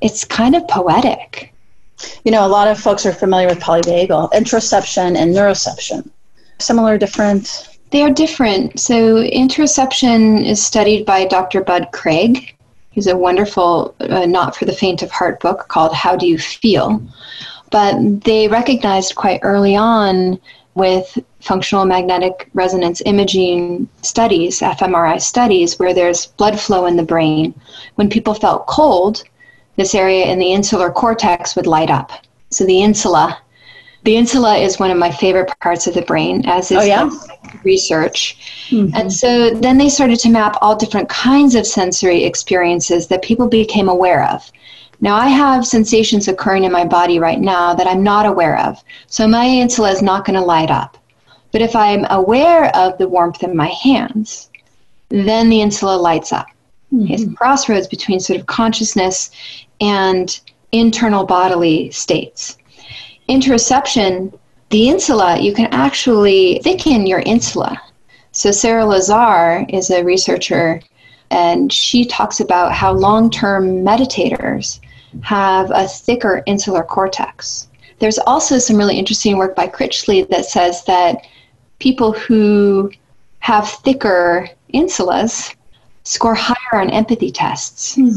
it's 0.02 0.26
kind 0.26 0.56
of 0.56 0.68
poetic. 0.68 1.54
You 2.26 2.32
know, 2.32 2.44
a 2.44 2.50
lot 2.50 2.68
of 2.68 2.80
folks 2.80 3.06
are 3.06 3.14
familiar 3.14 3.48
with 3.48 3.60
polyvagal, 3.60 4.32
interoception 4.32 5.18
and 5.18 5.36
neuroception. 5.36 6.10
Similar, 6.58 6.98
different? 6.98 7.77
They 7.90 8.02
are 8.02 8.12
different. 8.12 8.80
So, 8.80 9.24
interoception 9.24 10.46
is 10.46 10.64
studied 10.64 11.06
by 11.06 11.26
Dr. 11.26 11.62
Bud 11.62 11.90
Craig. 11.94 12.56
He's 12.92 13.08
a 13.08 13.16
wonderful, 13.16 13.96
uh, 14.00 14.26
not 14.26 14.56
for 14.56 14.66
the 14.66 14.74
faint 14.74 15.04
of 15.04 15.12
heart 15.12 15.40
book 15.40 15.68
called 15.70 15.94
How 15.94 16.16
Do 16.16 16.28
You 16.28 16.38
Feel? 16.38 17.02
But 17.72 18.24
they 18.24 18.48
recognized 18.48 19.16
quite 19.16 19.40
early 19.44 19.76
on 19.76 20.40
with 20.76 21.18
functional 21.40 21.86
magnetic 21.86 22.50
resonance 22.54 23.02
imaging 23.06 23.88
studies, 24.02 24.60
fMRI 24.60 25.22
studies, 25.22 25.80
where 25.80 25.94
there's 25.94 26.28
blood 26.38 26.60
flow 26.60 26.86
in 26.86 26.98
the 26.98 27.04
brain. 27.04 27.54
When 27.96 28.10
people 28.10 28.34
felt 28.34 28.68
cold, 28.68 29.24
this 29.76 29.96
area 29.96 30.26
in 30.26 30.40
the 30.40 30.54
insular 30.54 30.92
cortex 30.92 31.56
would 31.56 31.68
light 31.68 31.90
up. 31.90 32.12
So 32.52 32.66
the 32.66 32.82
insula 32.82 33.40
the 34.08 34.16
insula 34.16 34.56
is 34.56 34.80
one 34.80 34.90
of 34.90 34.98
my 34.98 35.12
favorite 35.12 35.54
parts 35.60 35.86
of 35.86 35.94
the 35.94 36.02
brain, 36.02 36.42
as 36.46 36.72
is 36.72 36.78
oh, 36.78 36.82
yeah? 36.82 37.10
research. 37.66 38.38
Mm-hmm. 38.70 38.96
And 38.96 39.12
so 39.12 39.50
then 39.50 39.78
they 39.78 39.90
started 39.90 40.18
to 40.20 40.30
map 40.30 40.56
all 40.62 40.78
different 40.78 41.10
kinds 41.10 41.56
of 41.56 41.68
sensory 41.68 42.24
experiences 42.24 43.08
that 43.10 43.22
people 43.22 43.50
became 43.50 43.90
aware 43.90 44.24
of. 44.30 44.50
Now, 45.02 45.18
I 45.18 45.28
have 45.28 45.68
sensations 45.68 46.30
occurring 46.30 46.64
in 46.64 46.72
my 46.72 46.86
body 46.86 47.20
right 47.20 47.42
now 47.42 47.74
that 47.74 47.86
I'm 47.86 48.02
not 48.02 48.26
aware 48.26 48.58
of. 48.62 48.82
So 49.08 49.28
my 49.28 49.44
insula 49.44 49.92
is 49.92 50.02
not 50.02 50.24
going 50.24 50.40
to 50.40 50.46
light 50.46 50.72
up. 50.72 50.98
But 51.52 51.62
if 51.62 51.76
I'm 51.76 52.06
aware 52.10 52.74
of 52.78 52.98
the 52.98 53.10
warmth 53.10 53.44
in 53.44 53.58
my 53.58 53.68
hands, 53.68 54.50
then 55.10 55.50
the 55.50 55.60
insula 55.60 55.98
lights 55.98 56.32
up. 56.32 56.48
Mm-hmm. 56.94 57.12
It's 57.12 57.24
a 57.24 57.36
crossroads 57.36 57.88
between 57.88 58.22
sort 58.22 58.40
of 58.40 58.46
consciousness 58.46 59.32
and 59.82 60.40
internal 60.72 61.26
bodily 61.26 61.92
states 61.92 62.58
interoception, 63.30 64.38
the 64.70 64.90
insula, 64.90 65.40
you 65.40 65.54
can 65.54 65.68
actually 65.68 66.60
thicken 66.64 67.08
your 67.08 67.20
insula. 67.20 67.82
So, 68.32 68.52
Sarah 68.52 68.86
Lazar 68.86 69.66
is 69.70 69.90
a 69.90 70.04
researcher, 70.04 70.82
and 71.32 71.72
she 71.72 72.06
talks 72.06 72.40
about 72.40 72.72
how 72.72 72.94
long 72.94 73.30
term 73.30 73.84
meditators 73.84 74.80
have 75.24 75.72
a 75.72 75.88
thicker 75.88 76.44
insular 76.46 76.84
cortex. 76.84 77.68
There's 78.00 78.20
also 78.20 78.60
some 78.60 78.78
really 78.78 78.98
interesting 78.98 79.38
work 79.38 79.56
by 79.56 79.68
Critchley 79.68 80.28
that 80.30 80.46
says 80.46 80.84
that 80.86 81.26
people 81.80 82.12
who 82.12 82.92
have 83.40 83.70
thicker 83.70 84.50
insulas 84.74 85.56
score 86.04 86.36
higher 86.36 86.82
on 86.82 86.90
empathy 86.90 87.32
tests. 87.32 87.96
Hmm. 87.96 88.10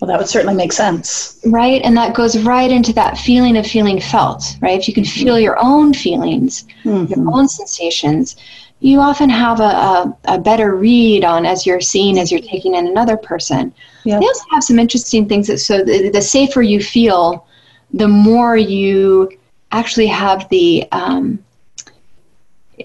Well, 0.00 0.08
that 0.08 0.18
would 0.18 0.28
certainly 0.28 0.54
make 0.54 0.72
sense. 0.72 1.38
Right. 1.44 1.82
And 1.82 1.94
that 1.96 2.14
goes 2.14 2.38
right 2.38 2.70
into 2.70 2.92
that 2.94 3.18
feeling 3.18 3.58
of 3.58 3.66
feeling 3.66 4.00
felt, 4.00 4.56
right? 4.62 4.78
If 4.78 4.88
you 4.88 4.94
can 4.94 5.04
feel 5.04 5.38
your 5.38 5.58
own 5.62 5.92
feelings, 5.92 6.64
mm-hmm. 6.84 7.12
your 7.12 7.30
own 7.30 7.48
sensations, 7.48 8.36
you 8.80 8.98
often 8.98 9.28
have 9.28 9.60
a, 9.60 9.62
a, 9.62 10.18
a, 10.24 10.38
better 10.38 10.74
read 10.74 11.22
on 11.22 11.44
as 11.44 11.66
you're 11.66 11.82
seeing, 11.82 12.18
as 12.18 12.32
you're 12.32 12.40
taking 12.40 12.74
in 12.74 12.86
another 12.86 13.18
person. 13.18 13.74
Yep. 14.04 14.20
They 14.20 14.26
also 14.26 14.44
have 14.52 14.64
some 14.64 14.78
interesting 14.78 15.28
things 15.28 15.48
that 15.48 15.58
so 15.58 15.84
the, 15.84 16.08
the 16.08 16.22
safer 16.22 16.62
you 16.62 16.82
feel, 16.82 17.46
the 17.92 18.08
more 18.08 18.56
you 18.56 19.30
actually 19.70 20.06
have 20.06 20.48
the 20.48 20.86
um, 20.92 21.44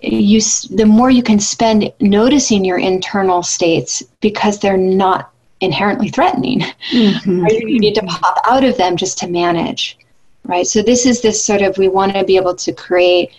you 0.04 0.42
the 0.72 0.86
more 0.86 1.10
you 1.10 1.24
can 1.24 1.40
spend 1.40 1.92
noticing 2.02 2.66
your 2.66 2.78
internal 2.78 3.42
states 3.42 4.04
because 4.20 4.60
they're 4.60 4.76
not 4.76 5.32
inherently 5.62 6.10
threatening. 6.10 6.62
Mm-hmm. 6.92 7.46
You 7.48 7.80
need 7.80 7.96
to 7.96 8.04
pop 8.04 8.40
out 8.46 8.64
of 8.64 8.78
them 8.78 8.98
just 8.98 9.18
to 9.20 9.28
manage, 9.28 9.98
right? 10.44 10.68
So 10.68 10.82
this 10.82 11.06
is 11.06 11.22
this 11.22 11.44
sort 11.44 11.62
of 11.62 11.78
we 11.78 11.88
want 11.88 12.14
to 12.14 12.24
be 12.24 12.38
able 12.38 12.56
to 12.56 12.74
create 12.74 13.32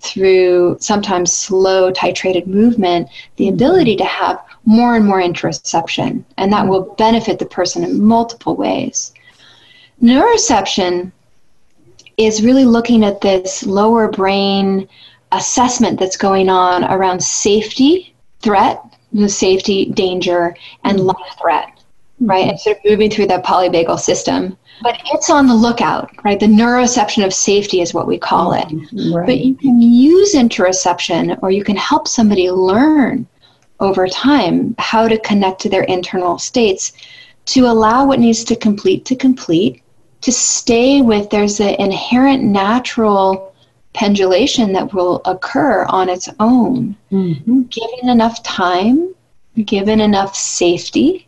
through 0.00 0.76
sometimes 0.80 1.32
slow 1.32 1.90
titrated 1.90 2.46
movement 2.46 3.08
the 3.36 3.46
mm-hmm. 3.46 3.54
ability 3.54 3.96
to 3.96 4.04
have 4.04 4.42
more 4.64 4.96
and 4.96 5.06
more 5.06 5.20
interoception, 5.20 6.24
and 6.36 6.52
that 6.52 6.66
will 6.66 6.94
benefit 6.94 7.38
the 7.38 7.46
person 7.46 7.84
in 7.84 8.02
multiple 8.02 8.56
ways. 8.56 9.12
Neuroception 10.02 11.12
is 12.16 12.42
really 12.42 12.64
looking 12.64 13.04
at 13.04 13.20
this 13.20 13.64
lower 13.64 14.08
brain 14.08 14.88
assessment 15.32 15.98
that's 15.98 16.16
going 16.16 16.48
on 16.48 16.84
around 16.84 17.22
safety, 17.22 18.14
threat, 18.40 18.80
the 19.14 19.28
safety, 19.28 19.86
danger, 19.86 20.56
and 20.82 20.98
mm-hmm. 20.98 21.06
life 21.06 21.38
threat, 21.40 21.80
right? 22.20 22.48
And 22.48 22.60
sort 22.60 22.78
of 22.78 22.84
moving 22.84 23.10
through 23.10 23.28
that 23.28 23.44
polyvagal 23.44 24.00
system. 24.00 24.58
But 24.82 25.00
it's 25.06 25.30
on 25.30 25.46
the 25.46 25.54
lookout, 25.54 26.10
right? 26.24 26.38
The 26.38 26.46
neuroception 26.46 27.24
of 27.24 27.32
safety 27.32 27.80
is 27.80 27.94
what 27.94 28.08
we 28.08 28.18
call 28.18 28.52
it. 28.52 28.66
Mm-hmm. 28.66 29.14
Right. 29.14 29.26
But 29.26 29.38
you 29.38 29.54
can 29.54 29.80
use 29.80 30.34
interoception 30.34 31.38
or 31.42 31.50
you 31.50 31.62
can 31.62 31.76
help 31.76 32.08
somebody 32.08 32.50
learn 32.50 33.26
over 33.80 34.08
time 34.08 34.74
how 34.78 35.08
to 35.08 35.18
connect 35.20 35.60
to 35.62 35.68
their 35.68 35.84
internal 35.84 36.38
states 36.38 36.92
to 37.46 37.66
allow 37.66 38.06
what 38.06 38.18
needs 38.18 38.42
to 38.44 38.56
complete 38.56 39.04
to 39.04 39.16
complete, 39.16 39.82
to 40.22 40.32
stay 40.32 41.02
with 41.02 41.30
there's 41.30 41.60
an 41.60 41.74
inherent 41.74 42.42
natural 42.42 43.53
pendulation 43.94 44.72
that 44.72 44.92
will 44.92 45.22
occur 45.24 45.84
on 45.88 46.08
its 46.08 46.28
own, 46.40 46.94
mm-hmm. 47.10 47.62
given 47.62 48.08
enough 48.08 48.42
time, 48.42 49.14
given 49.64 50.00
enough 50.00 50.34
safety, 50.34 51.26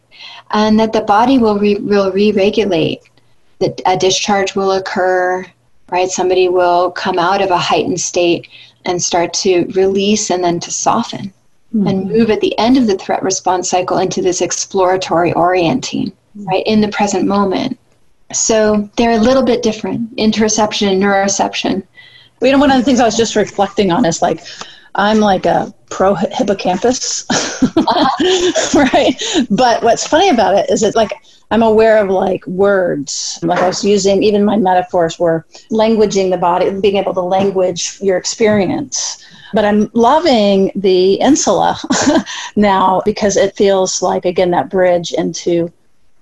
and 0.50 0.78
that 0.78 0.92
the 0.92 1.02
body 1.02 1.38
will 1.38 1.58
re- 1.58 1.76
will 1.76 2.10
re-regulate. 2.12 3.00
that 3.58 3.80
a 3.86 3.96
discharge 3.96 4.54
will 4.54 4.72
occur, 4.72 5.44
right? 5.90 6.10
Somebody 6.10 6.48
will 6.48 6.90
come 6.90 7.18
out 7.18 7.40
of 7.40 7.50
a 7.50 7.56
heightened 7.56 8.00
state 8.00 8.48
and 8.84 9.02
start 9.02 9.32
to 9.34 9.64
release 9.74 10.30
and 10.30 10.44
then 10.44 10.60
to 10.60 10.70
soften 10.70 11.32
mm-hmm. 11.74 11.86
and 11.86 12.10
move 12.10 12.30
at 12.30 12.40
the 12.40 12.56
end 12.58 12.76
of 12.76 12.86
the 12.86 12.98
threat 12.98 13.22
response 13.22 13.70
cycle 13.70 13.98
into 13.98 14.22
this 14.22 14.40
exploratory 14.40 15.32
orienting, 15.32 16.12
right, 16.34 16.64
in 16.66 16.80
the 16.80 16.88
present 16.88 17.26
moment. 17.26 17.78
So 18.32 18.90
they're 18.96 19.18
a 19.18 19.18
little 19.18 19.44
bit 19.44 19.62
different, 19.62 20.14
interoception 20.16 20.92
and 20.92 21.02
neuroception. 21.02 21.82
You 22.43 22.53
know, 22.53 22.59
one 22.59 22.70
of 22.70 22.78
the 22.78 22.84
things 22.84 23.01
I 23.01 23.05
was 23.05 23.16
just 23.16 23.37
reflecting 23.37 23.91
on 23.91 24.05
is 24.05 24.20
like, 24.20 24.45
I'm 24.95 25.20
like 25.20 25.47
a 25.47 25.72
pro 25.91 26.14
hippocampus, 26.14 27.26
uh-huh. 27.30 28.78
right? 28.93 29.14
But 29.51 29.82
what's 29.82 30.07
funny 30.07 30.30
about 30.30 30.55
it 30.55 30.70
is 30.70 30.80
that 30.80 30.97
like 30.97 31.12
I'm 31.51 31.62
aware 31.62 31.99
of 31.99 32.11
like 32.11 32.47
words. 32.47 33.39
Like 33.43 33.61
I 33.61 33.68
was 33.68 33.84
using 33.84 34.22
even 34.22 34.45
my 34.45 34.57
metaphors 34.57 35.18
were 35.18 35.47
languaging 35.70 36.30
the 36.30 36.39
body, 36.39 36.70
being 36.80 36.97
able 36.97 37.14
to 37.14 37.20
language 37.20 37.99
your 38.01 38.16
experience. 38.16 39.24
But 39.53 39.64
I'm 39.64 39.91
loving 39.93 40.72
the 40.74 41.14
insula 41.14 41.78
now 42.57 43.03
because 43.05 43.37
it 43.37 43.57
feels 43.57 44.03
like 44.03 44.24
again 44.24 44.51
that 44.51 44.70
bridge 44.70 45.12
into 45.12 45.72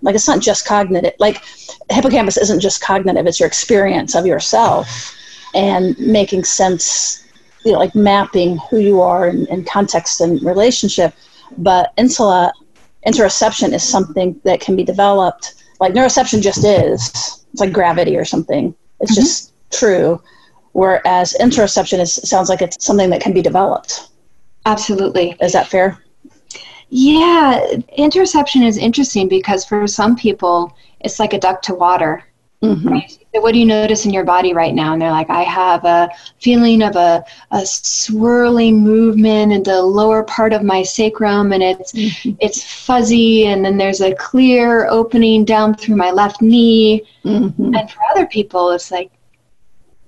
like 0.03 0.15
it's 0.15 0.29
not 0.29 0.41
just 0.41 0.67
cognitive. 0.67 1.15
Like 1.19 1.43
hippocampus 1.91 2.37
isn't 2.37 2.61
just 2.61 2.83
cognitive; 2.83 3.27
it's 3.27 3.41
your 3.41 3.47
experience 3.47 4.15
of 4.15 4.27
yourself 4.27 5.15
and 5.55 5.99
making 5.99 6.45
sense. 6.45 7.21
You 7.65 7.73
know, 7.73 7.79
like 7.79 7.95
mapping 7.95 8.59
who 8.69 8.79
you 8.79 9.01
are 9.01 9.29
in, 9.29 9.47
in 9.47 9.65
context 9.65 10.21
and 10.21 10.43
relationship. 10.43 11.15
But 11.57 11.95
insula 11.97 12.53
interoception 13.07 13.73
is 13.73 13.83
something 13.83 14.41
that 14.45 14.61
can 14.61 14.77
be 14.77 14.85
developed. 14.85 15.55
Like 15.81 15.93
neuroception 15.93 16.43
just 16.43 16.65
is. 16.65 17.45
It's 17.53 17.61
like 17.61 17.73
gravity 17.73 18.17
or 18.17 18.25
something. 18.25 18.75
It's 19.01 19.13
mm-hmm. 19.13 19.21
just 19.21 19.53
true. 19.71 20.21
Whereas 20.73 21.37
interoception 21.41 22.01
is 22.01 22.15
sounds 22.15 22.49
like 22.49 22.63
it's 22.63 22.85
something 22.85 23.11
that 23.11 23.21
can 23.21 23.33
be 23.33 23.43
developed. 23.43 24.09
Absolutely. 24.67 25.37
Is 25.41 25.53
that 25.53 25.69
fair? 25.69 25.99
Yeah, 26.89 27.65
interoception 27.99 28.67
is 28.67 28.77
interesting 28.77 29.29
because 29.29 29.65
for 29.65 29.87
some 29.87 30.17
people 30.17 30.77
it's 31.01 31.21
like 31.21 31.33
a 31.33 31.39
duck 31.39 31.63
to 31.63 31.75
water. 31.75 32.25
Mm-hmm. 32.65 32.99
So 33.35 33.41
what 33.41 33.53
do 33.53 33.59
you 33.59 33.67
notice 33.67 34.07
in 34.07 34.13
your 34.13 34.25
body 34.25 34.55
right 34.55 34.75
now? 34.75 34.93
And 34.93 35.03
they're 35.03 35.11
like, 35.11 35.29
I 35.29 35.43
have 35.43 35.85
a 35.85 36.09
feeling 36.41 36.83
of 36.83 36.97
a, 36.97 37.25
a 37.51 37.67
swirling 37.67 38.81
movement 38.81 39.53
in 39.53 39.63
the 39.63 39.83
lower 39.83 40.23
part 40.23 40.53
of 40.53 40.63
my 40.63 40.83
sacrum, 40.83 41.53
and 41.53 41.63
it's 41.63 41.93
mm-hmm. 41.93 42.37
it's 42.41 42.63
fuzzy, 42.63 43.47
and 43.47 43.65
then 43.65 43.77
there's 43.77 44.01
a 44.01 44.15
clear 44.15 44.87
opening 44.89 45.45
down 45.45 45.75
through 45.75 45.97
my 45.97 46.11
left 46.11 46.41
knee. 46.41 47.03
Mm-hmm. 47.25 47.75
And 47.75 47.91
for 47.91 48.01
other 48.13 48.27
people, 48.27 48.71
it's 48.71 48.91
like, 48.91 49.11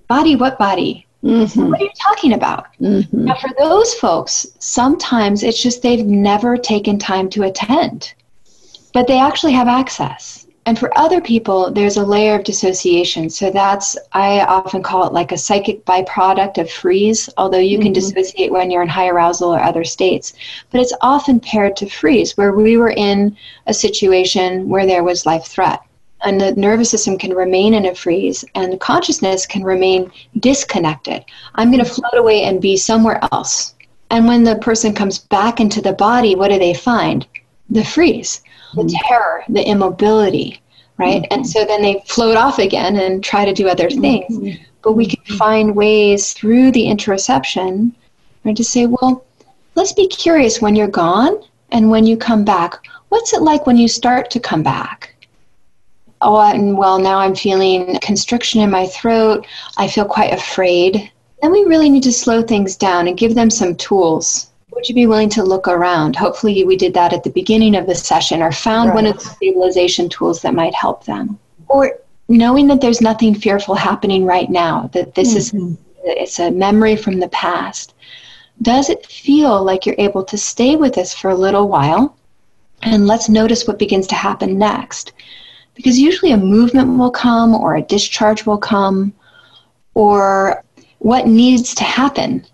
body, 0.09 0.37
what 0.37 0.59
body? 0.59 1.07
Mm-hmm. 1.25 1.71
What 1.71 1.81
are 1.81 1.85
you 1.85 1.91
talking 2.01 2.35
about? 2.35 2.67
Mm-hmm. 2.81 3.25
Now, 3.25 3.35
for 3.35 3.51
those 3.59 3.93
folks, 3.95 4.47
sometimes 4.61 5.43
it's 5.43 5.61
just 5.61 5.83
they've 5.83 6.07
never 6.07 6.57
taken 6.57 6.99
time 6.99 7.29
to 7.31 7.43
attend, 7.43 8.15
but 8.95 9.09
they 9.09 9.19
actually 9.19 9.53
have 9.53 9.67
access. 9.69 10.46
And 10.67 10.77
for 10.77 10.91
other 10.99 11.21
people, 11.21 11.71
there's 11.71 11.97
a 11.97 12.05
layer 12.05 12.35
of 12.35 12.43
dissociation. 12.43 13.31
So 13.31 13.53
that's, 13.53 13.97
I 14.13 14.41
often 14.41 14.83
call 14.83 15.07
it 15.07 15.13
like 15.13 15.31
a 15.31 15.39
psychic 15.39 15.85
byproduct 15.85 16.59
of 16.59 16.69
freeze, 16.69 17.31
although 17.37 17.59
you 17.59 17.79
can 17.79 17.93
mm-hmm. 17.93 18.15
dissociate 18.15 18.51
when 18.51 18.73
you're 18.73 18.83
in 18.83 18.89
high 18.89 19.07
arousal 19.07 19.55
or 19.55 19.63
other 19.63 19.85
states. 19.85 20.33
But 20.73 20.81
it's 20.81 20.93
often 21.01 21.39
paired 21.39 21.77
to 21.77 21.89
freeze, 21.89 22.37
where 22.37 22.53
we 22.53 22.79
were 22.79 22.91
in 22.91 23.37
a 23.69 23.73
situation 23.73 24.69
where 24.69 24.87
there 24.87 25.05
was 25.05 25.25
life 25.25 25.47
threat. 25.47 25.81
And 26.23 26.41
the 26.41 26.53
nervous 26.57 26.91
system 26.91 27.17
can 27.17 27.33
remain 27.33 27.73
in 27.73 27.87
a 27.87 27.95
freeze, 27.95 28.45
and 28.57 28.81
consciousness 28.81 29.47
can 29.47 29.63
remain 29.63 30.11
disconnected. 30.41 31.25
I'm 31.55 31.71
going 31.71 31.85
to 31.85 31.89
float 31.89 32.15
away 32.15 32.43
and 32.43 32.61
be 32.61 32.77
somewhere 32.77 33.21
else. 33.31 33.77
And 34.11 34.27
when 34.27 34.43
the 34.43 34.57
person 34.57 34.95
comes 34.95 35.19
back 35.19 35.61
into 35.61 35.81
the 35.81 35.93
body, 35.93 36.35
what 36.35 36.51
do 36.51 36.59
they 36.59 36.75
find? 36.75 37.25
The 37.71 37.85
freeze 37.85 38.43
the 38.77 38.83
mm-hmm. 38.83 39.09
terror, 39.09 39.45
the 39.49 39.67
immobility, 39.69 40.61
right? 40.99 41.23
Mm-hmm. 41.23 41.35
And 41.35 41.47
so 41.47 41.65
then 41.65 41.83
they 41.83 42.03
float 42.07 42.37
off 42.37 42.59
again 42.59 42.97
and 42.97 43.23
try 43.23 43.45
to 43.45 43.53
do 43.53 43.69
other 43.69 43.91
things. 43.91 44.37
Mm-hmm. 44.37 44.63
But 44.83 44.93
we 44.93 45.07
can 45.07 45.23
mm-hmm. 45.25 45.37
find 45.37 45.77
ways 45.77 46.33
through 46.33 46.73
the 46.73 46.85
interoception 46.85 47.93
right, 48.45 48.57
to 48.57 48.65
say, 48.65 48.87
well, 48.87 49.25
let's 49.75 49.93
be 49.93 50.09
curious 50.09 50.61
when 50.61 50.77
you're 50.77 50.89
gone 50.89 51.43
and 51.71 51.91
when 51.91 52.07
you 52.07 52.17
come 52.17 52.45
back. 52.45 52.87
What's 53.09 53.33
it 53.33 53.43
like 53.43 53.67
when 53.67 53.77
you 53.77 53.89
start 53.89 54.31
to 54.31 54.41
come 54.41 54.63
back? 54.63 55.15
Oh, 56.23 56.41
and 56.41 56.79
well, 56.79 56.99
now 56.99 57.19
I'm 57.19 57.35
feeling 57.35 57.99
constriction 58.01 58.61
in 58.63 58.71
my 58.71 58.87
throat. 58.87 59.47
I 59.77 59.87
feel 59.87 60.07
quite 60.07 60.33
afraid. 60.33 61.11
Then 61.43 61.53
we 61.53 61.65
really 61.65 61.91
need 61.91 62.03
to 62.05 62.13
slow 62.13 62.43
things 62.43 62.77
down 62.77 63.07
and 63.07 63.19
give 63.19 63.35
them 63.35 63.51
some 63.51 63.77
tools 63.77 64.51
would 64.77 64.89
you 64.89 64.95
be 64.95 65.07
willing 65.07 65.31
to 65.31 65.43
look 65.43 65.67
around? 65.67 66.15
Hopefully, 66.15 66.63
we 66.65 66.77
did 66.77 66.93
that 66.95 67.15
at 67.15 67.25
the 67.25 67.31
beginning 67.31 67.75
of 67.75 67.87
the 67.87 67.95
session 67.95 68.43
or 68.43 68.53
found 68.53 68.91
right. 68.91 68.95
one 68.95 69.07
of 69.07 69.15
the 69.15 69.25
stabilization 69.25 70.09
tools 70.09 70.43
that 70.43 70.55
might 70.55 70.75
help 70.75 71.05
them. 71.05 71.39
Or 71.69 71.99
knowing 72.29 72.67
that 72.69 72.83
there's 72.83 73.01
nothing 73.01 73.35
fearful 73.35 73.75
happening 73.75 74.27
right 74.27 74.51
now, 74.51 74.91
that 74.93 75.15
this 75.15 75.35
mm-hmm. 75.35 75.73
is 75.73 75.79
it's 76.05 76.39
a 76.39 76.51
memory 76.51 76.95
from 76.95 77.19
the 77.19 77.29
past. 77.31 77.95
Does 78.63 78.91
it 78.91 79.07
feel 79.07 79.65
like 79.65 79.87
you're 79.87 79.97
able 79.99 80.23
to 80.25 80.39
stay 80.39 80.77
with 80.77 80.95
this 80.95 81.15
for 81.15 81.31
a 81.31 81.35
little 81.35 81.69
while? 81.69 82.17
And 82.83 83.07
let's 83.07 83.29
notice 83.31 83.67
what 83.67 83.79
begins 83.79 84.07
to 84.09 84.15
happen 84.15 84.59
next. 84.59 85.15
Because 85.75 85.99
usually 85.99 86.33
a 86.33 86.37
movement 86.37 86.99
will 86.99 87.11
come, 87.11 87.55
or 87.55 87.77
a 87.77 87.83
discharge 87.83 88.45
will 88.45 88.59
come, 88.59 89.13
or 89.95 90.63
what 90.99 91.27
needs 91.27 91.75
to 91.77 91.85
happen 91.85 92.45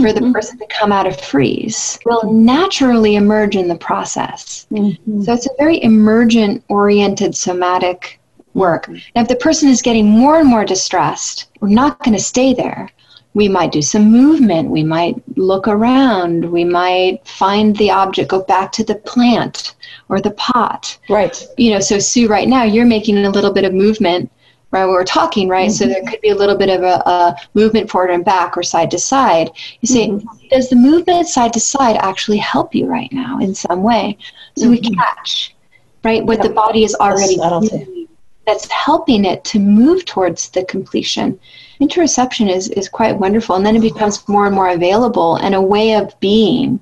for 0.00 0.12
the 0.12 0.20
mm-hmm. 0.20 0.32
person 0.32 0.58
to 0.58 0.66
come 0.68 0.90
out 0.90 1.06
of 1.06 1.20
freeze 1.20 1.98
will 2.06 2.32
naturally 2.32 3.16
emerge 3.16 3.56
in 3.56 3.68
the 3.68 3.76
process. 3.76 4.66
Mm-hmm. 4.70 5.22
So 5.22 5.34
it's 5.34 5.46
a 5.46 5.50
very 5.58 5.82
emergent 5.82 6.64
oriented 6.68 7.36
somatic 7.36 8.18
work. 8.54 8.86
Mm-hmm. 8.86 8.98
Now, 9.14 9.22
if 9.22 9.28
the 9.28 9.36
person 9.36 9.68
is 9.68 9.82
getting 9.82 10.08
more 10.08 10.38
and 10.40 10.48
more 10.48 10.64
distressed, 10.64 11.50
we're 11.60 11.68
not 11.68 12.02
going 12.02 12.16
to 12.16 12.22
stay 12.22 12.54
there. 12.54 12.90
We 13.34 13.48
might 13.48 13.72
do 13.72 13.80
some 13.80 14.10
movement. 14.10 14.70
We 14.70 14.82
might 14.82 15.16
look 15.36 15.66
around. 15.66 16.44
We 16.44 16.64
might 16.64 17.26
find 17.26 17.76
the 17.76 17.90
object, 17.90 18.30
go 18.30 18.42
back 18.42 18.72
to 18.72 18.84
the 18.84 18.96
plant 18.96 19.74
or 20.08 20.20
the 20.20 20.32
pot. 20.32 20.98
Right. 21.08 21.42
You 21.56 21.70
know, 21.70 21.80
so 21.80 21.98
Sue, 21.98 22.28
right 22.28 22.48
now, 22.48 22.64
you're 22.64 22.84
making 22.84 23.16
a 23.18 23.30
little 23.30 23.52
bit 23.52 23.64
of 23.64 23.72
movement 23.72 24.30
right 24.72 24.86
we're 24.86 25.04
talking 25.04 25.48
right 25.48 25.68
mm-hmm. 25.68 25.74
so 25.74 25.86
there 25.86 26.02
could 26.02 26.20
be 26.20 26.30
a 26.30 26.34
little 26.34 26.56
bit 26.56 26.68
of 26.68 26.82
a, 26.82 27.02
a, 27.08 27.36
movement 27.54 27.88
forward 27.88 28.10
and 28.10 28.24
back 28.24 28.56
or 28.56 28.62
side 28.62 28.90
to 28.90 28.98
side 28.98 29.50
you 29.80 29.86
say 29.86 30.08
mm-hmm. 30.08 30.48
does 30.50 30.68
the 30.68 30.76
movement 30.76 31.28
side 31.28 31.52
to 31.52 31.60
side 31.60 31.96
actually 31.98 32.38
help 32.38 32.74
you 32.74 32.86
right 32.86 33.12
now 33.12 33.38
in 33.38 33.54
some 33.54 33.82
way 33.82 34.16
so 34.56 34.64
mm-hmm. 34.64 34.72
we 34.72 34.80
catch 34.80 35.54
right 36.02 36.24
what 36.24 36.42
the 36.42 36.50
body 36.50 36.82
is 36.82 36.94
already 36.96 37.36
doing 37.36 38.08
that's 38.44 38.68
helping 38.72 39.24
it 39.24 39.44
to 39.44 39.60
move 39.60 40.04
towards 40.04 40.50
the 40.50 40.64
completion 40.64 41.38
interoception 41.80 42.52
is, 42.52 42.68
is 42.70 42.88
quite 42.88 43.16
wonderful 43.16 43.56
and 43.56 43.64
then 43.64 43.76
it 43.76 43.82
becomes 43.82 44.26
more 44.28 44.46
and 44.46 44.54
more 44.54 44.70
available 44.70 45.36
and 45.36 45.54
a 45.54 45.62
way 45.62 45.94
of 45.94 46.18
being 46.18 46.80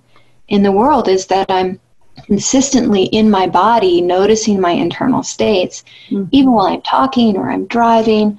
in 0.48 0.62
the 0.62 0.72
world 0.72 1.08
is 1.08 1.26
that 1.26 1.50
i'm 1.50 1.78
consistently 2.26 3.04
in 3.04 3.30
my 3.30 3.46
body, 3.46 4.00
noticing 4.00 4.60
my 4.60 4.72
internal 4.72 5.22
states, 5.22 5.84
mm-hmm. 6.08 6.24
even 6.32 6.52
while 6.52 6.66
I'm 6.66 6.82
talking 6.82 7.36
or 7.36 7.50
I'm 7.50 7.66
driving, 7.66 8.38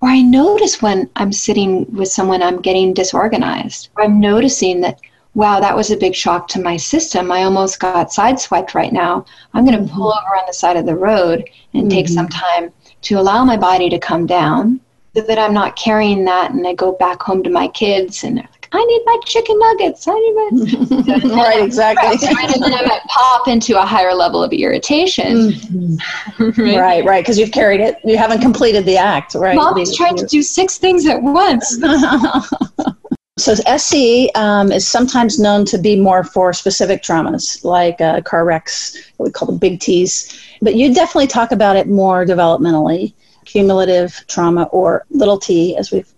or 0.00 0.08
I 0.08 0.22
notice 0.22 0.82
when 0.82 1.10
I'm 1.16 1.32
sitting 1.32 1.86
with 1.94 2.08
someone 2.08 2.42
I'm 2.42 2.60
getting 2.60 2.94
disorganized. 2.94 3.88
I'm 3.98 4.20
noticing 4.20 4.80
that, 4.82 5.00
wow, 5.34 5.60
that 5.60 5.76
was 5.76 5.90
a 5.90 5.96
big 5.96 6.14
shock 6.14 6.48
to 6.48 6.62
my 6.62 6.76
system. 6.76 7.32
I 7.32 7.44
almost 7.44 7.80
got 7.80 8.08
sideswiped 8.08 8.74
right 8.74 8.92
now. 8.92 9.24
I'm 9.54 9.64
going 9.64 9.76
to 9.76 9.84
mm-hmm. 9.84 9.96
pull 9.96 10.12
over 10.12 10.36
on 10.36 10.44
the 10.46 10.52
side 10.52 10.76
of 10.76 10.86
the 10.86 10.96
road 10.96 11.48
and 11.74 11.82
mm-hmm. 11.82 11.88
take 11.88 12.08
some 12.08 12.28
time 12.28 12.72
to 13.02 13.18
allow 13.18 13.44
my 13.44 13.56
body 13.56 13.88
to 13.90 13.98
come 13.98 14.26
down 14.26 14.80
so 15.14 15.22
that 15.22 15.38
I'm 15.38 15.54
not 15.54 15.76
carrying 15.76 16.24
that 16.26 16.50
and 16.50 16.66
I 16.66 16.74
go 16.74 16.92
back 16.92 17.22
home 17.22 17.42
to 17.44 17.50
my 17.50 17.68
kids 17.68 18.24
and 18.24 18.46
I 18.72 18.84
need 18.84 19.02
my 19.04 19.18
chicken 19.24 19.58
nuggets. 19.58 20.06
I 20.08 20.14
need 20.14 20.34
my 20.34 21.36
right, 21.42 21.64
exactly. 21.64 22.08
Right, 22.08 22.54
and 22.54 22.62
then 22.62 22.74
I 22.74 22.82
might 22.86 23.02
pop 23.06 23.48
into 23.48 23.80
a 23.80 23.84
higher 23.84 24.14
level 24.14 24.42
of 24.42 24.52
irritation. 24.52 25.52
Mm-hmm. 25.52 26.60
right, 26.76 27.04
right, 27.04 27.22
because 27.22 27.38
you've 27.38 27.52
carried 27.52 27.80
it. 27.80 27.96
You 28.04 28.18
haven't 28.18 28.40
completed 28.40 28.84
the 28.84 28.96
act, 28.96 29.34
right? 29.34 29.56
Mom's 29.56 29.96
trying 29.96 30.16
to 30.16 30.26
do 30.26 30.42
six 30.42 30.78
things 30.78 31.06
at 31.06 31.22
once. 31.22 31.78
so 33.38 33.54
SE 33.66 34.30
um, 34.34 34.72
is 34.72 34.86
sometimes 34.86 35.38
known 35.38 35.64
to 35.66 35.78
be 35.78 35.96
more 35.98 36.24
for 36.24 36.52
specific 36.52 37.02
traumas, 37.02 37.64
like 37.64 38.00
uh, 38.00 38.20
car 38.22 38.44
wrecks, 38.44 38.96
what 39.16 39.26
we 39.26 39.32
call 39.32 39.46
the 39.50 39.58
big 39.58 39.80
T's. 39.80 40.40
But 40.62 40.74
you 40.74 40.92
definitely 40.92 41.28
talk 41.28 41.52
about 41.52 41.76
it 41.76 41.88
more 41.88 42.24
developmentally, 42.24 43.14
cumulative 43.44 44.24
trauma 44.26 44.64
or 44.64 45.04
little 45.10 45.38
t, 45.38 45.76
as 45.76 45.92
we've 45.92 46.12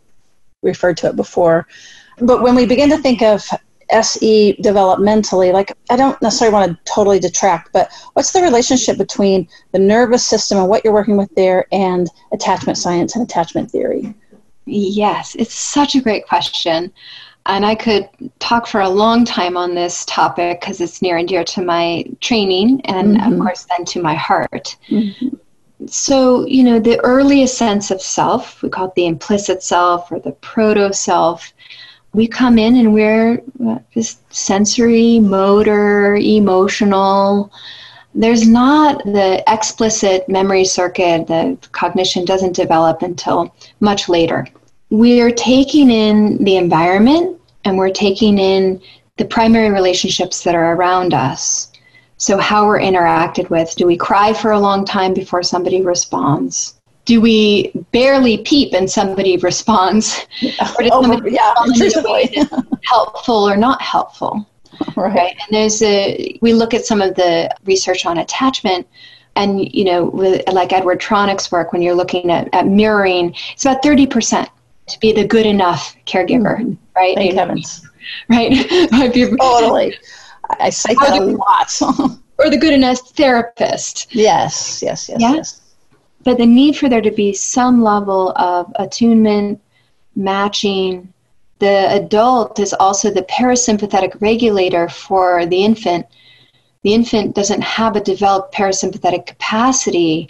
referred 0.62 0.96
to 0.98 1.08
it 1.08 1.16
before. 1.16 1.66
But 2.20 2.42
when 2.42 2.54
we 2.54 2.66
begin 2.66 2.90
to 2.90 2.98
think 2.98 3.22
of 3.22 3.48
SE 3.90 4.56
developmentally, 4.62 5.52
like 5.52 5.72
I 5.90 5.96
don't 5.96 6.20
necessarily 6.20 6.52
want 6.52 6.72
to 6.72 6.92
totally 6.92 7.18
detract, 7.18 7.72
but 7.72 7.90
what's 8.12 8.32
the 8.32 8.42
relationship 8.42 8.98
between 8.98 9.48
the 9.72 9.78
nervous 9.78 10.26
system 10.26 10.58
and 10.58 10.68
what 10.68 10.84
you're 10.84 10.92
working 10.92 11.16
with 11.16 11.34
there 11.34 11.66
and 11.72 12.08
attachment 12.32 12.76
science 12.76 13.16
and 13.16 13.24
attachment 13.24 13.70
theory? 13.70 14.14
Yes, 14.66 15.34
it's 15.38 15.54
such 15.54 15.94
a 15.94 16.02
great 16.02 16.26
question. 16.26 16.92
And 17.46 17.64
I 17.64 17.74
could 17.74 18.10
talk 18.40 18.66
for 18.66 18.82
a 18.82 18.88
long 18.88 19.24
time 19.24 19.56
on 19.56 19.74
this 19.74 20.04
topic 20.04 20.60
because 20.60 20.82
it's 20.82 21.00
near 21.00 21.16
and 21.16 21.26
dear 21.26 21.44
to 21.44 21.62
my 21.62 22.04
training 22.20 22.82
and, 22.84 23.16
mm-hmm. 23.16 23.32
of 23.32 23.38
course, 23.38 23.66
then 23.70 23.86
to 23.86 24.02
my 24.02 24.14
heart. 24.14 24.76
Mm-hmm. 24.90 25.28
So, 25.86 26.44
you 26.46 26.62
know, 26.62 26.78
the 26.78 27.00
earliest 27.04 27.56
sense 27.56 27.90
of 27.90 28.02
self, 28.02 28.62
we 28.62 28.68
call 28.68 28.88
it 28.88 28.94
the 28.96 29.06
implicit 29.06 29.62
self 29.62 30.12
or 30.12 30.20
the 30.20 30.32
proto 30.32 30.92
self, 30.92 31.54
we 32.12 32.26
come 32.26 32.58
in 32.58 32.76
and 32.76 32.92
we're 32.94 33.42
just 33.92 34.20
sensory, 34.34 35.18
motor, 35.18 36.16
emotional. 36.16 37.52
There's 38.14 38.48
not 38.48 39.04
the 39.04 39.44
explicit 39.46 40.28
memory 40.28 40.64
circuit, 40.64 41.26
the 41.26 41.58
cognition 41.72 42.24
doesn't 42.24 42.56
develop 42.56 43.02
until 43.02 43.54
much 43.80 44.08
later. 44.08 44.46
We're 44.90 45.30
taking 45.30 45.90
in 45.90 46.42
the 46.42 46.56
environment 46.56 47.38
and 47.64 47.76
we're 47.76 47.90
taking 47.90 48.38
in 48.38 48.80
the 49.18 49.26
primary 49.26 49.70
relationships 49.70 50.42
that 50.44 50.54
are 50.54 50.74
around 50.74 51.12
us. 51.12 51.70
So, 52.16 52.38
how 52.38 52.66
we're 52.66 52.80
interacted 52.80 53.50
with. 53.50 53.76
Do 53.76 53.86
we 53.86 53.96
cry 53.96 54.32
for 54.32 54.52
a 54.52 54.58
long 54.58 54.84
time 54.84 55.14
before 55.14 55.42
somebody 55.42 55.82
responds? 55.82 56.77
Do 57.08 57.22
we 57.22 57.72
barely 57.90 58.36
peep 58.38 58.74
and 58.74 58.90
somebody 58.90 59.38
responds? 59.38 60.26
Or 60.42 60.82
does 60.82 60.90
oh, 60.92 61.00
somebody 61.00 61.32
yeah, 61.32 61.54
respond 61.66 62.50
helpful 62.84 63.48
or 63.48 63.56
not 63.56 63.80
helpful? 63.80 64.46
Right. 64.94 65.14
right. 65.14 65.36
And 65.40 65.56
there's 65.56 65.80
a, 65.80 66.38
we 66.42 66.52
look 66.52 66.74
at 66.74 66.84
some 66.84 67.00
of 67.00 67.14
the 67.14 67.50
research 67.64 68.04
on 68.04 68.18
attachment 68.18 68.86
and 69.36 69.72
you 69.72 69.84
know 69.84 70.04
with, 70.04 70.42
like 70.52 70.72
edward 70.72 71.00
tronick's 71.00 71.50
work 71.50 71.72
when 71.72 71.80
you're 71.80 71.94
looking 71.94 72.30
at, 72.30 72.52
at 72.52 72.66
mirroring 72.66 73.32
it's 73.52 73.64
about 73.64 73.82
30% 73.82 74.48
to 74.88 75.00
be 75.00 75.12
the 75.12 75.26
good 75.26 75.46
enough 75.46 75.96
caregiver, 76.06 76.58
mm-hmm. 76.58 76.74
right? 76.94 77.16
Thank 77.16 77.32
you 77.32 77.38
heavens. 77.38 77.82
Know, 78.28 78.36
right? 78.36 78.68
totally. 79.40 79.96
I 80.60 80.70
cite 80.70 80.96
that 81.00 81.20
a 81.20 81.24
lot. 81.24 82.18
or 82.38 82.50
the 82.50 82.56
good 82.56 82.72
enough 82.72 82.98
therapist. 83.10 84.14
Yes, 84.14 84.82
yes, 84.82 85.08
yes, 85.08 85.20
yeah? 85.20 85.34
yes. 85.34 85.67
But 86.28 86.36
the 86.36 86.44
need 86.44 86.76
for 86.76 86.90
there 86.90 87.00
to 87.00 87.10
be 87.10 87.32
some 87.32 87.82
level 87.82 88.32
of 88.36 88.70
attunement, 88.74 89.62
matching. 90.14 91.10
The 91.58 91.90
adult 91.90 92.58
is 92.58 92.74
also 92.74 93.10
the 93.10 93.22
parasympathetic 93.22 94.20
regulator 94.20 94.90
for 94.90 95.46
the 95.46 95.64
infant. 95.64 96.04
The 96.82 96.92
infant 96.92 97.34
doesn't 97.34 97.62
have 97.62 97.96
a 97.96 98.02
developed 98.02 98.54
parasympathetic 98.54 99.24
capacity 99.24 100.28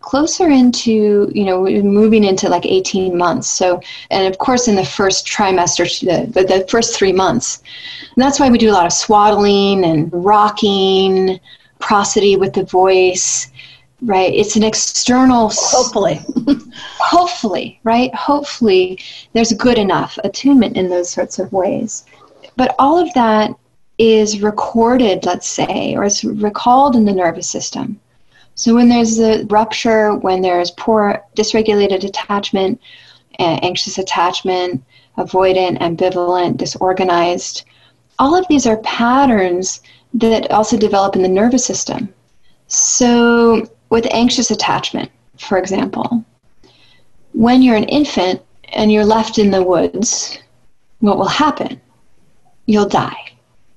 closer 0.00 0.48
into 0.48 1.30
you 1.32 1.44
know 1.44 1.62
moving 1.82 2.24
into 2.24 2.48
like 2.48 2.66
18 2.66 3.16
months 3.16 3.48
so 3.48 3.80
and 4.10 4.26
of 4.26 4.38
course 4.38 4.68
in 4.68 4.76
the 4.76 4.84
first 4.84 5.26
trimester 5.26 5.84
the, 6.32 6.42
the 6.44 6.66
first 6.68 6.96
three 6.96 7.12
months 7.12 7.62
and 8.14 8.22
that's 8.22 8.38
why 8.38 8.48
we 8.48 8.56
do 8.56 8.70
a 8.70 8.78
lot 8.78 8.86
of 8.86 8.92
swaddling 8.92 9.84
and 9.84 10.08
rocking 10.12 11.40
prosody 11.80 12.36
with 12.36 12.52
the 12.52 12.62
voice 12.62 13.50
right? 14.02 14.32
It's 14.32 14.56
an 14.56 14.62
external 14.62 15.50
hopefully. 15.52 16.20
hopefully 16.98 17.80
right? 17.84 18.14
Hopefully 18.14 18.98
there's 19.32 19.52
good 19.52 19.78
enough 19.78 20.18
attunement 20.24 20.76
in 20.76 20.88
those 20.88 21.10
sorts 21.10 21.38
of 21.38 21.52
ways. 21.52 22.04
But 22.56 22.74
all 22.78 22.98
of 22.98 23.12
that 23.14 23.50
is 23.98 24.42
recorded 24.42 25.24
let's 25.24 25.48
say 25.48 25.94
or 25.96 26.04
is 26.04 26.24
recalled 26.24 26.96
in 26.96 27.04
the 27.04 27.12
nervous 27.12 27.48
system. 27.48 28.00
So 28.54 28.74
when 28.74 28.88
there's 28.88 29.18
a 29.18 29.44
rupture, 29.46 30.14
when 30.14 30.40
there's 30.40 30.70
poor 30.70 31.22
dysregulated 31.36 32.04
attachment, 32.04 32.80
anxious 33.38 33.98
attachment, 33.98 34.82
avoidant, 35.18 35.78
ambivalent, 35.80 36.56
disorganized, 36.56 37.64
all 38.18 38.34
of 38.34 38.46
these 38.48 38.66
are 38.66 38.78
patterns 38.78 39.80
that 40.14 40.50
also 40.50 40.78
develop 40.78 41.16
in 41.16 41.22
the 41.22 41.28
nervous 41.28 41.66
system. 41.66 42.12
So 42.66 43.68
with 43.90 44.06
anxious 44.12 44.50
attachment, 44.50 45.10
for 45.38 45.58
example, 45.58 46.24
when 47.32 47.62
you're 47.62 47.76
an 47.76 47.84
infant 47.84 48.42
and 48.72 48.90
you're 48.90 49.04
left 49.04 49.38
in 49.38 49.50
the 49.50 49.62
woods, 49.62 50.38
what 51.00 51.18
will 51.18 51.28
happen? 51.28 51.80
You'll 52.66 52.88
die. 52.88 53.32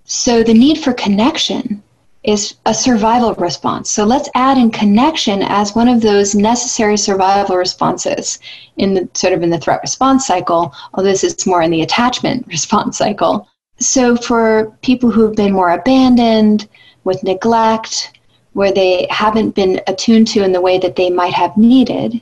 So 0.06 0.42
the 0.42 0.54
need 0.54 0.80
for 0.80 0.94
connection 0.94 1.84
is 2.24 2.56
a 2.66 2.74
survival 2.74 3.34
response. 3.36 3.90
So 3.90 4.04
let's 4.04 4.30
add 4.36 4.58
in 4.58 4.72
connection 4.72 5.42
as 5.42 5.76
one 5.76 5.88
of 5.88 6.02
those 6.02 6.36
necessary 6.36 6.98
survival 6.98 7.56
responses 7.56 8.40
in 8.78 8.94
the 8.94 9.08
sort 9.14 9.34
of 9.34 9.42
in 9.42 9.50
the 9.50 9.58
threat 9.58 9.82
response 9.82 10.28
cycle, 10.28 10.74
although 10.94 11.10
this 11.10 11.24
is 11.24 11.48
more 11.48 11.62
in 11.62 11.72
the 11.72 11.82
attachment 11.82 12.46
response 12.58 12.98
cycle. 12.98 13.48
So 13.80 14.18
for 14.18 14.76
people 14.82 15.12
who've 15.12 15.36
been 15.36 15.54
more 15.54 15.72
abandoned 15.72 16.68
with 17.06 17.24
neglect, 17.24 18.19
where 18.54 18.72
they 18.72 19.08
haven't 19.10 19.56
been 19.56 19.82
attuned 19.88 20.28
to 20.28 20.44
in 20.44 20.52
the 20.52 20.62
way 20.62 20.78
that 20.80 20.96
they 20.96 21.10
might 21.10 21.34
have 21.34 21.56
needed, 21.58 22.22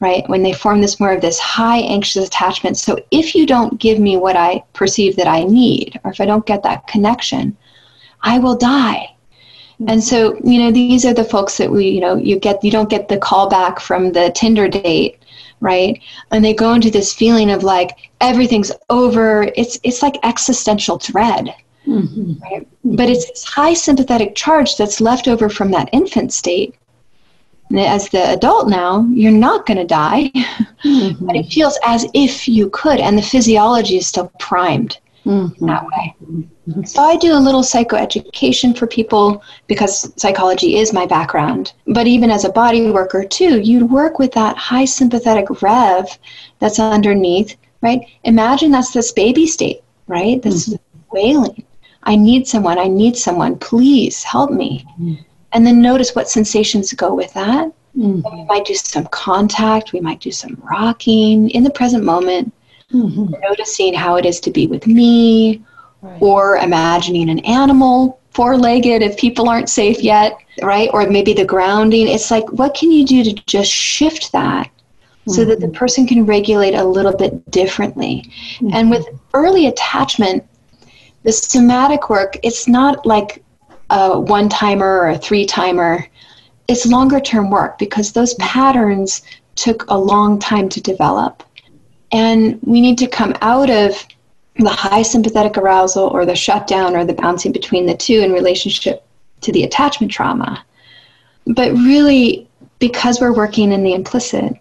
right? 0.00 0.28
When 0.28 0.42
they 0.42 0.52
form 0.52 0.80
this 0.80 1.00
more 1.00 1.12
of 1.12 1.20
this 1.20 1.38
high 1.38 1.78
anxious 1.78 2.26
attachment. 2.26 2.76
So 2.76 2.98
if 3.10 3.34
you 3.34 3.46
don't 3.46 3.80
give 3.80 3.98
me 3.98 4.16
what 4.16 4.36
I 4.36 4.62
perceive 4.72 5.16
that 5.16 5.26
I 5.26 5.44
need, 5.44 5.98
or 6.04 6.10
if 6.10 6.20
I 6.20 6.26
don't 6.26 6.46
get 6.46 6.62
that 6.62 6.86
connection, 6.86 7.56
I 8.22 8.38
will 8.38 8.56
die 8.56 9.14
mm-hmm. 9.80 9.88
and 9.90 10.04
so, 10.04 10.38
you 10.44 10.58
know, 10.58 10.70
these 10.70 11.04
are 11.04 11.14
the 11.14 11.24
folks 11.24 11.56
that 11.58 11.70
we, 11.70 11.88
you 11.88 12.00
know, 12.00 12.16
you 12.16 12.38
get, 12.38 12.62
you 12.62 12.70
don't 12.70 12.90
get 12.90 13.08
the 13.08 13.18
call 13.18 13.48
back 13.48 13.80
from 13.80 14.12
the 14.12 14.30
Tinder 14.34 14.68
date, 14.68 15.22
right? 15.60 16.00
And 16.30 16.44
they 16.44 16.54
go 16.54 16.74
into 16.74 16.90
this 16.90 17.14
feeling 17.14 17.50
of 17.50 17.64
like 17.64 18.10
everything's 18.20 18.72
over. 18.90 19.50
It's 19.56 19.78
it's 19.82 20.02
like 20.02 20.16
existential 20.22 20.98
dread, 20.98 21.54
mm-hmm. 21.86 22.42
right? 22.42 22.68
But 22.84 23.10
it's 23.10 23.28
this 23.30 23.44
high 23.44 23.74
sympathetic 23.74 24.34
charge 24.34 24.76
that's 24.76 25.00
left 25.00 25.28
over 25.28 25.48
from 25.48 25.70
that 25.72 25.88
infant 25.92 26.32
state. 26.32 26.74
And 27.70 27.80
as 27.80 28.08
the 28.10 28.30
adult 28.30 28.68
now, 28.68 29.06
you're 29.12 29.32
not 29.32 29.66
going 29.66 29.78
to 29.78 29.84
die, 29.84 30.30
mm-hmm. 30.84 31.26
but 31.26 31.36
it 31.36 31.46
feels 31.46 31.78
as 31.84 32.06
if 32.14 32.46
you 32.46 32.70
could, 32.70 33.00
and 33.00 33.16
the 33.16 33.22
physiology 33.22 33.96
is 33.96 34.06
still 34.06 34.30
primed 34.38 34.98
mm-hmm. 35.24 35.66
that 35.66 35.86
way. 35.86 36.14
So 36.84 37.02
I 37.02 37.16
do 37.16 37.34
a 37.34 37.40
little 37.40 37.62
psychoeducation 37.62 38.76
for 38.76 38.86
people 38.86 39.42
because 39.66 40.12
psychology 40.20 40.76
is 40.76 40.92
my 40.92 41.06
background. 41.06 41.74
But 41.86 42.06
even 42.06 42.30
as 42.30 42.44
a 42.44 42.52
body 42.52 42.90
worker 42.90 43.24
too, 43.24 43.60
you 43.60 43.86
work 43.86 44.18
with 44.18 44.32
that 44.32 44.56
high 44.56 44.86
sympathetic 44.86 45.62
rev 45.62 46.18
that's 46.58 46.78
underneath, 46.78 47.56
right? 47.82 48.00
Imagine 48.24 48.70
that's 48.70 48.92
this 48.92 49.12
baby 49.12 49.46
state, 49.46 49.82
right? 50.06 50.40
This 50.40 50.68
mm-hmm. 50.68 51.02
wailing. 51.12 51.64
I 52.04 52.16
need 52.16 52.46
someone, 52.46 52.78
I 52.78 52.88
need 52.88 53.16
someone, 53.16 53.58
please 53.58 54.22
help 54.22 54.50
me. 54.50 54.84
Mm-hmm. 54.92 55.14
And 55.52 55.66
then 55.66 55.80
notice 55.80 56.14
what 56.14 56.28
sensations 56.28 56.92
go 56.92 57.14
with 57.14 57.32
that. 57.34 57.72
Mm-hmm. 57.96 58.36
We 58.36 58.44
might 58.44 58.64
do 58.64 58.74
some 58.74 59.06
contact, 59.06 59.92
we 59.92 60.00
might 60.00 60.20
do 60.20 60.32
some 60.32 60.60
rocking 60.62 61.50
in 61.50 61.62
the 61.62 61.70
present 61.70 62.04
moment 62.04 62.52
mm-hmm. 62.92 63.34
noticing 63.40 63.94
how 63.94 64.16
it 64.16 64.26
is 64.26 64.40
to 64.40 64.50
be 64.50 64.66
with 64.66 64.86
me, 64.86 65.62
right. 66.02 66.22
or 66.22 66.56
imagining 66.58 67.30
an 67.30 67.40
animal 67.40 68.20
four 68.30 68.56
legged 68.56 69.02
if 69.02 69.16
people 69.16 69.48
aren't 69.48 69.68
safe 69.68 70.00
yet, 70.00 70.36
right? 70.62 70.90
Or 70.92 71.08
maybe 71.08 71.32
the 71.32 71.44
grounding. 71.44 72.08
It's 72.08 72.30
like, 72.30 72.50
what 72.52 72.74
can 72.74 72.90
you 72.90 73.06
do 73.06 73.22
to 73.24 73.32
just 73.46 73.70
shift 73.70 74.32
that 74.32 74.66
mm-hmm. 74.66 75.30
so 75.30 75.44
that 75.44 75.60
the 75.60 75.66
mm-hmm. 75.66 75.76
person 75.76 76.06
can 76.06 76.26
regulate 76.26 76.74
a 76.74 76.84
little 76.84 77.16
bit 77.16 77.48
differently? 77.50 78.24
Mm-hmm. 78.56 78.70
And 78.72 78.90
with 78.90 79.06
early 79.34 79.66
attachment, 79.66 80.44
the 81.24 81.32
somatic 81.32 82.08
work, 82.08 82.36
it's 82.42 82.68
not 82.68 83.04
like 83.04 83.42
a 83.90 84.18
one 84.18 84.48
timer 84.48 84.98
or 84.98 85.08
a 85.10 85.18
three 85.18 85.44
timer. 85.44 86.06
It's 86.68 86.86
longer 86.86 87.20
term 87.20 87.50
work 87.50 87.78
because 87.78 88.12
those 88.12 88.34
patterns 88.34 89.22
took 89.56 89.84
a 89.88 89.98
long 89.98 90.38
time 90.38 90.68
to 90.68 90.80
develop. 90.80 91.42
And 92.12 92.58
we 92.62 92.80
need 92.80 92.98
to 92.98 93.06
come 93.06 93.34
out 93.40 93.70
of 93.70 94.06
the 94.56 94.70
high 94.70 95.02
sympathetic 95.02 95.58
arousal 95.58 96.04
or 96.08 96.24
the 96.24 96.36
shutdown 96.36 96.94
or 96.94 97.04
the 97.04 97.12
bouncing 97.12 97.52
between 97.52 97.86
the 97.86 97.96
two 97.96 98.20
in 98.20 98.32
relationship 98.32 99.04
to 99.40 99.52
the 99.52 99.64
attachment 99.64 100.12
trauma. 100.12 100.64
But 101.46 101.72
really, 101.72 102.48
because 102.78 103.20
we're 103.20 103.34
working 103.34 103.72
in 103.72 103.82
the 103.82 103.94
implicit, 103.94 104.54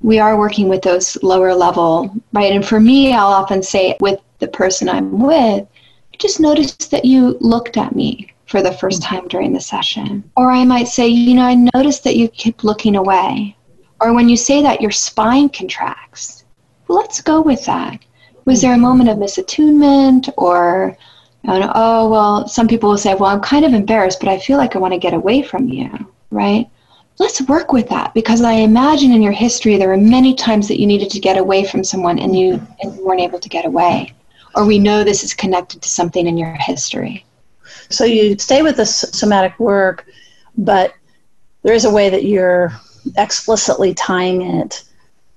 we 0.00 0.18
are 0.18 0.38
working 0.38 0.68
with 0.68 0.82
those 0.82 1.20
lower 1.22 1.54
level, 1.54 2.14
right? 2.32 2.52
And 2.52 2.66
for 2.66 2.80
me, 2.80 3.12
I'll 3.12 3.28
often 3.28 3.62
say 3.62 3.96
with 4.00 4.20
the 4.38 4.48
person 4.48 4.88
I'm 4.88 5.20
with, 5.20 5.66
I 6.12 6.16
just 6.18 6.40
noticed 6.40 6.90
that 6.90 7.04
you 7.04 7.36
looked 7.40 7.76
at 7.76 7.94
me 7.94 8.32
for 8.46 8.62
the 8.62 8.72
first 8.72 9.02
mm. 9.02 9.06
time 9.06 9.28
during 9.28 9.52
the 9.52 9.60
session. 9.60 10.30
Or 10.36 10.50
I 10.50 10.64
might 10.64 10.88
say, 10.88 11.08
you 11.08 11.34
know, 11.34 11.42
I 11.42 11.68
noticed 11.74 12.04
that 12.04 12.16
you 12.16 12.28
keep 12.28 12.64
looking 12.64 12.96
away. 12.96 13.56
Or 14.00 14.14
when 14.14 14.28
you 14.28 14.36
say 14.36 14.62
that, 14.62 14.80
your 14.80 14.90
spine 14.90 15.48
contracts 15.48 16.44
let's 16.88 17.20
go 17.20 17.40
with 17.40 17.64
that. 17.66 17.98
Was 18.44 18.62
there 18.62 18.74
a 18.74 18.76
mm. 18.76 18.82
moment 18.82 19.10
of 19.10 19.18
misattunement 19.18 20.32
or, 20.36 20.96
you 21.42 21.50
know, 21.50 21.72
oh, 21.74 22.08
well, 22.08 22.48
some 22.48 22.68
people 22.68 22.90
will 22.90 22.98
say, 22.98 23.14
well, 23.14 23.30
I'm 23.30 23.40
kind 23.40 23.64
of 23.64 23.74
embarrassed, 23.74 24.20
but 24.20 24.28
I 24.28 24.38
feel 24.38 24.58
like 24.58 24.76
I 24.76 24.78
want 24.78 24.94
to 24.94 24.98
get 24.98 25.14
away 25.14 25.42
from 25.42 25.68
you, 25.68 25.90
right? 26.30 26.68
Let's 27.18 27.40
work 27.42 27.72
with 27.72 27.88
that 27.88 28.12
because 28.14 28.42
I 28.42 28.52
imagine 28.52 29.10
in 29.10 29.22
your 29.22 29.32
history 29.32 29.76
there 29.76 29.88
were 29.88 29.96
many 29.96 30.34
times 30.34 30.68
that 30.68 30.78
you 30.78 30.86
needed 30.86 31.10
to 31.10 31.20
get 31.20 31.38
away 31.38 31.64
from 31.64 31.82
someone 31.82 32.18
and 32.18 32.38
you, 32.38 32.64
and 32.80 32.94
you 32.94 33.04
weren't 33.04 33.22
able 33.22 33.40
to 33.40 33.48
get 33.48 33.64
away. 33.64 34.12
Or 34.56 34.64
we 34.64 34.78
know 34.78 35.04
this 35.04 35.22
is 35.22 35.34
connected 35.34 35.82
to 35.82 35.88
something 35.88 36.26
in 36.26 36.38
your 36.38 36.54
history. 36.54 37.24
So 37.90 38.04
you 38.04 38.38
stay 38.38 38.62
with 38.62 38.76
the 38.76 38.86
somatic 38.86 39.58
work, 39.60 40.06
but 40.56 40.94
there 41.62 41.74
is 41.74 41.84
a 41.84 41.90
way 41.90 42.08
that 42.08 42.24
you're 42.24 42.72
explicitly 43.16 43.94
tying 43.94 44.42
it 44.42 44.84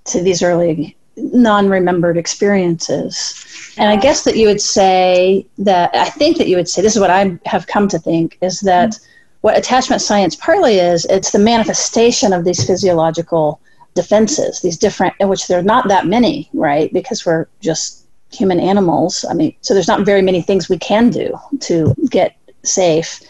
to 0.06 0.22
these 0.22 0.42
early 0.42 0.96
non 1.18 1.70
remembered 1.70 2.18
experiences. 2.18 3.74
And 3.78 3.90
I 3.90 3.96
guess 3.96 4.24
that 4.24 4.38
you 4.38 4.48
would 4.48 4.62
say 4.62 5.46
that, 5.58 5.94
I 5.94 6.06
think 6.06 6.38
that 6.38 6.48
you 6.48 6.56
would 6.56 6.70
say, 6.70 6.82
this 6.82 6.96
is 6.96 7.02
what 7.02 7.10
I 7.10 7.38
have 7.46 7.68
come 7.68 7.88
to 7.90 8.00
think, 8.00 8.38
is 8.42 8.62
that 8.62 8.98
what 9.42 9.58
attachment 9.58 10.02
science 10.02 10.36
partly 10.36 10.80
is, 10.80 11.06
it's 11.06 11.32
the 11.32 11.40
manifestation 11.40 12.34
of 12.34 12.46
these 12.46 12.66
physiological 12.66 13.62
defenses, 13.96 14.62
these 14.62 14.78
different, 14.78 15.14
in 15.20 15.30
which 15.30 15.48
there 15.48 15.60
are 15.60 15.64
not 15.64 15.88
that 15.88 16.08
many, 16.08 16.50
right? 16.54 16.92
Because 16.94 17.26
we're 17.26 17.48
just 17.60 17.99
human 18.32 18.60
animals. 18.60 19.26
I 19.30 19.34
mean, 19.34 19.56
so 19.62 19.74
there's 19.74 19.88
not 19.88 20.06
very 20.06 20.22
many 20.22 20.42
things 20.42 20.70
we 20.70 20.78
can 20.78 21.10
do 21.10 21.38
to 21.62 21.96
get 22.10 22.36
safe. 22.64 23.22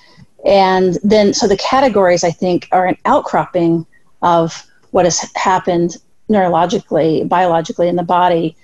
And 0.46 0.98
then, 1.04 1.34
so 1.34 1.48
the 1.48 1.58
categories, 1.58 2.24
I 2.24 2.32
think, 2.32 2.68
are 2.72 2.86
an 2.86 2.98
outcropping 3.06 3.86
of 4.22 4.66
what 4.92 5.06
has 5.06 5.20
happened 5.36 5.98
neurologically, 6.30 7.28
biologically 7.28 7.88
in 7.88 7.96
the 7.96 8.04
body. 8.04 8.56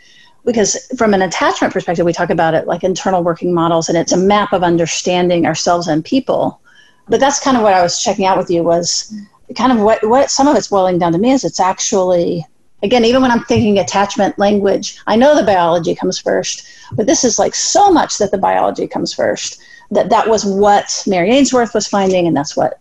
Because 0.45 0.87
from 0.97 1.13
an 1.13 1.21
attachment 1.21 1.73
perspective, 1.73 2.05
we 2.05 2.13
talk 2.13 2.29
about 2.29 2.53
it 2.53 2.67
like 2.67 2.83
internal 2.83 3.23
working 3.23 3.53
models, 3.53 3.89
and 3.89 3.97
it's 3.97 4.11
a 4.11 4.17
map 4.17 4.53
of 4.53 4.63
understanding 4.63 5.45
ourselves 5.45 5.87
and 5.87 6.05
people. 6.05 6.61
But 7.07 7.19
that's 7.19 7.39
kind 7.39 7.57
of 7.57 7.63
what 7.63 7.73
I 7.73 7.81
was 7.81 8.01
checking 8.01 8.25
out 8.25 8.37
with 8.37 8.49
you 8.49 8.63
was 8.63 9.13
kind 9.55 9.71
of 9.71 9.79
what, 9.79 10.07
what 10.07 10.31
some 10.31 10.47
of 10.47 10.55
it's 10.55 10.67
boiling 10.67 10.97
down 10.97 11.11
to 11.13 11.17
me 11.17 11.31
is 11.31 11.43
it's 11.43 11.59
actually 11.59 12.45
again 12.85 13.03
even 13.03 13.21
when 13.21 13.31
i'm 13.31 13.43
thinking 13.43 13.79
attachment 13.79 14.37
language 14.39 14.97
i 15.07 15.15
know 15.15 15.35
the 15.35 15.43
biology 15.43 15.93
comes 15.95 16.19
first 16.19 16.67
but 16.93 17.07
this 17.07 17.23
is 17.23 17.37
like 17.37 17.53
so 17.53 17.91
much 17.91 18.17
that 18.17 18.31
the 18.31 18.37
biology 18.37 18.87
comes 18.87 19.13
first 19.13 19.61
that 19.91 20.09
that 20.09 20.29
was 20.29 20.45
what 20.45 21.03
mary 21.05 21.31
ainsworth 21.31 21.73
was 21.73 21.87
finding 21.87 22.27
and 22.27 22.35
that's 22.35 22.55
what 22.55 22.79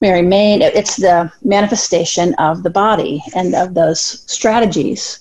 Mary 0.00 0.20
Main, 0.20 0.60
it's 0.60 0.96
the 0.96 1.32
manifestation 1.44 2.34
of 2.34 2.62
the 2.62 2.68
body 2.68 3.22
and 3.34 3.54
of 3.54 3.72
those 3.72 4.00
strategies 4.30 5.20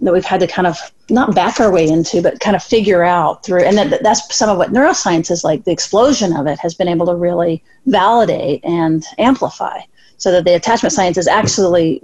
that 0.00 0.12
we've 0.12 0.24
had 0.24 0.38
to 0.38 0.46
kind 0.46 0.68
of 0.68 0.78
not 1.10 1.34
back 1.34 1.58
our 1.58 1.72
way 1.72 1.88
into, 1.88 2.22
but 2.22 2.38
kind 2.38 2.56
of 2.56 2.62
figure 2.62 3.02
out 3.02 3.44
through. 3.44 3.64
And 3.64 3.76
that, 3.76 4.02
that's 4.02 4.34
some 4.34 4.48
of 4.48 4.56
what 4.56 4.72
neuroscience 4.72 5.30
is 5.30 5.42
like. 5.42 5.64
The 5.64 5.72
explosion 5.72 6.36
of 6.36 6.46
it 6.46 6.58
has 6.60 6.74
been 6.74 6.88
able 6.88 7.06
to 7.06 7.14
really 7.14 7.62
validate 7.86 8.64
and 8.64 9.04
amplify, 9.18 9.80
so 10.20 10.30
that 10.30 10.44
the 10.44 10.54
attachment 10.54 10.92
science 10.92 11.18
is 11.18 11.26
actually 11.26 12.00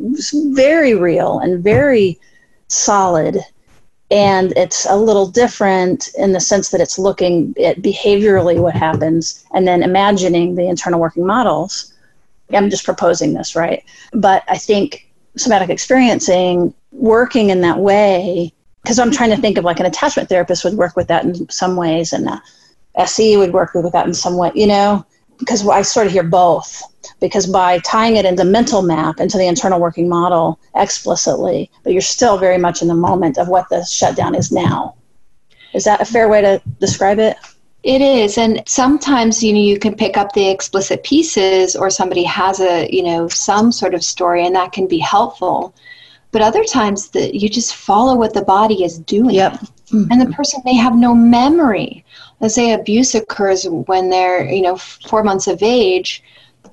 very 0.53 0.95
real 0.95 1.39
and 1.39 1.62
very 1.62 2.19
solid. 2.69 3.39
And 4.11 4.53
it's 4.57 4.87
a 4.87 4.97
little 4.97 5.27
different 5.27 6.11
in 6.19 6.33
the 6.33 6.41
sense 6.41 6.71
that 6.71 6.81
it's 6.81 6.99
looking 6.99 7.55
at 7.62 7.83
behaviorally 7.83 8.61
what 8.61 8.75
happens 8.75 9.45
and 9.55 9.69
then 9.69 9.83
imagining 9.83 10.57
the 10.57 10.69
internal 10.69 10.99
working 10.99 11.27
models 11.27 11.93
I'm 12.53 12.71
just 12.71 12.85
proposing 12.85 13.35
this, 13.35 13.57
right? 13.57 13.85
But 14.12 14.45
I 14.49 14.59
think 14.59 15.11
somatic 15.37 15.71
experiencing, 15.71 16.75
working 16.93 17.51
in 17.51 17.61
that 17.62 17.79
way, 17.79 18.53
because 18.83 18.99
I'm 18.99 19.11
trying 19.11 19.31
to 19.31 19.37
think 19.37 19.59
of 19.59 19.64
like 19.64 19.81
an 19.81 19.87
attachment 19.87 20.29
therapist 20.29 20.64
would 20.64 20.75
work 20.75 20.97
with 20.97 21.09
that 21.09 21.25
in 21.25 21.49
some 21.51 21.77
ways, 21.77 22.12
and 22.12 22.29
a 22.29 22.43
SE 22.97 23.37
would 23.37 23.53
work 23.53 23.75
with 23.75 23.93
that 23.93 24.07
in 24.07 24.14
some 24.14 24.37
way, 24.37 24.53
you 24.55 24.67
know, 24.67 25.05
because 25.39 25.66
I 25.66 25.82
sort 25.82 26.07
of 26.07 26.12
hear 26.12 26.22
both. 26.22 26.82
Because 27.20 27.47
by 27.47 27.78
tying 27.78 28.16
it 28.16 28.24
into 28.24 28.45
mental 28.45 28.82
map, 28.82 29.20
into 29.20 29.39
the 29.39 29.47
internal 29.47 29.80
working 29.80 30.09
model 30.09 30.59
explicitly, 30.74 31.70
but 31.82 31.93
you're 31.93 32.03
still 32.03 32.37
very 32.37 32.59
much 32.59 32.82
in 32.82 32.89
the 32.89 32.95
moment 32.95 33.39
of 33.39 33.49
what 33.49 33.68
the 33.70 33.84
shutdown 33.84 34.34
is 34.34 34.53
now. 34.53 34.97
Is 35.72 35.84
that 35.84 36.01
a 36.01 36.05
fair 36.05 36.28
way 36.28 36.43
to 36.43 36.61
describe 36.80 37.18
it? 37.18 37.37
It 37.82 38.03
is, 38.03 38.37
and 38.37 38.62
sometimes 38.66 39.45
you 39.45 39.53
know 39.53 39.61
you 39.61 39.78
can 39.78 39.95
pick 39.95 40.16
up 40.16 40.32
the 40.32 40.49
explicit 40.49 41.05
pieces, 41.05 41.76
or 41.76 41.89
somebody 41.89 42.24
has 42.24 42.59
a 42.59 42.89
you 42.91 43.03
know 43.03 43.28
some 43.28 43.70
sort 43.70 43.95
of 43.95 44.03
story, 44.03 44.45
and 44.45 44.57
that 44.57 44.72
can 44.72 44.89
be 44.89 44.99
helpful. 44.99 45.72
But 46.32 46.43
other 46.43 46.64
times 46.64 47.11
that 47.11 47.34
you 47.34 47.49
just 47.49 47.76
follow 47.76 48.16
what 48.16 48.34
the 48.34 48.43
body 48.43 48.82
is 48.82 48.99
doing, 48.99 49.37
yep. 49.37 49.53
Mm-hmm. 49.93 50.11
and 50.11 50.20
the 50.20 50.34
person 50.34 50.61
may 50.64 50.74
have 50.74 50.97
no 50.97 51.14
memory. 51.14 52.05
Let's 52.41 52.55
say 52.55 52.72
abuse 52.72 53.14
occurs 53.14 53.66
when 53.68 54.11
they're 54.11 54.45
you 54.45 54.62
know 54.62 54.76
four 54.76 55.22
months 55.22 55.47
of 55.47 55.62
age, 55.62 56.22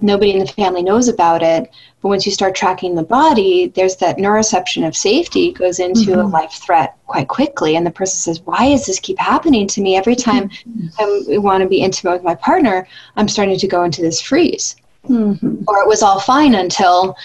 nobody 0.02 0.32
in 0.32 0.40
the 0.40 0.48
family 0.48 0.84
knows 0.84 1.08
about 1.08 1.42
it, 1.42 1.72
but 2.04 2.10
once 2.10 2.26
you 2.26 2.34
start 2.34 2.54
tracking 2.54 2.96
the 2.96 3.04
body, 3.04 3.72
there's 3.76 3.96
that 3.96 4.18
neuroception 4.18 4.86
of 4.86 4.96
safety 4.96 5.54
goes 5.54 5.80
into 5.80 6.12
mm-hmm. 6.12 6.20
a 6.20 6.28
life 6.28 6.52
threat 6.52 6.98
quite 7.08 7.30
quickly. 7.30 7.78
And 7.78 7.86
the 7.86 7.92
person 7.92 8.18
says, 8.18 8.42
Why 8.42 8.70
does 8.70 8.86
this 8.86 9.00
keep 9.00 9.18
happening 9.18 9.68
to 9.70 9.82
me? 9.82 9.96
Every 9.96 10.16
time 10.16 10.50
mm-hmm. 10.50 11.34
I 11.34 11.38
want 11.38 11.64
to 11.64 11.70
be 11.70 11.82
intimate 11.82 12.14
with 12.14 12.24
my 12.24 12.36
partner, 12.36 12.86
I'm 13.16 13.30
starting 13.30 13.58
to 13.58 13.68
go 13.68 13.86
into 13.86 14.02
this 14.02 14.20
freeze. 14.20 14.76
Mm-hmm. 15.08 15.64
Or 15.68 15.80
it 15.80 15.88
was 15.88 16.02
all 16.02 16.20
fine 16.20 16.56
until 16.56 17.16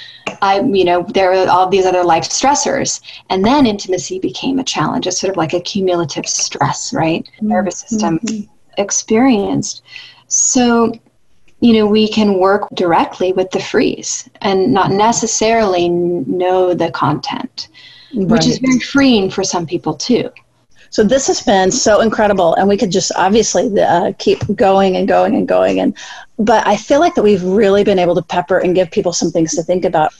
I, 0.42 0.60
you 0.60 0.84
know, 0.84 1.02
there 1.02 1.30
were 1.30 1.48
all 1.48 1.68
these 1.68 1.86
other 1.86 2.04
life 2.04 2.24
stressors. 2.24 3.00
And 3.30 3.44
then 3.44 3.66
intimacy 3.66 4.18
became 4.18 4.58
a 4.58 4.64
challenge. 4.64 5.06
It's 5.06 5.20
sort 5.20 5.30
of 5.30 5.36
like 5.36 5.54
a 5.54 5.60
cumulative 5.60 6.26
stress, 6.26 6.92
right? 6.92 7.28
Nervous 7.40 7.80
system 7.80 8.18
mm-hmm. 8.18 8.50
experienced. 8.78 9.82
So 10.26 10.92
you 11.60 11.72
know, 11.72 11.86
we 11.86 12.08
can 12.08 12.38
work 12.38 12.68
directly 12.74 13.32
with 13.32 13.50
the 13.50 13.60
freeze 13.60 14.28
and 14.42 14.72
not 14.72 14.92
necessarily 14.92 15.88
know 15.88 16.72
the 16.72 16.90
content, 16.92 17.68
right. 18.14 18.28
which 18.28 18.46
is 18.46 18.58
very 18.58 18.78
freeing 18.78 19.30
for 19.30 19.42
some 19.42 19.66
people 19.66 19.94
too. 19.94 20.30
So 20.90 21.04
this 21.04 21.26
has 21.26 21.40
been 21.42 21.70
so 21.70 22.00
incredible, 22.00 22.54
and 22.54 22.68
we 22.68 22.76
could 22.76 22.90
just 22.90 23.12
obviously 23.16 23.80
uh, 23.80 24.12
keep 24.18 24.40
going 24.54 24.96
and 24.96 25.06
going 25.06 25.34
and 25.36 25.46
going. 25.46 25.80
And 25.80 25.96
but 26.38 26.66
I 26.66 26.76
feel 26.76 27.00
like 27.00 27.14
that 27.14 27.22
we've 27.22 27.42
really 27.42 27.84
been 27.84 27.98
able 27.98 28.14
to 28.14 28.22
pepper 28.22 28.58
and 28.58 28.74
give 28.74 28.90
people 28.90 29.12
some 29.12 29.30
things 29.30 29.54
to 29.54 29.62
think 29.62 29.84
about. 29.84 30.12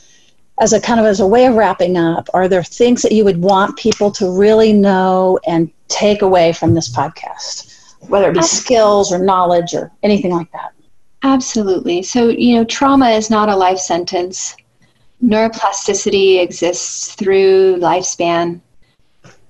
As 0.60 0.72
a 0.72 0.80
kind 0.80 0.98
of 0.98 1.06
as 1.06 1.20
a 1.20 1.26
way 1.26 1.46
of 1.46 1.54
wrapping 1.54 1.96
up, 1.96 2.28
are 2.34 2.48
there 2.48 2.64
things 2.64 3.02
that 3.02 3.12
you 3.12 3.24
would 3.24 3.40
want 3.40 3.78
people 3.78 4.10
to 4.12 4.30
really 4.30 4.72
know 4.72 5.38
and 5.46 5.70
take 5.86 6.22
away 6.22 6.52
from 6.52 6.74
this 6.74 6.88
podcast, 6.88 7.94
whether 8.08 8.30
it 8.30 8.34
be 8.34 8.42
skills 8.42 9.12
or 9.12 9.18
knowledge 9.18 9.72
or 9.74 9.92
anything 10.02 10.32
like 10.32 10.50
that? 10.52 10.72
Absolutely. 11.22 12.02
So, 12.02 12.28
you 12.28 12.56
know, 12.56 12.64
trauma 12.64 13.10
is 13.10 13.30
not 13.30 13.48
a 13.48 13.56
life 13.56 13.78
sentence. 13.78 14.56
Neuroplasticity 15.22 16.40
exists 16.40 17.14
through 17.14 17.76
lifespan. 17.76 18.60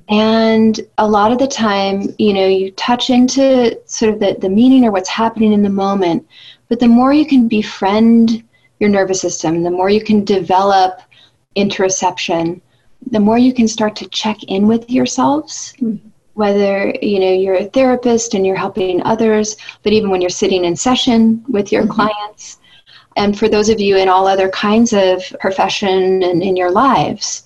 And 0.08 0.80
a 0.96 1.06
lot 1.06 1.32
of 1.32 1.38
the 1.38 1.46
time, 1.46 2.14
you 2.18 2.32
know, 2.32 2.46
you 2.46 2.70
touch 2.72 3.10
into 3.10 3.78
sort 3.84 4.14
of 4.14 4.20
the, 4.20 4.36
the 4.40 4.48
meaning 4.48 4.84
or 4.84 4.90
what's 4.90 5.08
happening 5.08 5.52
in 5.52 5.62
the 5.62 5.68
moment. 5.68 6.26
But 6.68 6.80
the 6.80 6.88
more 6.88 7.12
you 7.12 7.26
can 7.26 7.46
befriend 7.46 8.42
your 8.80 8.88
nervous 8.88 9.20
system, 9.20 9.62
the 9.62 9.70
more 9.70 9.90
you 9.90 10.02
can 10.02 10.24
develop 10.24 11.00
interoception, 11.56 12.60
the 13.10 13.20
more 13.20 13.38
you 13.38 13.52
can 13.52 13.68
start 13.68 13.96
to 13.96 14.08
check 14.08 14.42
in 14.44 14.66
with 14.66 14.90
yourselves. 14.90 15.74
Mm-hmm 15.80 16.08
whether 16.38 16.94
you 17.02 17.18
know 17.18 17.32
you're 17.32 17.56
a 17.56 17.64
therapist 17.64 18.32
and 18.32 18.46
you're 18.46 18.54
helping 18.54 19.02
others 19.02 19.56
but 19.82 19.92
even 19.92 20.08
when 20.08 20.20
you're 20.20 20.30
sitting 20.30 20.64
in 20.64 20.76
session 20.76 21.44
with 21.48 21.72
your 21.72 21.82
mm-hmm. 21.82 21.94
clients 21.94 22.58
and 23.16 23.36
for 23.36 23.48
those 23.48 23.68
of 23.68 23.80
you 23.80 23.96
in 23.96 24.08
all 24.08 24.28
other 24.28 24.48
kinds 24.50 24.92
of 24.92 25.20
profession 25.40 26.22
and 26.22 26.40
in 26.40 26.56
your 26.56 26.70
lives 26.70 27.42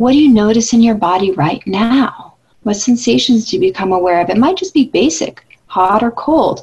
what 0.00 0.12
do 0.12 0.18
you 0.18 0.32
notice 0.32 0.72
in 0.72 0.80
your 0.80 0.94
body 0.94 1.30
right 1.32 1.62
now? 1.66 2.32
What 2.62 2.76
sensations 2.76 3.44
do 3.44 3.56
you 3.56 3.60
become 3.60 3.92
aware 3.92 4.22
of? 4.22 4.30
It 4.30 4.38
might 4.38 4.56
just 4.56 4.72
be 4.72 4.86
basic 4.86 5.44
hot 5.66 6.02
or 6.02 6.10
cold 6.10 6.62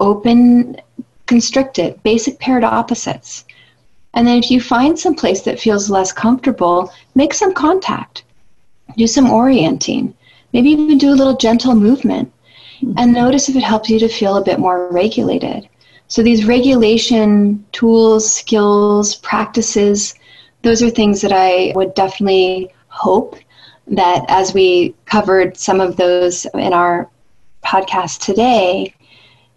open 0.00 0.80
constricted 1.26 2.02
basic 2.02 2.38
paired 2.38 2.64
opposites. 2.64 3.44
And 4.14 4.26
then 4.26 4.38
if 4.38 4.50
you 4.50 4.62
find 4.62 4.98
some 4.98 5.14
place 5.14 5.42
that 5.42 5.60
feels 5.60 5.90
less 5.90 6.12
comfortable 6.12 6.90
make 7.14 7.34
some 7.34 7.52
contact. 7.52 8.24
Do 8.96 9.06
some 9.06 9.30
orienting. 9.30 10.14
Maybe 10.54 10.70
even 10.70 10.96
do 10.96 11.10
a 11.10 11.20
little 11.20 11.36
gentle 11.36 11.74
movement. 11.74 12.32
And 12.96 13.12
notice 13.12 13.50
if 13.50 13.56
it 13.56 13.62
helps 13.62 13.90
you 13.90 13.98
to 13.98 14.08
feel 14.08 14.38
a 14.38 14.44
bit 14.44 14.58
more 14.58 14.90
regulated. 14.90 15.68
So, 16.06 16.22
these 16.22 16.46
regulation 16.46 17.66
tools, 17.72 18.32
skills, 18.32 19.16
practices, 19.16 20.14
those 20.62 20.82
are 20.82 20.88
things 20.88 21.20
that 21.20 21.34
I 21.34 21.72
would 21.74 21.92
definitely 21.92 22.72
hope 22.98 23.36
that 23.86 24.24
as 24.28 24.52
we 24.52 24.94
covered 25.06 25.56
some 25.56 25.80
of 25.80 25.96
those 25.96 26.46
in 26.54 26.72
our 26.72 27.08
podcast 27.64 28.20
today, 28.24 28.94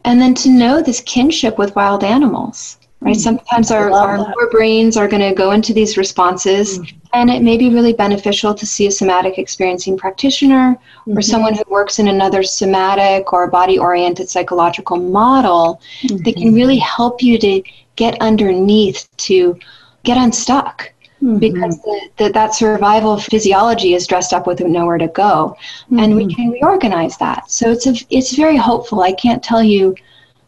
and 0.05 0.19
then 0.21 0.33
to 0.35 0.49
know 0.49 0.81
this 0.81 1.01
kinship 1.01 1.57
with 1.57 1.75
wild 1.75 2.03
animals. 2.03 2.77
right? 3.01 3.15
Sometimes 3.15 3.71
our, 3.71 3.91
our 3.91 4.49
brains 4.49 4.97
are 4.97 5.07
going 5.07 5.27
to 5.27 5.35
go 5.35 5.51
into 5.51 5.73
these 5.73 5.97
responses, 5.97 6.79
mm-hmm. 6.79 6.97
and 7.13 7.29
it 7.29 7.41
may 7.41 7.57
be 7.57 7.69
really 7.69 7.93
beneficial 7.93 8.53
to 8.53 8.65
see 8.65 8.87
a 8.87 8.91
somatic 8.91 9.37
experiencing 9.37 9.97
practitioner 9.97 10.75
mm-hmm. 10.75 11.17
or 11.17 11.21
someone 11.21 11.53
who 11.53 11.63
works 11.67 11.99
in 11.99 12.07
another 12.07 12.43
somatic 12.43 13.33
or 13.33 13.47
body 13.49 13.77
oriented 13.77 14.29
psychological 14.29 14.97
model 14.97 15.81
mm-hmm. 16.03 16.23
that 16.23 16.35
can 16.35 16.53
really 16.53 16.77
help 16.77 17.21
you 17.21 17.37
to 17.37 17.61
get 17.95 18.19
underneath 18.21 19.07
to 19.17 19.59
get 20.03 20.17
unstuck. 20.17 20.91
Mm-hmm. 21.21 21.37
Because 21.37 21.79
the, 21.83 22.09
the, 22.17 22.29
that 22.29 22.55
survival 22.55 23.19
physiology 23.19 23.93
is 23.93 24.07
dressed 24.07 24.33
up 24.33 24.47
with 24.47 24.59
nowhere 24.59 24.97
to 24.97 25.07
go, 25.07 25.55
and 25.95 26.15
we 26.15 26.25
mm-hmm. 26.25 26.35
can 26.35 26.49
reorganize 26.49 27.15
that. 27.17 27.51
So 27.51 27.69
it's 27.69 27.85
a, 27.85 27.93
it's 28.09 28.35
very 28.35 28.57
hopeful. 28.57 29.01
I 29.01 29.13
can't 29.13 29.43
tell 29.43 29.63
you 29.63 29.95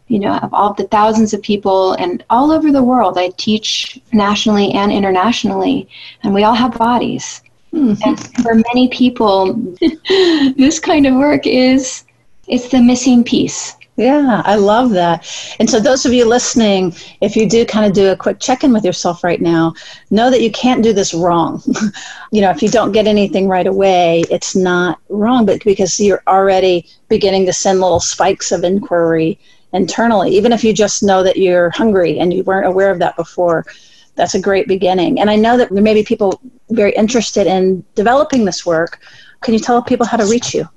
you 0.08 0.20
know, 0.20 0.36
of 0.38 0.54
all 0.54 0.74
the 0.74 0.88
thousands 0.88 1.34
of 1.34 1.42
people 1.42 1.94
and 1.94 2.24
all 2.30 2.52
over 2.52 2.72
the 2.72 2.84
world. 2.84 3.18
I 3.18 3.30
teach 3.38 4.00
nationally 4.12 4.72
and 4.72 4.92
internationally, 4.92 5.88
and 6.24 6.34
we 6.34 6.44
all 6.44 6.54
have 6.54 6.78
bodies. 6.78 7.42
Mm-hmm. 7.74 8.08
And 8.08 8.44
for 8.44 8.54
many 8.54 8.90
people, 8.90 9.54
this 10.58 10.80
kind 10.80 11.08
of 11.08 11.16
work 11.16 11.48
is 11.48 12.04
it's 12.48 12.70
the 12.70 12.82
missing 12.82 13.24
piece. 13.24 13.76
Yeah, 13.96 14.42
I 14.44 14.56
love 14.56 14.90
that. 14.92 15.28
And 15.60 15.70
so, 15.70 15.80
those 15.80 16.04
of 16.06 16.14
you 16.14 16.26
listening, 16.26 16.96
if 17.22 17.36
you 17.36 17.48
do 17.48 17.64
kind 17.64 17.86
of 17.86 17.94
do 17.94 18.10
a 18.12 18.16
quick 18.16 18.40
check 18.40 18.64
in 18.64 18.74
with 18.74 18.84
yourself 18.84 19.24
right 19.24 19.40
now, 19.40 19.76
know 20.10 20.32
that 20.32 20.42
you 20.42 20.52
can't 20.52 20.82
do 20.82 20.94
this 20.94 21.14
wrong. 21.14 21.62
you 22.32 22.42
know, 22.42 22.50
if 22.50 22.64
you 22.64 22.70
don't 22.70 22.92
get 22.92 23.06
anything 23.06 23.48
right 23.48 23.68
away, 23.68 24.24
it's 24.32 24.56
not 24.56 25.00
wrong, 25.10 25.46
but 25.46 25.64
because 25.64 26.00
you're 26.00 26.24
already 26.28 26.88
beginning 27.08 27.46
to 27.46 27.54
send 27.54 27.82
little 27.82 28.00
spikes 28.00 28.52
of 28.52 28.64
inquiry 28.64 29.40
internally, 29.74 30.36
even 30.36 30.52
if 30.52 30.64
you 30.64 30.74
just 30.74 31.04
know 31.04 31.22
that 31.22 31.38
you're 31.38 31.70
hungry 31.70 32.18
and 32.18 32.34
you 32.34 32.44
weren't 32.44 32.68
aware 32.68 32.90
of 32.90 32.98
that 32.98 33.16
before. 33.16 33.64
That's 34.16 34.34
a 34.34 34.42
great 34.42 34.68
beginning. 34.68 35.20
And 35.20 35.30
I 35.30 35.36
know 35.36 35.56
that 35.58 35.70
there 35.72 35.84
may 35.84 35.94
be 35.94 36.04
people 36.04 36.42
very 36.70 36.94
interested 36.94 37.46
in 37.46 37.84
developing 37.94 38.46
this 38.46 38.66
work. 38.66 39.02
Can 39.42 39.54
you 39.54 39.60
tell 39.60 39.82
people 39.84 40.06
how 40.06 40.18
to 40.18 40.26
reach 40.26 40.56
you? 40.56 40.68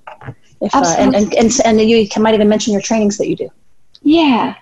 If, 0.61 0.75
uh, 0.75 0.95
and, 0.99 1.15
and, 1.15 1.35
and, 1.35 1.53
and 1.65 1.81
you 1.81 2.09
might 2.19 2.35
even 2.35 2.49
mention 2.49 2.73
your 2.73 2.83
trainings 2.83 3.19
that 3.19 3.29
you 3.29 3.37
do. 3.37 3.49
Yeah. 4.03 4.55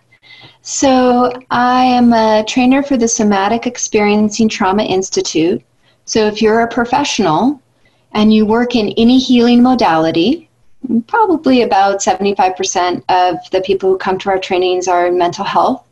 So 0.63 1.31
I 1.51 1.85
am 1.85 2.13
a 2.13 2.45
trainer 2.49 2.83
for 2.83 2.97
the 2.97 3.07
Somatic 3.07 3.67
Experiencing 3.67 4.49
Trauma 4.49 4.83
Institute. 4.83 5.63
So 6.07 6.27
if 6.27 6.41
you're 6.41 6.61
a 6.61 6.69
professional 6.69 7.61
and 8.13 8.33
you 8.33 8.47
work 8.47 8.75
in 8.75 8.95
any 8.97 9.19
healing 9.19 9.63
modality, 9.63 10.49
probably 11.07 11.63
about 11.63 12.01
75% 12.01 13.03
of 13.09 13.37
the 13.51 13.61
people 13.61 13.91
who 13.91 13.99
come 13.99 14.19
to 14.19 14.31
our 14.31 14.39
trainings 14.39 14.89
are 14.89 15.07
in 15.07 15.19
mental 15.19 15.45
health. 15.45 15.85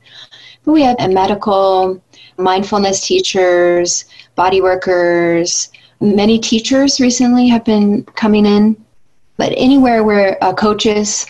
But 0.64 0.72
we 0.72 0.82
have 0.82 0.96
medical, 1.10 2.02
mindfulness 2.36 3.06
teachers, 3.06 4.04
body 4.36 4.60
workers. 4.60 5.70
Many 6.00 6.38
teachers 6.38 7.00
recently 7.00 7.48
have 7.48 7.64
been 7.64 8.04
coming 8.04 8.46
in. 8.46 8.82
But 9.36 9.52
anywhere 9.56 10.04
where 10.04 10.42
uh, 10.42 10.52
coaches, 10.52 11.26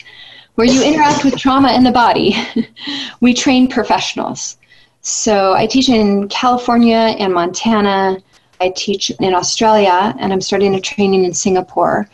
where 0.57 0.66
you 0.66 0.82
interact 0.82 1.24
with 1.24 1.36
trauma 1.36 1.72
in 1.72 1.84
the 1.84 1.92
body, 1.92 2.34
we 3.20 3.34
train 3.34 3.68
professionals. 3.68 4.57
So 5.00 5.55
I 5.55 5.66
teach 5.66 5.88
in 5.88 6.28
California 6.28 7.16
and 7.18 7.34
Montana. 7.34 8.18
I 8.61 8.72
teach 8.76 9.11
in 9.11 9.34
Australia, 9.34 10.14
and 10.20 10.32
I'm 10.32 10.40
starting 10.40 10.76
a 10.76 10.80
training 10.80 11.24
in 11.24 11.34
Singapore. 11.34 12.09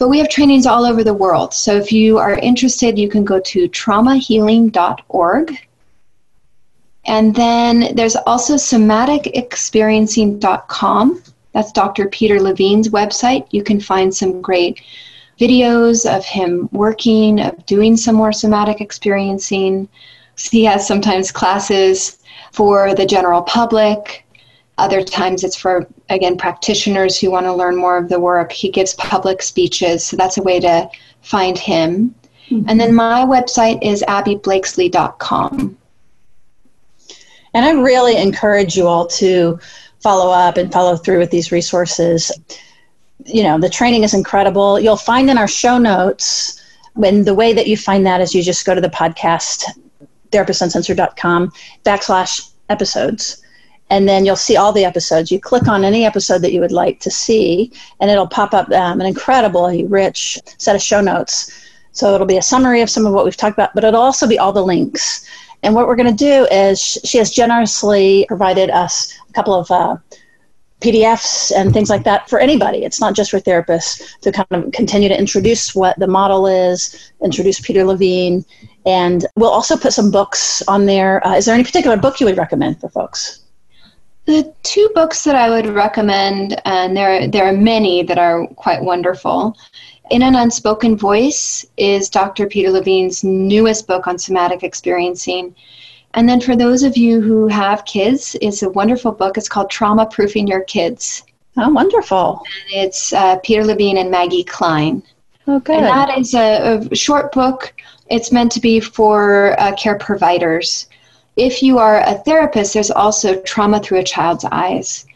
But 0.00 0.08
we 0.08 0.18
have 0.18 0.28
trainings 0.28 0.66
all 0.66 0.84
over 0.84 1.04
the 1.04 1.14
world. 1.14 1.54
So 1.54 1.76
if 1.76 1.92
you 1.92 2.18
are 2.18 2.34
interested, 2.34 2.98
you 2.98 3.08
can 3.08 3.24
go 3.24 3.38
to 3.38 3.68
traumahealing.org. 3.68 5.56
And 7.04 7.34
then 7.34 7.94
there's 7.94 8.16
also 8.16 8.54
somaticexperiencing.com. 8.54 11.22
That's 11.52 11.72
Dr. 11.72 12.08
Peter 12.08 12.40
Levine's 12.40 12.88
website. 12.88 13.46
You 13.50 13.62
can 13.62 13.78
find 13.80 14.14
some 14.14 14.40
great 14.40 14.80
videos 15.42 16.08
of 16.08 16.24
him 16.24 16.68
working, 16.72 17.40
of 17.40 17.66
doing 17.66 17.96
some 17.96 18.14
more 18.14 18.32
somatic 18.32 18.80
experiencing. 18.80 19.88
He 20.36 20.64
has 20.64 20.86
sometimes 20.86 21.32
classes 21.32 22.18
for 22.52 22.94
the 22.94 23.06
general 23.06 23.42
public. 23.42 24.24
Other 24.78 25.02
times 25.02 25.42
it's 25.42 25.56
for, 25.56 25.86
again, 26.08 26.36
practitioners 26.36 27.18
who 27.18 27.30
want 27.30 27.46
to 27.46 27.52
learn 27.52 27.76
more 27.76 27.98
of 27.98 28.08
the 28.08 28.20
work. 28.20 28.52
He 28.52 28.70
gives 28.70 28.94
public 28.94 29.42
speeches, 29.42 30.04
so 30.04 30.16
that's 30.16 30.38
a 30.38 30.42
way 30.42 30.60
to 30.60 30.88
find 31.22 31.58
him. 31.58 32.14
Mm-hmm. 32.48 32.68
And 32.68 32.80
then 32.80 32.94
my 32.94 33.24
website 33.24 33.82
is 33.82 34.04
abiblakeslee.com. 34.08 35.76
And 37.54 37.64
I 37.66 37.72
really 37.72 38.16
encourage 38.16 38.76
you 38.76 38.86
all 38.86 39.06
to 39.08 39.58
follow 40.00 40.32
up 40.32 40.56
and 40.56 40.72
follow 40.72 40.96
through 40.96 41.18
with 41.18 41.30
these 41.30 41.52
resources. 41.52 42.32
You 43.26 43.42
know, 43.42 43.58
the 43.58 43.70
training 43.70 44.04
is 44.04 44.14
incredible. 44.14 44.78
You'll 44.80 44.96
find 44.96 45.30
in 45.30 45.38
our 45.38 45.48
show 45.48 45.78
notes, 45.78 46.60
when 46.94 47.24
the 47.24 47.34
way 47.34 47.52
that 47.52 47.66
you 47.66 47.76
find 47.76 48.04
that 48.06 48.20
is 48.20 48.34
you 48.34 48.42
just 48.42 48.66
go 48.66 48.74
to 48.74 48.80
the 48.80 48.88
podcast, 48.88 49.64
therapistsuncensored.com 50.30 51.52
backslash 51.84 52.50
episodes 52.68 53.42
and 53.92 54.08
then 54.08 54.24
you'll 54.24 54.36
see 54.36 54.56
all 54.56 54.72
the 54.72 54.86
episodes. 54.86 55.30
You 55.30 55.38
click 55.38 55.68
on 55.68 55.84
any 55.84 56.06
episode 56.06 56.38
that 56.38 56.52
you 56.54 56.60
would 56.60 56.72
like 56.72 56.98
to 57.00 57.10
see, 57.10 57.70
and 58.00 58.10
it'll 58.10 58.26
pop 58.26 58.54
up 58.54 58.70
um, 58.70 59.02
an 59.02 59.06
incredibly 59.06 59.84
rich 59.84 60.38
set 60.56 60.74
of 60.74 60.80
show 60.80 61.02
notes. 61.02 61.52
So 61.92 62.14
it'll 62.14 62.26
be 62.26 62.38
a 62.38 62.42
summary 62.42 62.80
of 62.80 62.88
some 62.88 63.04
of 63.04 63.12
what 63.12 63.26
we've 63.26 63.36
talked 63.36 63.54
about, 63.54 63.74
but 63.74 63.84
it'll 63.84 64.00
also 64.00 64.26
be 64.26 64.38
all 64.38 64.50
the 64.50 64.64
links. 64.64 65.26
And 65.62 65.74
what 65.74 65.86
we're 65.86 65.96
going 65.96 66.08
to 66.08 66.24
do 66.24 66.46
is 66.50 66.80
she 67.04 67.18
has 67.18 67.30
generously 67.30 68.24
provided 68.28 68.70
us 68.70 69.12
a 69.28 69.32
couple 69.34 69.52
of 69.52 69.70
uh, 69.70 69.98
PDFs 70.82 71.52
and 71.56 71.72
things 71.72 71.88
like 71.88 72.04
that 72.04 72.28
for 72.28 72.38
anybody. 72.38 72.84
It's 72.84 73.00
not 73.00 73.14
just 73.14 73.30
for 73.30 73.40
therapists 73.40 74.18
to 74.20 74.32
kind 74.32 74.46
of 74.50 74.72
continue 74.72 75.08
to 75.08 75.18
introduce 75.18 75.74
what 75.74 75.98
the 75.98 76.06
model 76.06 76.46
is, 76.46 77.12
introduce 77.22 77.60
Peter 77.60 77.84
Levine, 77.84 78.44
and 78.84 79.26
we'll 79.36 79.50
also 79.50 79.76
put 79.76 79.92
some 79.92 80.10
books 80.10 80.62
on 80.68 80.86
there. 80.86 81.24
Uh, 81.26 81.36
is 81.36 81.46
there 81.46 81.54
any 81.54 81.64
particular 81.64 81.96
book 81.96 82.20
you 82.20 82.26
would 82.26 82.36
recommend 82.36 82.80
for 82.80 82.88
folks? 82.88 83.40
The 84.24 84.52
two 84.62 84.88
books 84.94 85.24
that 85.24 85.34
I 85.34 85.50
would 85.50 85.66
recommend, 85.66 86.60
and 86.64 86.96
there 86.96 87.26
there 87.26 87.44
are 87.44 87.52
many 87.52 88.04
that 88.04 88.18
are 88.18 88.46
quite 88.54 88.82
wonderful. 88.82 89.56
In 90.10 90.22
an 90.22 90.36
Unspoken 90.36 90.96
Voice 90.96 91.64
is 91.76 92.08
Dr. 92.08 92.46
Peter 92.46 92.70
Levine's 92.70 93.24
newest 93.24 93.86
book 93.86 94.06
on 94.06 94.18
somatic 94.18 94.62
experiencing. 94.62 95.54
And 96.14 96.28
then 96.28 96.40
for 96.40 96.56
those 96.56 96.82
of 96.82 96.96
you 96.96 97.20
who 97.20 97.46
have 97.48 97.84
kids, 97.84 98.36
it's 98.40 98.62
a 98.62 98.70
wonderful 98.70 99.12
book. 99.12 99.38
It's 99.38 99.48
called 99.48 99.70
Trauma 99.70 100.06
Proofing 100.06 100.46
Your 100.46 100.62
Kids. 100.64 101.24
Oh, 101.56 101.70
wonderful. 101.70 102.42
And 102.74 102.84
it's 102.84 103.12
uh, 103.12 103.36
Peter 103.38 103.64
Levine 103.64 103.98
and 103.98 104.10
Maggie 104.10 104.44
Kline. 104.44 105.02
Oh, 105.46 105.58
good. 105.60 105.76
And 105.76 105.86
that 105.86 106.18
is 106.18 106.34
a, 106.34 106.86
a 106.90 106.94
short 106.94 107.32
book. 107.32 107.74
It's 108.08 108.30
meant 108.32 108.52
to 108.52 108.60
be 108.60 108.80
for 108.80 109.58
uh, 109.58 109.74
care 109.74 109.98
providers 109.98 110.86
if 111.36 111.62
you 111.62 111.78
are 111.78 112.00
a 112.00 112.14
therapist, 112.14 112.74
there's 112.74 112.90
also 112.90 113.40
Trauma 113.42 113.80
Through 113.80 114.00
a 114.00 114.04
Child's 114.04 114.44
Eyes. 114.44 115.06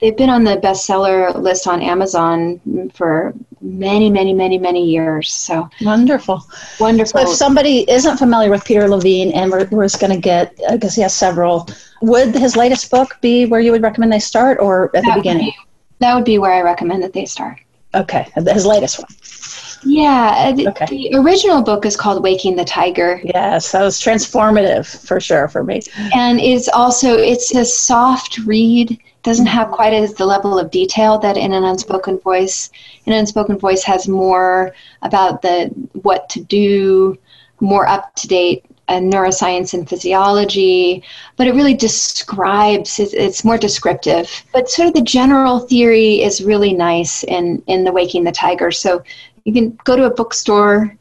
They've 0.00 0.16
been 0.16 0.30
on 0.30 0.44
the 0.44 0.56
bestseller 0.56 1.34
list 1.34 1.66
on 1.66 1.82
Amazon 1.82 2.60
for 2.94 3.34
many, 3.60 4.10
many, 4.10 4.32
many, 4.32 4.58
many 4.58 4.84
years. 4.84 5.32
So 5.32 5.68
wonderful, 5.82 6.44
wonderful. 6.80 7.20
So 7.20 7.30
if 7.30 7.36
somebody 7.36 7.90
isn't 7.90 8.18
familiar 8.18 8.50
with 8.50 8.64
Peter 8.64 8.88
Levine, 8.88 9.32
and 9.32 9.50
we're, 9.50 9.66
we're 9.70 9.84
just 9.84 10.00
going 10.00 10.12
to 10.12 10.20
get, 10.20 10.58
I 10.68 10.76
guess 10.76 10.96
he 10.96 11.02
has 11.02 11.14
several. 11.14 11.68
Would 12.02 12.34
his 12.34 12.56
latest 12.56 12.90
book 12.90 13.16
be 13.20 13.46
where 13.46 13.60
you 13.60 13.72
would 13.72 13.82
recommend 13.82 14.12
they 14.12 14.20
start, 14.20 14.58
or 14.60 14.96
at 14.96 15.02
that 15.02 15.14
the 15.14 15.20
beginning? 15.20 15.46
Would 15.46 15.52
be, 15.52 15.98
that 16.00 16.14
would 16.14 16.24
be 16.24 16.38
where 16.38 16.52
I 16.52 16.62
recommend 16.62 17.02
that 17.02 17.12
they 17.12 17.24
start. 17.24 17.58
Okay, 17.94 18.28
his 18.34 18.66
latest 18.66 18.98
one. 18.98 19.08
Yeah, 19.84 20.54
okay. 20.68 20.86
the 20.86 21.16
original 21.16 21.62
book 21.62 21.86
is 21.86 21.96
called 21.96 22.22
Waking 22.22 22.56
the 22.56 22.64
Tiger. 22.64 23.20
Yes, 23.24 23.72
that 23.72 23.82
was 23.82 24.00
transformative 24.00 25.06
for 25.06 25.20
sure 25.20 25.48
for 25.48 25.62
me. 25.62 25.82
And 26.14 26.40
it's 26.40 26.68
also 26.68 27.16
it's 27.16 27.54
a 27.54 27.64
soft 27.64 28.38
read. 28.38 29.00
Doesn't 29.28 29.44
have 29.44 29.70
quite 29.70 29.92
as 29.92 30.14
the 30.14 30.24
level 30.24 30.58
of 30.58 30.70
detail 30.70 31.18
that 31.18 31.36
in 31.36 31.52
an 31.52 31.62
unspoken 31.62 32.18
voice. 32.18 32.70
An 33.04 33.12
unspoken 33.12 33.58
voice 33.58 33.82
has 33.82 34.08
more 34.08 34.74
about 35.02 35.42
the 35.42 35.66
what 36.00 36.30
to 36.30 36.40
do, 36.42 37.18
more 37.60 37.86
up 37.86 38.14
to 38.14 38.26
date 38.26 38.64
uh, 38.88 38.94
neuroscience 38.94 39.74
and 39.74 39.86
physiology, 39.86 41.04
but 41.36 41.46
it 41.46 41.54
really 41.54 41.74
describes, 41.74 42.98
it's 42.98 43.44
more 43.44 43.58
descriptive. 43.58 44.46
But 44.54 44.70
sort 44.70 44.88
of 44.88 44.94
the 44.94 45.02
general 45.02 45.58
theory 45.58 46.22
is 46.22 46.42
really 46.42 46.72
nice 46.72 47.22
in, 47.24 47.62
in 47.66 47.84
The 47.84 47.92
Waking 47.92 48.24
the 48.24 48.32
Tiger. 48.32 48.70
So 48.70 49.04
you 49.44 49.52
can 49.52 49.78
go 49.84 49.94
to 49.94 50.04
a 50.04 50.14
bookstore 50.14 50.96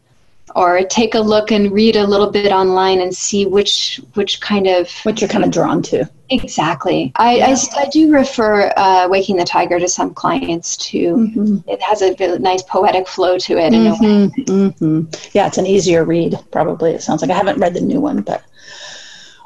or 0.56 0.82
take 0.84 1.14
a 1.16 1.20
look 1.20 1.52
and 1.52 1.72
read 1.72 1.96
a 1.96 2.06
little 2.06 2.32
bit 2.32 2.52
online 2.52 3.02
and 3.02 3.16
see 3.16 3.46
which 3.46 4.02
which 4.14 4.40
kind 4.42 4.68
of 4.68 4.90
what 5.04 5.20
you're 5.22 5.30
kind 5.30 5.44
of 5.44 5.52
drawn 5.52 5.82
to 5.82 6.10
exactly 6.30 7.12
i, 7.16 7.36
yeah. 7.36 7.56
I, 7.76 7.82
I, 7.82 7.90
do 7.90 8.12
refer 8.12 8.72
uh, 8.76 9.08
waking 9.10 9.38
the 9.38 9.46
tiger 9.46 9.80
to 9.80 9.88
some 9.88 10.14
clients 10.14 10.78
too 10.78 11.16
mm-hmm. 11.16 11.70
it 11.70 11.82
has 11.82 12.02
a 12.02 12.40
nice 12.40 12.64
poetic 12.64 13.08
flow 13.08 13.38
to 13.38 13.58
it 13.58 13.74
mm-hmm. 13.74 14.42
Mm-hmm. 14.44 15.30
yeah 15.34 15.48
it's 15.48 15.58
an 15.58 15.66
easier 15.66 16.04
read 16.06 16.38
probably 16.52 16.92
it 16.92 17.02
sounds 17.02 17.22
like 17.22 17.32
i 17.32 17.36
haven't 17.36 17.60
read 17.60 17.74
the 17.74 17.82
new 17.82 18.00
one 18.00 18.22
but 18.22 18.44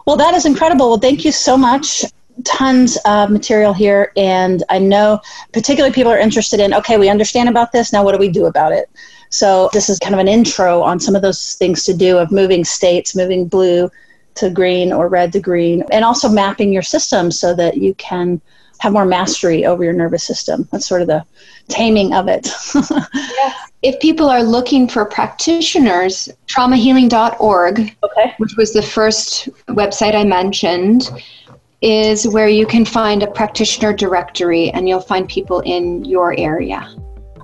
Well, 0.05 0.17
that 0.17 0.33
is 0.33 0.45
incredible. 0.45 0.89
Well, 0.89 0.99
thank 0.99 1.25
you 1.25 1.31
so 1.31 1.57
much. 1.57 2.03
Tons 2.43 2.97
of 3.05 3.29
material 3.29 3.73
here, 3.73 4.11
and 4.17 4.63
I 4.69 4.79
know 4.79 5.21
particularly 5.53 5.93
people 5.93 6.11
are 6.11 6.17
interested 6.17 6.59
in 6.59 6.73
okay, 6.73 6.97
we 6.97 7.09
understand 7.09 7.49
about 7.49 7.71
this. 7.71 7.93
Now, 7.93 8.03
what 8.03 8.13
do 8.13 8.17
we 8.17 8.29
do 8.29 8.45
about 8.45 8.71
it? 8.71 8.89
So, 9.31 9.69
this 9.73 9.89
is 9.89 9.97
kind 9.99 10.13
of 10.13 10.19
an 10.19 10.27
intro 10.27 10.81
on 10.81 10.99
some 10.99 11.15
of 11.15 11.21
those 11.21 11.55
things 11.55 11.83
to 11.85 11.93
do 11.93 12.17
of 12.17 12.31
moving 12.31 12.63
states, 12.63 13.15
moving 13.15 13.47
blue 13.47 13.89
to 14.35 14.49
green 14.49 14.93
or 14.93 15.07
red 15.07 15.33
to 15.33 15.39
green, 15.39 15.83
and 15.91 16.05
also 16.05 16.29
mapping 16.29 16.71
your 16.71 16.81
system 16.81 17.31
so 17.31 17.55
that 17.55 17.77
you 17.77 17.93
can 17.95 18.41
have 18.79 18.93
more 18.93 19.05
mastery 19.05 19.65
over 19.65 19.83
your 19.83 19.93
nervous 19.93 20.23
system. 20.23 20.67
That's 20.71 20.87
sort 20.87 21.01
of 21.01 21.07
the 21.07 21.23
taming 21.67 22.13
of 22.13 22.27
it. 22.27 22.49
yes. 23.13 23.71
If 23.83 23.99
people 23.99 24.29
are 24.29 24.43
looking 24.43 24.87
for 24.87 25.05
practitioners, 25.05 26.27
traumahealing.org, 26.47 27.95
okay. 28.03 28.33
which 28.37 28.55
was 28.57 28.73
the 28.73 28.81
first 28.81 29.49
website 29.69 30.15
I 30.15 30.23
mentioned, 30.23 31.09
is 31.81 32.27
where 32.27 32.47
you 32.47 32.65
can 32.65 32.85
find 32.85 33.23
a 33.23 33.27
practitioner 33.27 33.93
directory 33.93 34.71
and 34.71 34.89
you'll 34.89 34.99
find 34.99 35.27
people 35.29 35.61
in 35.61 36.03
your 36.05 36.37
area. 36.37 36.91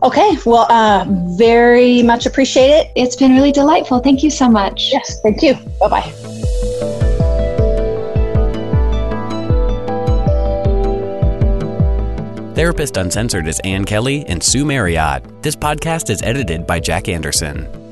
Okay, 0.04 0.38
well, 0.46 0.68
uh, 0.70 1.06
very 1.38 2.04
much 2.04 2.26
appreciate 2.26 2.70
it. 2.70 2.92
It's 2.96 3.16
been 3.16 3.34
really 3.34 3.52
delightful. 3.52 4.00
Thank 4.00 4.24
you 4.24 4.30
so 4.30 4.50
much. 4.50 4.90
Yes, 4.92 5.20
thank 5.22 5.42
you. 5.42 5.56
Bye 5.80 5.90
bye. 5.90 6.14
Therapist 12.54 12.98
Uncensored 12.98 13.48
is 13.48 13.60
Ann 13.64 13.86
Kelly 13.86 14.26
and 14.26 14.42
Sue 14.42 14.66
Marriott. 14.66 15.44
This 15.44 15.56
podcast 15.56 16.10
is 16.10 16.24
edited 16.24 16.66
by 16.66 16.80
Jack 16.80 17.08
Anderson. 17.08 17.87